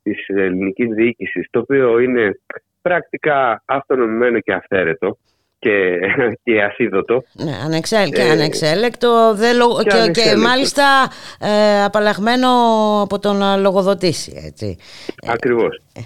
[0.03, 2.39] της ελληνικής διοίκησης το οποίο είναι
[2.83, 5.19] πρακτικά αυτονομημένο και αυθαίρετο
[5.59, 5.99] και,
[6.45, 7.23] και ασίδωτο.
[7.33, 9.51] Ναι, ανεξέλ, και ε, ανεξέλεκτο δε,
[9.83, 10.85] και, και, και, μάλιστα
[11.41, 12.49] ε, απαλλαγμένο
[13.03, 14.33] από τον λογοδοτήσει.
[14.47, 14.77] Έτσι.
[15.27, 15.81] Ακριβώς.
[15.95, 16.01] Ε.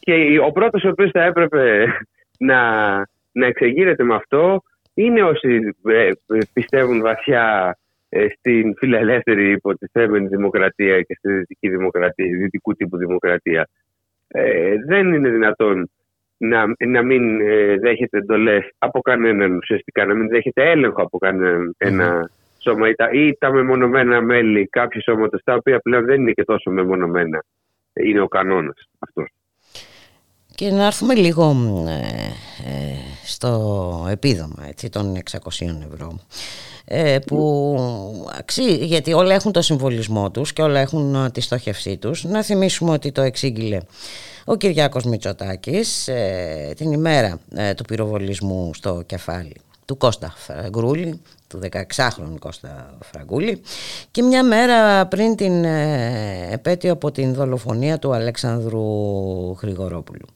[0.00, 1.86] Και ο πρώτος ο οποίος θα έπρεπε
[2.50, 2.60] να,
[3.32, 4.62] να εξεγείρεται με αυτό
[4.94, 6.10] είναι όσοι ε,
[6.52, 13.68] πιστεύουν βαθιά ε, στην φιλελεύθερη υποτιθέμενη δημοκρατία και στη δυτική δημοκρατία, δυτικού τύπου δημοκρατία.
[14.28, 15.90] Ε, δεν είναι δυνατόν
[16.36, 21.74] να, να μην ε, δέχεται εντολές από κανέναν ουσιαστικά, να μην δέχεται έλεγχο από κανέναν
[21.78, 26.32] ένα σώμα ή τα, ή τα μεμονωμένα μέλη κάποιου σώματος, τα οποία πλέον δεν είναι
[26.32, 27.44] και τόσο μεμονωμένα.
[27.92, 29.37] Είναι ο κανόνας αυτός.
[30.58, 31.56] Και να έρθουμε λίγο
[33.24, 35.38] στο επίδομα έτσι, των 600
[35.92, 36.18] ευρώ.
[36.84, 41.96] Ε, που αξίζει, γιατί όλα έχουν το συμβολισμό τους και όλα έχουν ε, τη στόχευσή
[41.96, 42.24] τους.
[42.24, 43.78] Να θυμίσουμε ότι το εξήγηλε
[44.44, 49.56] ο Κυριάκος Μητσοτάκης ε, την ημέρα ε, του πυροβολισμού στο κεφάλι
[49.88, 53.62] του Κώστα Φραγκούλη, του 16χρονου Κώστα Φραγκούλη
[54.10, 58.82] και μια μέρα πριν την ε, επέτειο από την δολοφονία του Αλέξανδρου
[59.62, 60.26] Γρηγορόπουλου.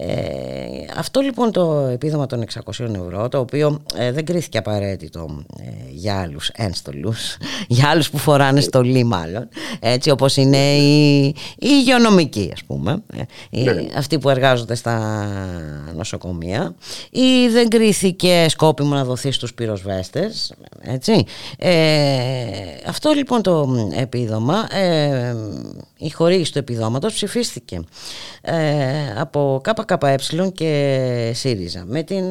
[0.00, 5.64] Ε, αυτό λοιπόν το επίδομα των 600 ευρώ το οποίο ε, δεν κρίθηκε απαραίτητο ε,
[5.90, 7.36] για άλλους ένστολους
[7.68, 9.48] για άλλους που φοράνε στολή μάλλον
[9.80, 13.02] έτσι όπως είναι οι, οι υγειονομικοί ας πούμε
[13.50, 13.86] οι, ναι.
[13.96, 15.26] αυτοί που εργάζονται στα
[15.94, 16.74] νοσοκομεία.
[17.10, 21.24] Ή δεν κρίθηκε σκόπιμο να δοθεί στους πυροσβέστες έτσι.
[22.86, 24.68] Αυτό λοιπόν το επίδομα
[25.98, 27.80] η χορήγηση του επιδόματος ψηφίστηκε
[29.18, 30.16] από ΚΚΕ
[30.54, 31.84] και ΣΥΡΙΖΑ.
[31.86, 32.24] Με την...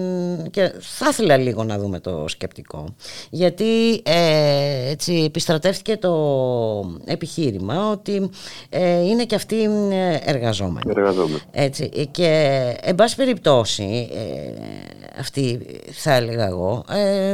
[0.52, 2.96] και θα ήθελα λίγο να δούμε το σκεπτικό.
[3.30, 6.16] Γιατί ε, έτσι επιστρατεύτηκε το
[7.06, 8.30] επιχείρημα ότι
[8.70, 10.92] ε, είναι και αυτοί ε, εργαζόμενοι.
[10.96, 11.40] εργαζόμενοι.
[11.52, 14.62] Έτσι, και εν πάση περιπτώσει ε,
[15.20, 15.60] αυτοί
[15.92, 16.84] θα έλεγα εγώ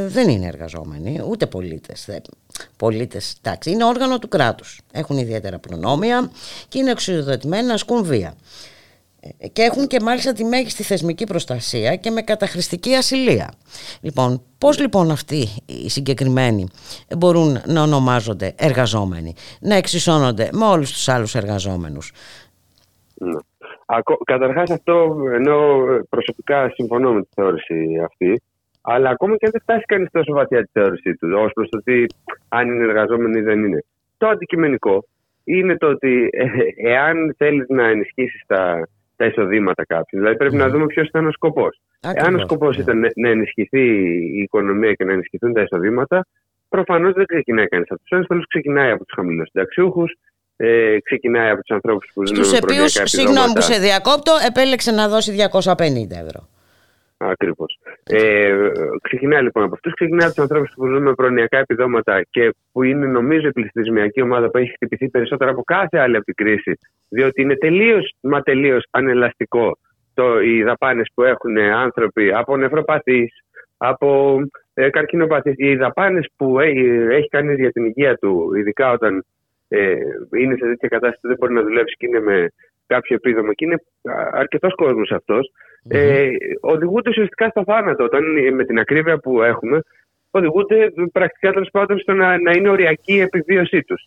[0.06, 2.08] δεν είναι εργαζόμενοι ούτε πολίτες.
[2.76, 4.80] Πολίτες, εντάξει, είναι όργανο του κράτους.
[4.92, 6.30] Έχουν ιδιαίτερα προνόμια
[6.68, 8.34] και είναι εξουδοτημένοι να ασκούν βία
[9.52, 13.52] και έχουν και μάλιστα τη μέγιστη θεσμική προστασία και με καταχρηστική ασυλία.
[14.00, 16.66] Λοιπόν, πώς λοιπόν αυτοί οι συγκεκριμένοι
[17.18, 22.12] μπορούν να ονομάζονται εργαζόμενοι, να εξισώνονται με όλους τους άλλους εργαζόμενους;
[23.14, 23.38] Ναι.
[24.24, 25.56] Καταρχάς αυτό, ενώ
[26.08, 28.42] προσωπικά συμφωνώ με τη θεώρηση αυτή,
[28.86, 31.78] αλλά ακόμα και αν δεν φτάσει κανείς τόσο βαθιά τη θεώρησή του, ως προς το
[31.78, 32.06] ότι
[32.48, 33.84] αν είναι εργαζόμενοι ή δεν είναι.
[34.16, 35.04] Το αντικειμενικό
[35.44, 36.46] είναι το ότι ε,
[36.92, 40.18] εάν θέλεις να ενισχύσεις τα τα εισοδήματα κάποιου.
[40.18, 41.80] Δηλαδή πρέπει να δούμε ποιος ήταν ο σκοπός.
[42.00, 42.82] Αν ο σκοπός ναι.
[42.82, 43.86] ήταν να ενισχυθεί
[44.36, 46.26] η οικονομία και να ενισχυθούν τα εισοδήματα,
[46.68, 50.12] προφανώς δεν ξεκινάει κανείς από τους ένστολους, ξεκινάει από τους χαμηλούς συνταξιούχους,
[50.56, 55.08] ε, ξεκινάει από τους ανθρώπους που ζουν Στου οποίους, συγγνώμη που σε διακόπτω, επέλεξε να
[55.08, 56.48] δώσει 250 ευρώ.
[57.16, 57.78] Ακριβώς.
[58.04, 58.68] Ε,
[59.02, 62.82] ξεκινάει λοιπόν από αυτούς, ξεκινάει από τους ανθρώπους που ζουν με προνοιακά επιδόματα και που
[62.82, 66.78] είναι νομίζω η πληθυσμιακή ομάδα που έχει χτυπηθεί περισσότερο από κάθε άλλη από την κρίση,
[67.08, 69.78] διότι είναι τελείως μα τελείως ανελαστικό
[70.14, 73.44] το, οι δαπάνες που έχουν άνθρωποι από νευροπαθείς,
[73.76, 74.40] από
[74.74, 75.54] ε, καρκινοπαθείς.
[75.56, 79.24] Οι δαπάνες που έχει, έχει κανείς για την υγεία του, ειδικά όταν
[79.68, 79.94] ε,
[80.36, 82.48] είναι σε τέτοια κατάσταση που δεν μπορεί να δουλέψει και είναι με
[82.86, 83.82] κάποιο επίδομα και είναι
[84.32, 85.73] αρκετός κόσμος αυτός, mm-hmm.
[85.88, 86.28] Ε,
[86.60, 88.04] οδηγούνται ουσιαστικά στο θάνατο.
[88.04, 88.24] Όταν
[88.54, 89.80] με την ακρίβεια που έχουμε,
[90.30, 94.02] οδηγούνται πρακτικά τέλος πάντων στο να, να είναι οριακή η επιβίωσή τους.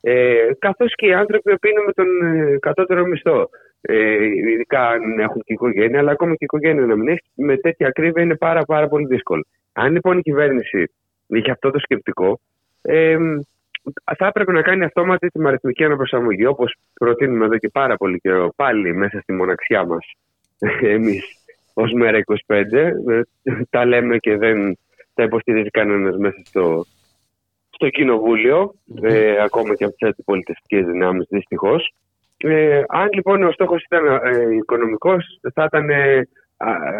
[0.00, 3.48] Ε, Καθώς και οι άνθρωποι που είναι με τον ε, κατώτερο μισθό.
[3.80, 7.56] Ε, ειδικά αν έχουν και οικογένεια, αλλά ακόμα και η οικογένεια να μην έχει, με
[7.56, 9.46] τέτοια ακρίβεια είναι πάρα, πάρα πολύ δύσκολο.
[9.72, 10.90] Αν λοιπόν η κυβέρνηση
[11.26, 12.40] είχε αυτό το σκεπτικό,
[12.82, 13.16] ε,
[14.16, 18.52] θα έπρεπε να κάνει αυτόματη τη αριθμική αναπροσαρμογή, όπως προτείνουμε εδώ και πάρα πολύ καιρό,
[18.56, 20.06] πάλι μέσα στη μοναξιά μας,
[20.94, 21.24] εμείς
[21.74, 22.72] ως μέρα 25.
[22.72, 22.92] Ε,
[23.70, 24.78] τα λέμε και δεν
[25.14, 26.84] τα υποστηρίζει κανένας μέσα στο,
[27.70, 31.92] στο κοινοβούλιο, ε, ακόμα και από τις αντιπολιτευτικέ δυνάμεις, δυστυχώς.
[32.36, 36.28] Ε, αν λοιπόν ο στόχος ήταν ε, οικονομικός, θα ήταν ε,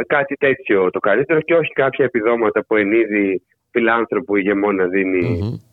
[0.07, 2.89] κάτι τέτοιο το καλύτερο και όχι κάποια επιδόματα που εν
[3.71, 4.89] φιλάνθρωπου ηγεμόνα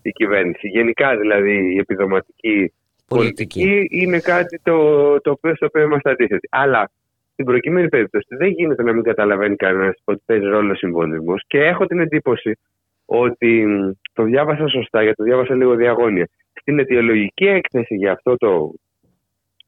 [0.01, 0.67] η κυβέρνηση.
[0.67, 2.73] Γενικά δηλαδή η επιδοματική
[3.07, 4.77] πολιτική, είναι κάτι το,
[5.21, 6.47] το οποίο στο οποίο είμαστε αντίθετοι.
[6.51, 6.91] Αλλά
[7.35, 11.59] στην προκειμένη περίπτωση δεν γίνεται να μην καταλαβαίνει κανένας ότι παίζει ρόλο ο συμβολισμός και
[11.59, 12.57] έχω την εντύπωση
[13.05, 13.65] ότι
[14.13, 16.29] το διάβασα σωστά, γιατί το διάβασα λίγο διαγώνια.
[16.53, 18.71] Στην αιτιολογική έκθεση για αυτό το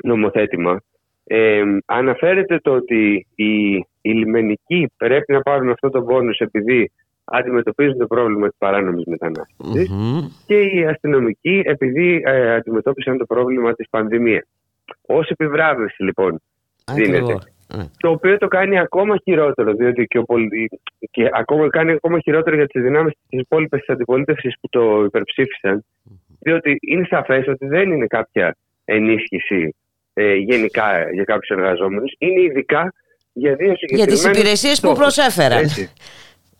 [0.03, 0.81] νομοθέτημα
[1.23, 6.91] ε, αναφέρεται το ότι οι, οι λιμενικοί πρέπει να πάρουν αυτό το πόνους επειδή
[7.23, 9.05] αντιμετωπίζουν το πρόβλημα της παράνομης
[10.45, 14.47] και οι αστυνομικοί επειδή ε, αντιμετώπισαν το πρόβλημα της πανδημίας.
[15.05, 16.41] Ως επιβράβευση λοιπόν
[16.93, 17.37] δίνεται.
[17.75, 17.83] Ναι.
[17.97, 20.25] Το οποίο το κάνει ακόμα χειρότερο, διότι και, ο
[21.11, 25.85] και ακόμα, κάνει ακόμα χειρότερο για τις δυνάμεις της υπόλοιπης της αντιπολίτευσης που το υπερψήφισαν,
[26.39, 29.75] διότι είναι σαφές ότι δεν είναι κάποια ενίσχυση
[30.13, 32.93] ε, γενικά για κάποιους εργαζόμενους, είναι ειδικά
[33.33, 34.21] για δύο συγκεκριμένους...
[34.21, 35.57] Για τις υπηρεσίες που προσέφεραν.
[35.57, 35.93] Έτσι.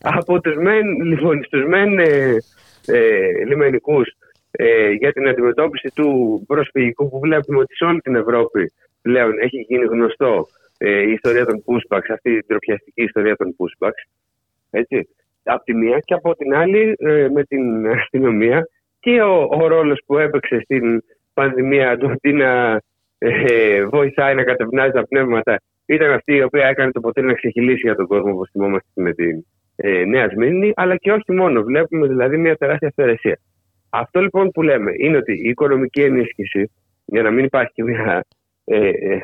[0.02, 2.38] Από τους μεν, λοιπόν, στους μεν ε,
[2.86, 4.08] ε, λιμενικούς
[4.52, 9.66] ε, για την αντιμετώπιση του προσφυγικού που βλέπουμε ότι σε όλη την Ευρώπη πλέον έχει
[9.68, 14.04] γίνει γνωστό ε, η ιστορία των pushbacks, αυτή η τροπιαστική ιστορία των pushbacks.
[14.70, 15.10] Έτσι.
[15.44, 18.68] Από τη μία και από την άλλη ε, με την αστυνομία
[19.00, 22.82] και ο, ο ρόλος που έπαιξε στην πανδημία του αντί να
[23.18, 27.82] ε, βοηθάει να κατευνάζει τα πνεύματα ήταν αυτή η οποία έκανε το ποτέ να ξεχυλήσει
[27.84, 29.46] για τον κόσμο όπως θυμόμαστε με την
[29.76, 31.64] ε, Νέα Σμύρνη, αλλά και όχι μόνο.
[31.64, 33.40] Βλέπουμε δηλαδή μια τεράστια αυθαιρεσία.
[33.90, 36.72] Αυτό λοιπόν που λέμε είναι ότι η οικονομική ενίσχυση,
[37.06, 38.26] για να μην υπάρχει μια
[38.70, 39.22] ε, ε,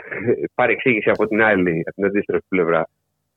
[0.55, 2.87] παρεξήγηση από την άλλη, από την αντίστροφη πλευρά.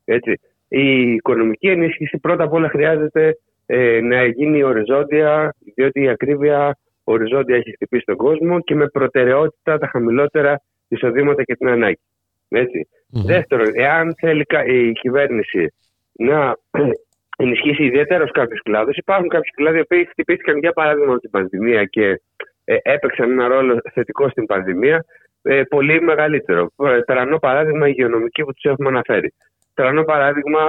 [0.05, 0.41] Έτσι.
[0.69, 7.57] Η οικονομική ενίσχυση πρώτα απ' όλα χρειάζεται ε, να γίνει οριζόντια, διότι η ακρίβεια οριζόντια
[7.57, 12.01] έχει χτυπήσει τον κόσμο και με προτεραιότητα τα χαμηλότερα εισοδήματα και την ανάγκη.
[12.49, 12.89] Έτσι.
[13.11, 15.73] Δεύτερον, εάν θέλει η κυβέρνηση
[16.13, 16.57] να
[17.43, 22.21] ενισχύσει ιδιαίτερα κάποιους κλάδους, υπάρχουν κάποιοι κλάδοι που χτυπήθηκαν για παράδειγμα από την πανδημία και
[22.65, 25.05] ε, έπαιξαν ένα ρόλο θετικό στην πανδημία,
[25.49, 26.71] ε, πολύ μεγαλύτερο.
[26.85, 29.33] Ε, τρανό παράδειγμα η υγειονομική που τους έχουμε αναφέρει.
[29.75, 30.61] Τρανό παράδειγμα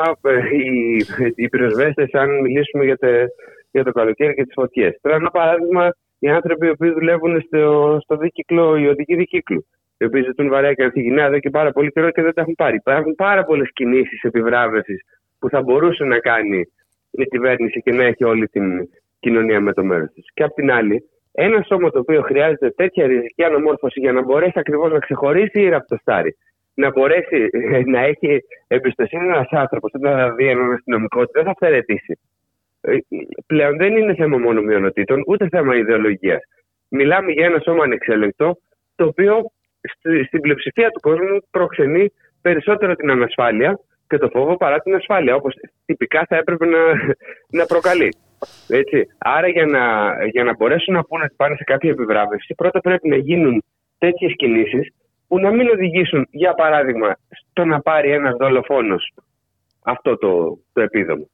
[0.52, 0.98] οι,
[1.36, 3.26] οι πυροσβέστες, αν μιλήσουμε για, τε,
[3.72, 4.98] για το καλοκαίρι και τις φωτιές.
[5.02, 5.90] Τρανό παράδειγμα
[6.20, 9.68] οι άνθρωποι που δουλεύουν στο, στο δίκυκλο, οι οδικοί δικύκλου.
[9.98, 12.56] Οι οποίοι ζητούν βαρέα και ανθυγινά εδώ και πάρα πολύ καιρό και δεν τα έχουν
[12.56, 12.76] πάρει.
[12.76, 15.02] Υπάρχουν πάρα πολλές κινήσεις επιβράβευσης
[15.40, 16.60] που θα μπορούσε να κάνει
[17.12, 18.90] η κυβέρνηση και να έχει όλη την
[19.20, 20.26] κοινωνία με το μέρος της.
[20.34, 21.04] Και απ' την άλλη,
[21.40, 25.70] ένα σώμα το οποίο χρειάζεται τέτοια ριζική αναμόρφωση για να μπορέσει ακριβώς να ξεχωρίσει η
[25.70, 26.38] ραπτοστάρι,
[26.74, 31.44] να μπορέσει ε, να έχει εμπιστοσύνη ένας άνθρωπος όταν θα δει έναν αστυνομικό ότι δεν
[31.44, 32.20] θα αφαιρετήσει.
[32.82, 32.98] Ε,
[33.46, 36.42] πλέον δεν είναι θέμα μόνο μειονοτήτων, ούτε θέμα ιδεολογίας.
[36.90, 38.58] Μιλάμε για ένα σώμα ανεξέλεγκτο,
[38.96, 39.52] το οποίο
[40.26, 42.12] στην πλειοψηφία του κόσμου προξενεί
[42.42, 45.54] περισσότερο την ανασφάλεια και το φόβο παρά την ασφάλεια, όπως
[45.86, 46.80] τυπικά θα έπρεπε να,
[47.50, 48.14] να προκαλεί.
[48.68, 49.08] Έτσι.
[49.18, 53.10] Άρα για να, για να μπορέσουν να πούνε ότι πάνε σε κάποια επιβράβευση, πρώτα πρέπει
[53.10, 53.64] να γίνουν
[53.98, 54.94] τέτοιες κινήσεις
[55.28, 59.14] που να μην οδηγήσουν, για παράδειγμα, στο να πάρει ένας δολοφόνος
[59.84, 61.26] αυτό το, το επίδομα.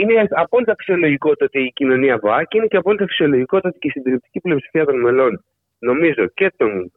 [0.00, 3.78] Είναι απόλυτα φυσιολογικό το ότι η κοινωνία βοά και είναι και απόλυτα φυσιολογικό το ότι
[3.78, 5.44] και η συντριπτική πλειοψηφία των μελών,
[5.78, 6.92] νομίζω και των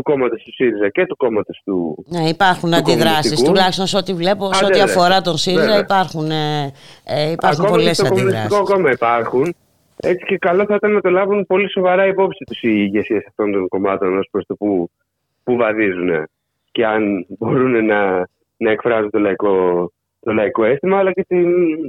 [0.00, 2.04] του κόμματος του ΣΥΡΙΖΑ και του κόμματος του.
[2.08, 3.42] Ναι, υπάρχουν αντιδράσεις.
[3.42, 6.72] Τουλάχιστον σε ό,τι βλέπω, σε ό,τι αφορά τον ΣΥΡΙΖΑ, υπάρχουν, ε,
[7.04, 8.54] ε υπάρχουν πολλές αντιδράσεις.
[8.54, 9.54] Στο κόμμα υπάρχουν.
[9.96, 13.52] Έτσι και καλό θα ήταν να το λάβουν πολύ σοβαρά υπόψη τους οι ηγεσίες αυτών
[13.52, 14.90] των κομμάτων ως προς το που,
[15.44, 16.28] που βαδίζουν
[16.70, 19.86] και αν μπορούν να, να εκφράζουν το λαϊκό,
[20.20, 21.46] το λαϊκό αίσθημα, αλλά και την,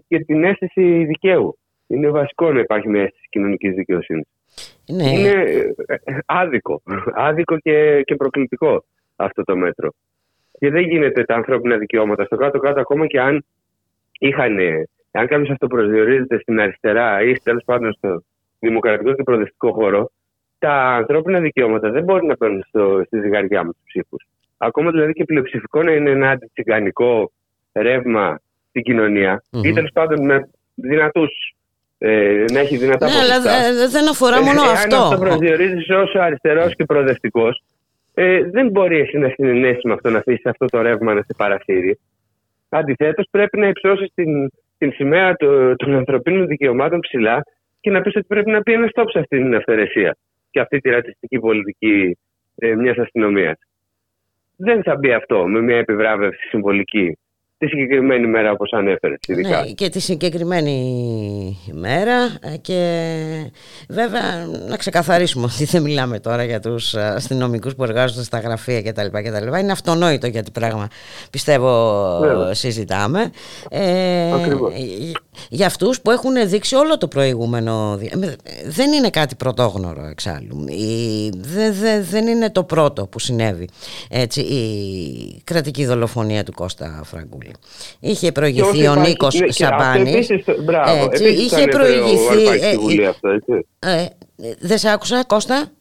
[0.08, 1.58] και την αίσθηση δικαίου.
[1.88, 4.28] Είναι βασικό να υπάρχει μια αίσθηση κοινωνικής δικαιοσύνης.
[4.88, 5.10] Ναι.
[5.10, 5.44] Είναι
[5.86, 6.82] ε, άδικο.
[7.14, 8.84] Άδικο και, και προκλητικό
[9.16, 9.90] αυτό το μέτρο.
[10.60, 13.46] Και δεν γίνεται τα ανθρώπινα δικαιώματα στο κάτω-κάτω ακόμα και αν
[14.20, 14.58] είχαν.
[15.12, 18.24] Αν κάποιος αυτοπροσδιορίζεται στην αριστερά ή τέλος πάντων στο
[18.60, 20.12] δημοκρατικό και προοδευτικό χώρο,
[20.60, 22.64] τα ανθρώπινα δικαιώματα δεν μπορεί να παίρνουν
[23.06, 24.28] στη ζυγαριά με τους ψήφους.
[24.58, 27.32] Ακόμα δηλαδή και πλειοψηφικό να είναι ένα αντιτσιγκανικό
[27.74, 29.64] ρεύμα στην κοινωνία mm-hmm.
[29.64, 31.56] ή τέλος πάντων με δυνατούς
[32.04, 33.40] ε, να έχει δυνατά ναι, αλλά
[33.90, 34.96] δεν αφορά μόνο ε, αυτό.
[34.96, 37.64] Αν αυτό προσδιορίζεις ω αριστερός και προοδευτικός,
[38.14, 41.34] ε, δεν μπορεί εσύ να συνενέσει με αυτό να αφήσεις αυτό το ρεύμα να σε
[41.38, 42.00] παρασύρει.
[42.70, 45.36] Αντιθέτως, πρέπει να υψώσεις την, την σημαία
[45.76, 47.44] των ανθρωπίνων δικαιωμάτων ψηλά
[47.80, 50.18] και να πεις ότι πρέπει να πει ένα στόπ σε αυτή την αυθαιρεσία
[50.50, 52.18] και αυτή τη ρατσιστική πολιτική
[52.56, 53.58] ε, μιας αστυνομίας.
[54.56, 57.18] Δεν θα μπει αυτό με μια επιβράβευση συμβολική
[57.62, 59.16] τη συγκεκριμένη μέρα όπως ανέφερε.
[59.28, 62.80] Ναι, και τη συγκεκριμένη μέρα ε, και
[63.90, 64.22] βέβαια
[64.70, 69.06] να ξεκαθαρίσουμε ότι δεν μιλάμε τώρα για τους αστυνομικούς που εργάζονται στα γραφεία κτλ.
[69.06, 69.60] κτλ.
[69.60, 70.88] Είναι αυτονόητο γιατί πράγμα
[71.32, 72.20] πιστεύω
[72.52, 73.32] συζητάμε.
[73.70, 74.32] Ε,
[75.50, 78.18] για αυτούς που έχουν δείξει όλο το προηγούμενο ε,
[78.66, 80.66] δεν είναι κάτι πρωτόγνωρο εξάλλου
[81.36, 81.74] δεν,
[82.10, 83.70] δεν είναι το πρώτο που συνέβη
[84.10, 87.52] έτσι, η κρατική δολοφονία του Κώστα Φραγκούλη
[88.00, 90.12] Είχε προηγηθεί ο Νίκος Σαμπάνη.
[91.38, 92.44] είχε προηγηθεί.
[93.80, 94.06] Ε,
[94.60, 95.72] δεν σε άκουσα, Κώστα;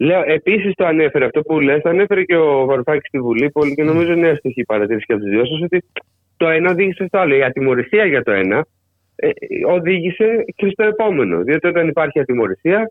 [0.00, 3.74] Λέω, επίσης το ανέφερε αυτό που λες, το ανέφερε και ο Βαρουφάκης στη Βουλή πολύ
[3.74, 5.84] και νομίζω είναι αστοχή παρατήρηση και από τους δυο σας ότι
[6.36, 7.36] το ένα οδήγησε στο άλλο.
[7.36, 8.62] Η ατιμορρησία για το ένα ε,
[9.66, 11.42] οδήγησε και στο επόμενο.
[11.42, 12.90] Διότι όταν υπάρχει ατιμορρησία,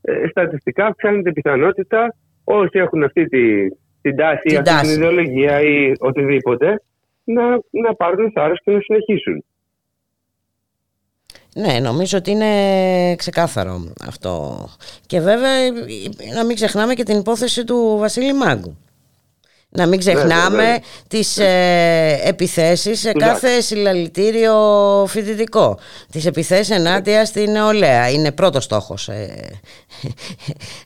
[0.00, 3.68] ε, στατιστικά αυξάνεται η πιθανότητα όσοι έχουν αυτή τη,
[4.00, 6.82] την τάση, την, αυτή την ιδεολογία ή οτιδήποτε,
[7.24, 9.44] να, να πάρουν θάρρος και να συνεχίσουν.
[11.54, 14.64] Ναι, νομίζω ότι είναι ξεκάθαρο αυτό.
[15.06, 15.70] Και βέβαια
[16.34, 18.76] να μην ξεχνάμε και την υπόθεση του Βασίλη Μάγκου.
[19.76, 20.76] Να μην ξεχνάμε ναι,
[21.08, 24.54] τις ε, επιθέσεις σε κάθε συλλαλητήριο
[25.08, 25.78] φοιτητικό.
[26.12, 28.10] Τις επιθέσεις ενάντια στη νεολαία.
[28.10, 29.08] Είναι πρώτος στόχος.
[29.08, 29.50] Ε,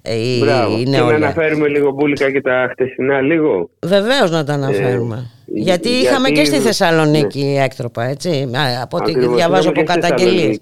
[0.02, 0.78] ε, η, Μπράβο.
[0.78, 1.14] η νεολαία.
[1.14, 3.70] Και να αναφέρουμε λίγο μπουλικά και τα χτεσινά λίγο.
[3.86, 5.30] Βεβαίως να τα αναφέρουμε.
[5.46, 7.64] Γιατί είχαμε και στη Θεσσαλονίκη ναι.
[7.64, 8.50] έκτροπα, έτσι.
[8.82, 10.60] Από ό,τι διαβάζω από καταγγελίες.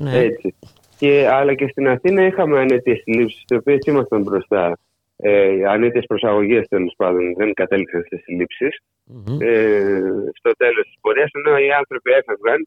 [0.00, 0.18] Ναι.
[0.18, 0.54] Έτσι.
[0.98, 4.78] Και, αλλά και στην Αθήνα είχαμε ανέτειε συλλήψει, τις οποίες ήμασταν μπροστά.
[5.16, 8.78] Ε, ανέτειε προσαγωγές τέλος πάντων δεν κατέληξαν σε συλλήψεις.
[9.10, 9.40] Mm-hmm.
[9.40, 10.00] Ε,
[10.34, 12.66] στο τέλος της πορείας, ενώ οι άνθρωποι έφευγαν,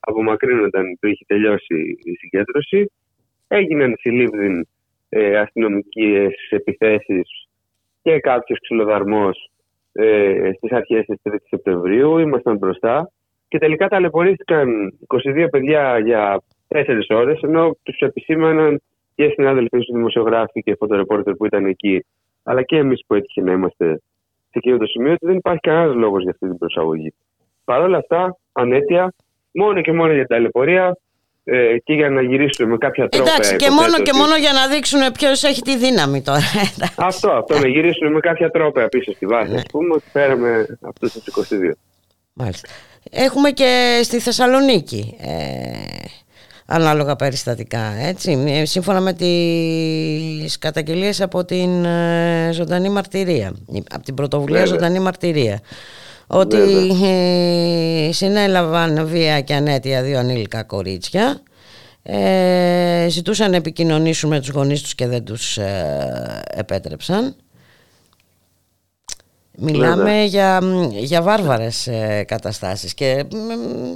[0.00, 2.90] απομακρύνονταν που είχε τελειώσει η συγκέντρωση,
[3.48, 4.68] έγιναν συλλήψει
[5.08, 7.48] ε, αστυνομικές επιθέσεις
[8.02, 9.50] και κάποιος ξυλοδαρμός
[9.92, 12.18] ε, στις αρχές της 3η Σεπτεμβρίου.
[12.18, 13.10] Ήμασταν μπροστά
[13.48, 18.80] και τελικά ταλαιπωρήθηκαν 22 παιδιά για 4 ώρες, ενώ τους επισήμαναν
[19.18, 22.04] και συνάδελφοι τους δημοσιογράφοι και φωτορεπόρτερ που ήταν εκεί,
[22.42, 24.00] αλλά και εμείς που έτυχε να είμαστε
[24.50, 27.14] σε εκείνο το σημείο, ότι δεν υπάρχει κανένας λόγος για αυτή την προσαγωγή.
[27.64, 29.14] Παρ' όλα αυτά, ανέτεια,
[29.50, 30.96] μόνο και μόνο για τα ταλαιπωρία
[31.44, 33.32] ε, και για να γυρίσουμε με κάποια τρόπια.
[33.32, 36.46] Εντάξει, και μόνο και μόνο για να δείξουν ποιος έχει τη δύναμη τώρα.
[37.10, 39.54] αυτό, αυτό, να γυρίσουμε με κάποια τρόπια πίσω στη βάση.
[39.54, 41.72] Α πούμε ότι φέραμε αυτούς τους 22.
[42.32, 42.68] Μάλιστα.
[43.10, 45.16] Έχουμε και στη Θεσσαλονίκη.
[45.20, 46.08] Ε,
[46.70, 47.92] ανάλογα περιστατικά.
[48.00, 48.44] Έτσι.
[48.46, 53.52] Ε, σύμφωνα με τις καταγγελίες από την ε, ζωντανή μαρτυρία,
[53.90, 54.74] από την πρωτοβουλία Βέβαια.
[54.74, 55.60] ζωντανή μαρτυρία,
[56.26, 56.56] ότι
[57.04, 61.40] ε, συνέλαβαν βία και ανέτεια δύο ανήλικα κορίτσια,
[62.02, 65.58] ε, ζητούσαν να επικοινωνήσουν με τους γονείς τους και δεν τους
[66.54, 67.36] επέτρεψαν
[69.60, 70.60] Μιλάμε για,
[70.90, 73.24] για βάρβαρες ε, καταστάσεις και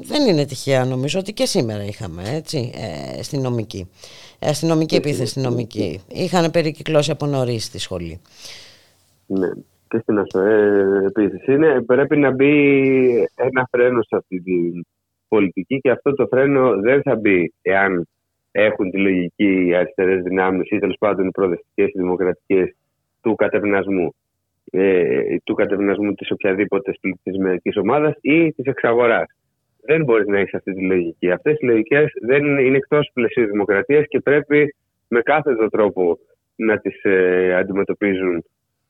[0.02, 3.90] δεν είναι τυχαία νομίζω ότι και σήμερα είχαμε έτσι, ε, αστυνομική,
[4.40, 6.00] αστυνομική επίθεση αστυνομική.
[6.08, 8.20] Είχαν περικυκλώσει από νωρίς στη σχολή.
[9.26, 9.48] Ναι,
[9.88, 11.52] και στην ΑΣΟΕ επίθεση.
[11.52, 12.54] Είναι, πρέπει να μπει
[13.34, 14.84] ένα φρένο σε αυτή την
[15.28, 18.06] πολιτική και αυτό το φρένο δεν θα μπει εάν
[18.50, 22.76] έχουν τη λογική οι αριστερές δυνάμεις ή τέλος πάντων οι προοδευτικές και δημοκρατικές
[23.20, 24.14] του κατευνασμού
[24.74, 29.26] ε, του κατευνασμού της οποιαδήποτε πληθυσμιακής ομάδας ή της εξαγοράς.
[29.84, 31.30] Δεν μπορείς να έχεις αυτή τη λογική.
[31.30, 34.74] Αυτές οι λογικές δεν είναι εκτός πλαισίου δημοκρατίας και πρέπει
[35.08, 36.18] με κάθε τρόπο
[36.56, 38.44] να τις ε, αντιμετωπίζουν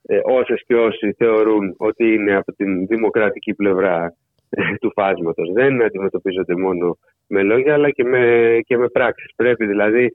[0.07, 4.15] ε, όσες και όσοι θεωρούν ότι είναι από την δημοκρατική πλευρά
[4.51, 5.53] ε, του φάσματος.
[5.53, 9.31] Δεν αντιμετωπίζονται μόνο με λόγια αλλά και με, και με πράξεις.
[9.37, 10.15] Πρέπει δηλαδή,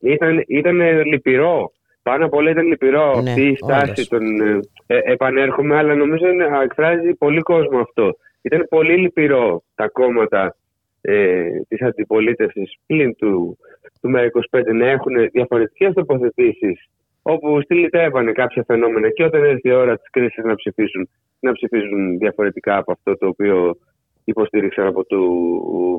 [0.00, 1.72] ήταν, ήταν λυπηρό
[2.08, 4.40] πάνω απ' όλα ήταν λυπηρό ναι, αυτή η στάση των.
[4.40, 8.16] Ε, ε, επανέρχομαι, αλλά νομίζω είναι, εκφράζει πολύ κόσμο αυτό.
[8.42, 10.56] Ήταν πολύ λυπηρό τα κόμματα
[11.00, 13.58] ε, της αντιπολίτευσης πλην του,
[14.00, 16.88] του ΜΕΡΑ25 να έχουν διαφορετικές τοποθετήσεις
[17.22, 21.08] όπου στυλιτεύανε κάποια φαινόμενα και όταν έρθει η ώρα της κρίσης να ψηφίσουν,
[21.40, 23.76] να ψηφίσουν διαφορετικά από αυτό το οποίο
[24.24, 25.18] υποστήριξαν από το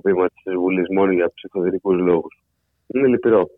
[0.03, 2.39] βήμα της Βουλής μόνο για ψηφοδηρικούς λόγους.
[2.87, 3.49] Είναι λυπηρό.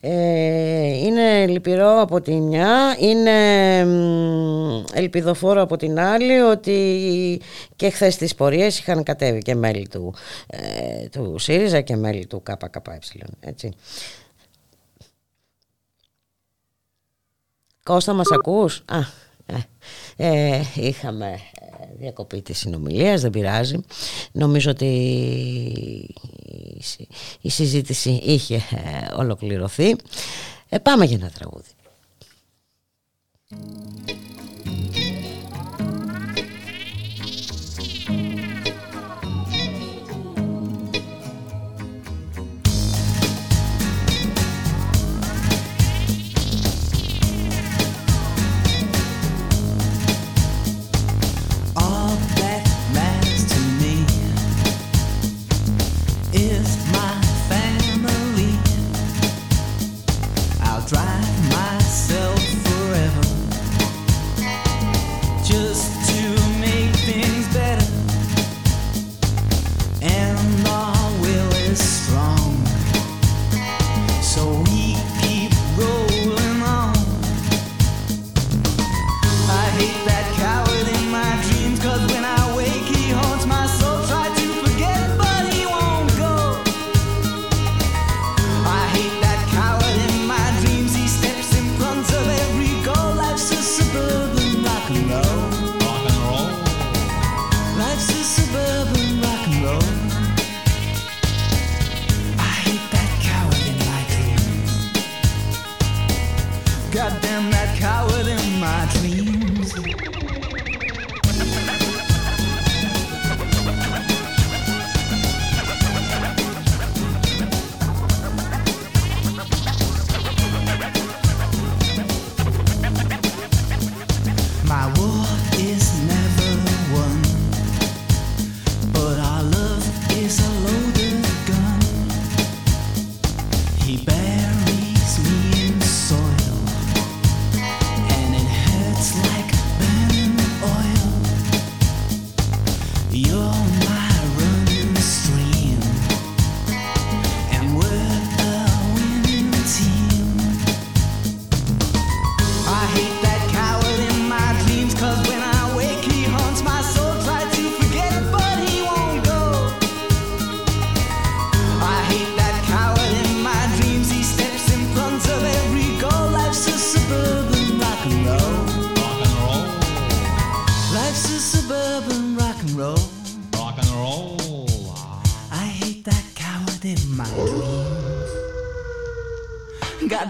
[0.00, 3.78] Ε, είναι λυπηρό από τη μια, είναι
[4.92, 7.40] ελπιδοφόρο από την άλλη ότι
[7.76, 10.14] και χθες τις πορείες είχαν κατέβει και μέλη του,
[10.46, 12.98] ε, του ΣΥΡΙΖΑ και μέλη του ΚΚΕ.
[13.40, 13.72] Έτσι.
[17.82, 18.98] Κώστα μας ακούς; Α,
[19.46, 19.56] ε,
[20.16, 21.38] ε, είχαμε ε,
[21.98, 23.78] διακοπή της συνομιλίας, δεν πειράζει.
[24.32, 24.86] Νομίζω ότι
[27.40, 29.96] η συζήτηση είχε ε, ολοκληρωθεί.
[30.68, 31.68] Ε, πάμε για ένα τραγούδι.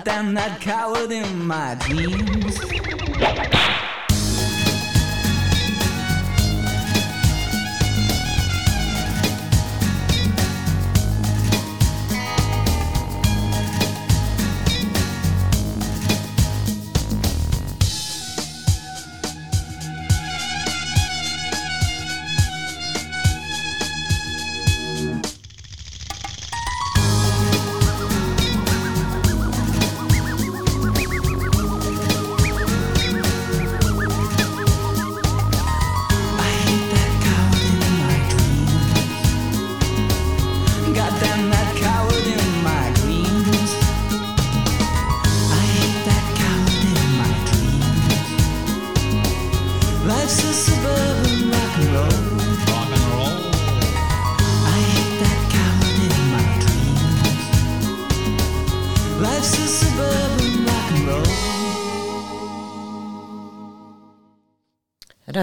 [0.05, 2.61] Goddamn that coward in my dreams.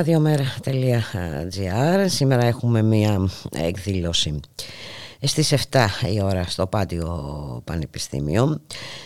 [0.02, 4.40] radiomera.gr Σήμερα έχουμε μία εκδήλωση.
[5.22, 8.61] Στις 7 η ώρα στο Πάτιο Πανεπιστήμιο.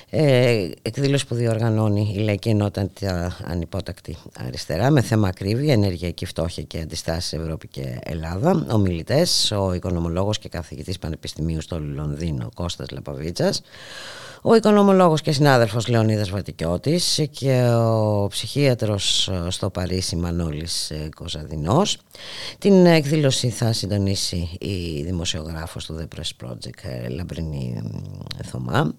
[0.10, 6.80] Ε, εκδήλωση που διοργανώνει η Λαϊκή Ενότητα Ανυπότακτη Αριστερά με θέμα ακρίβεια, ενεργειακή φτώχεια και
[6.80, 8.66] αντιστάσεις Ευρώπη και Ελλάδα.
[8.72, 13.62] Ομιλητές, ο οικονομολόγος και καθηγητής Πανεπιστημίου στο Λονδίνο Κώστας Λαπαβίτσας
[14.48, 21.98] ο οικονομολόγος και συνάδελφος Λεωνίδας Βατικιώτης και ο ψυχίατρος στο Παρίσι Μανώλης Κοζαδινός.
[22.58, 27.82] Την εκδήλωση θα συντονίσει η δημοσιογράφος του The Press Project Λαμπρινή
[28.46, 28.94] Θωμά.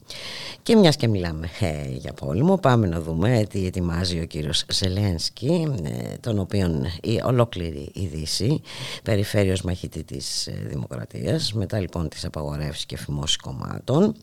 [0.63, 5.67] Και μιας και μιλάμε ε, για πόλεμο, πάμε να δούμε τι ετοιμάζει ο κύριος Ζελένσκι,
[5.83, 8.61] ε, τον οποίον η ολόκληρη η Δύση
[9.03, 14.15] περιφέρει ως μαχητή της Δημοκρατίας, μετά λοιπόν τις απαγορεύσεις και φημώσεις κομμάτων,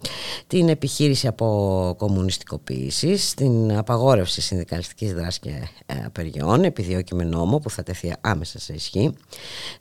[0.47, 5.49] την επιχείρηση από κομμουνιστικοποίησης, την απαγόρευση συνδικαλιστικής δράσης και
[5.85, 9.13] ε, απεργιών, επιδιώκει με νόμο που θα τεθεί άμεσα σε ισχύ,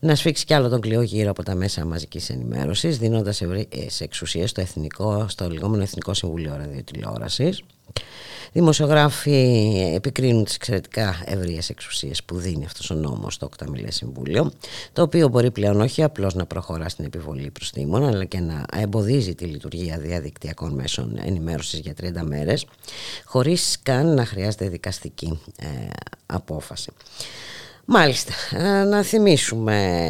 [0.00, 3.42] να σφίξει κι άλλο τον κλειό γύρω από τα μέσα μαζικής ενημέρωσης, δίνοντας
[3.86, 7.62] σε εξουσία στο, εθνικό, στο λεγόμενο Εθνικό Συμβουλίο Ραδιοτηλεόρασης,
[8.52, 14.52] Δημοσιογράφοι επικρίνουν τις εξαιρετικά ευρείες εξουσίες που δίνει αυτός ο νόμος στο Οκταμιλέ Συμβούλιο,
[14.92, 19.34] το οποίο μπορεί πλέον όχι απλώς να προχωρά στην επιβολή προστήμων, αλλά και να εμποδίζει
[19.34, 22.66] τη λειτουργία διαδικτυακών μέσων ενημέρωσης για 30 μέρες,
[23.24, 25.66] χωρίς καν να χρειάζεται δικαστική ε,
[26.26, 26.92] απόφαση.
[27.86, 28.32] Μάλιστα,
[28.84, 30.08] να θυμίσουμε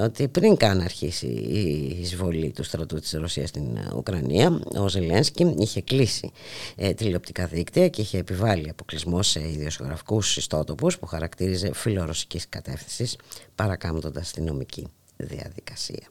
[0.00, 5.80] ότι πριν καν αρχίσει η εισβολή του στρατού της Ρωσίας στην Ουκρανία, ο Ζελένσκι είχε
[5.80, 6.32] κλείσει
[6.76, 13.16] ε, τηλεοπτικά δίκτυα και είχε επιβάλει αποκλεισμό σε ιδιοσιογραφικούς ιστότοπους που χαρακτήριζε φιλορωσικής κατεύθυνσης
[13.54, 14.86] παρακάμπτοντας τη νομική
[15.16, 16.06] διαδικασία.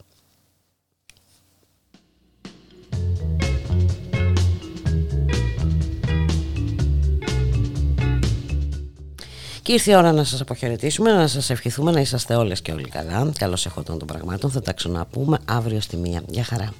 [9.64, 12.88] Και ήρθε η ώρα να σας αποχαιρετήσουμε, να σας ευχηθούμε να είσαστε όλες και όλοι
[12.88, 13.32] καλά.
[13.38, 14.50] Καλώς εχόταν των πραγμάτων.
[14.50, 16.22] Θα τα ξαναπούμε αύριο στη μία.
[16.26, 16.72] Γεια χαρά.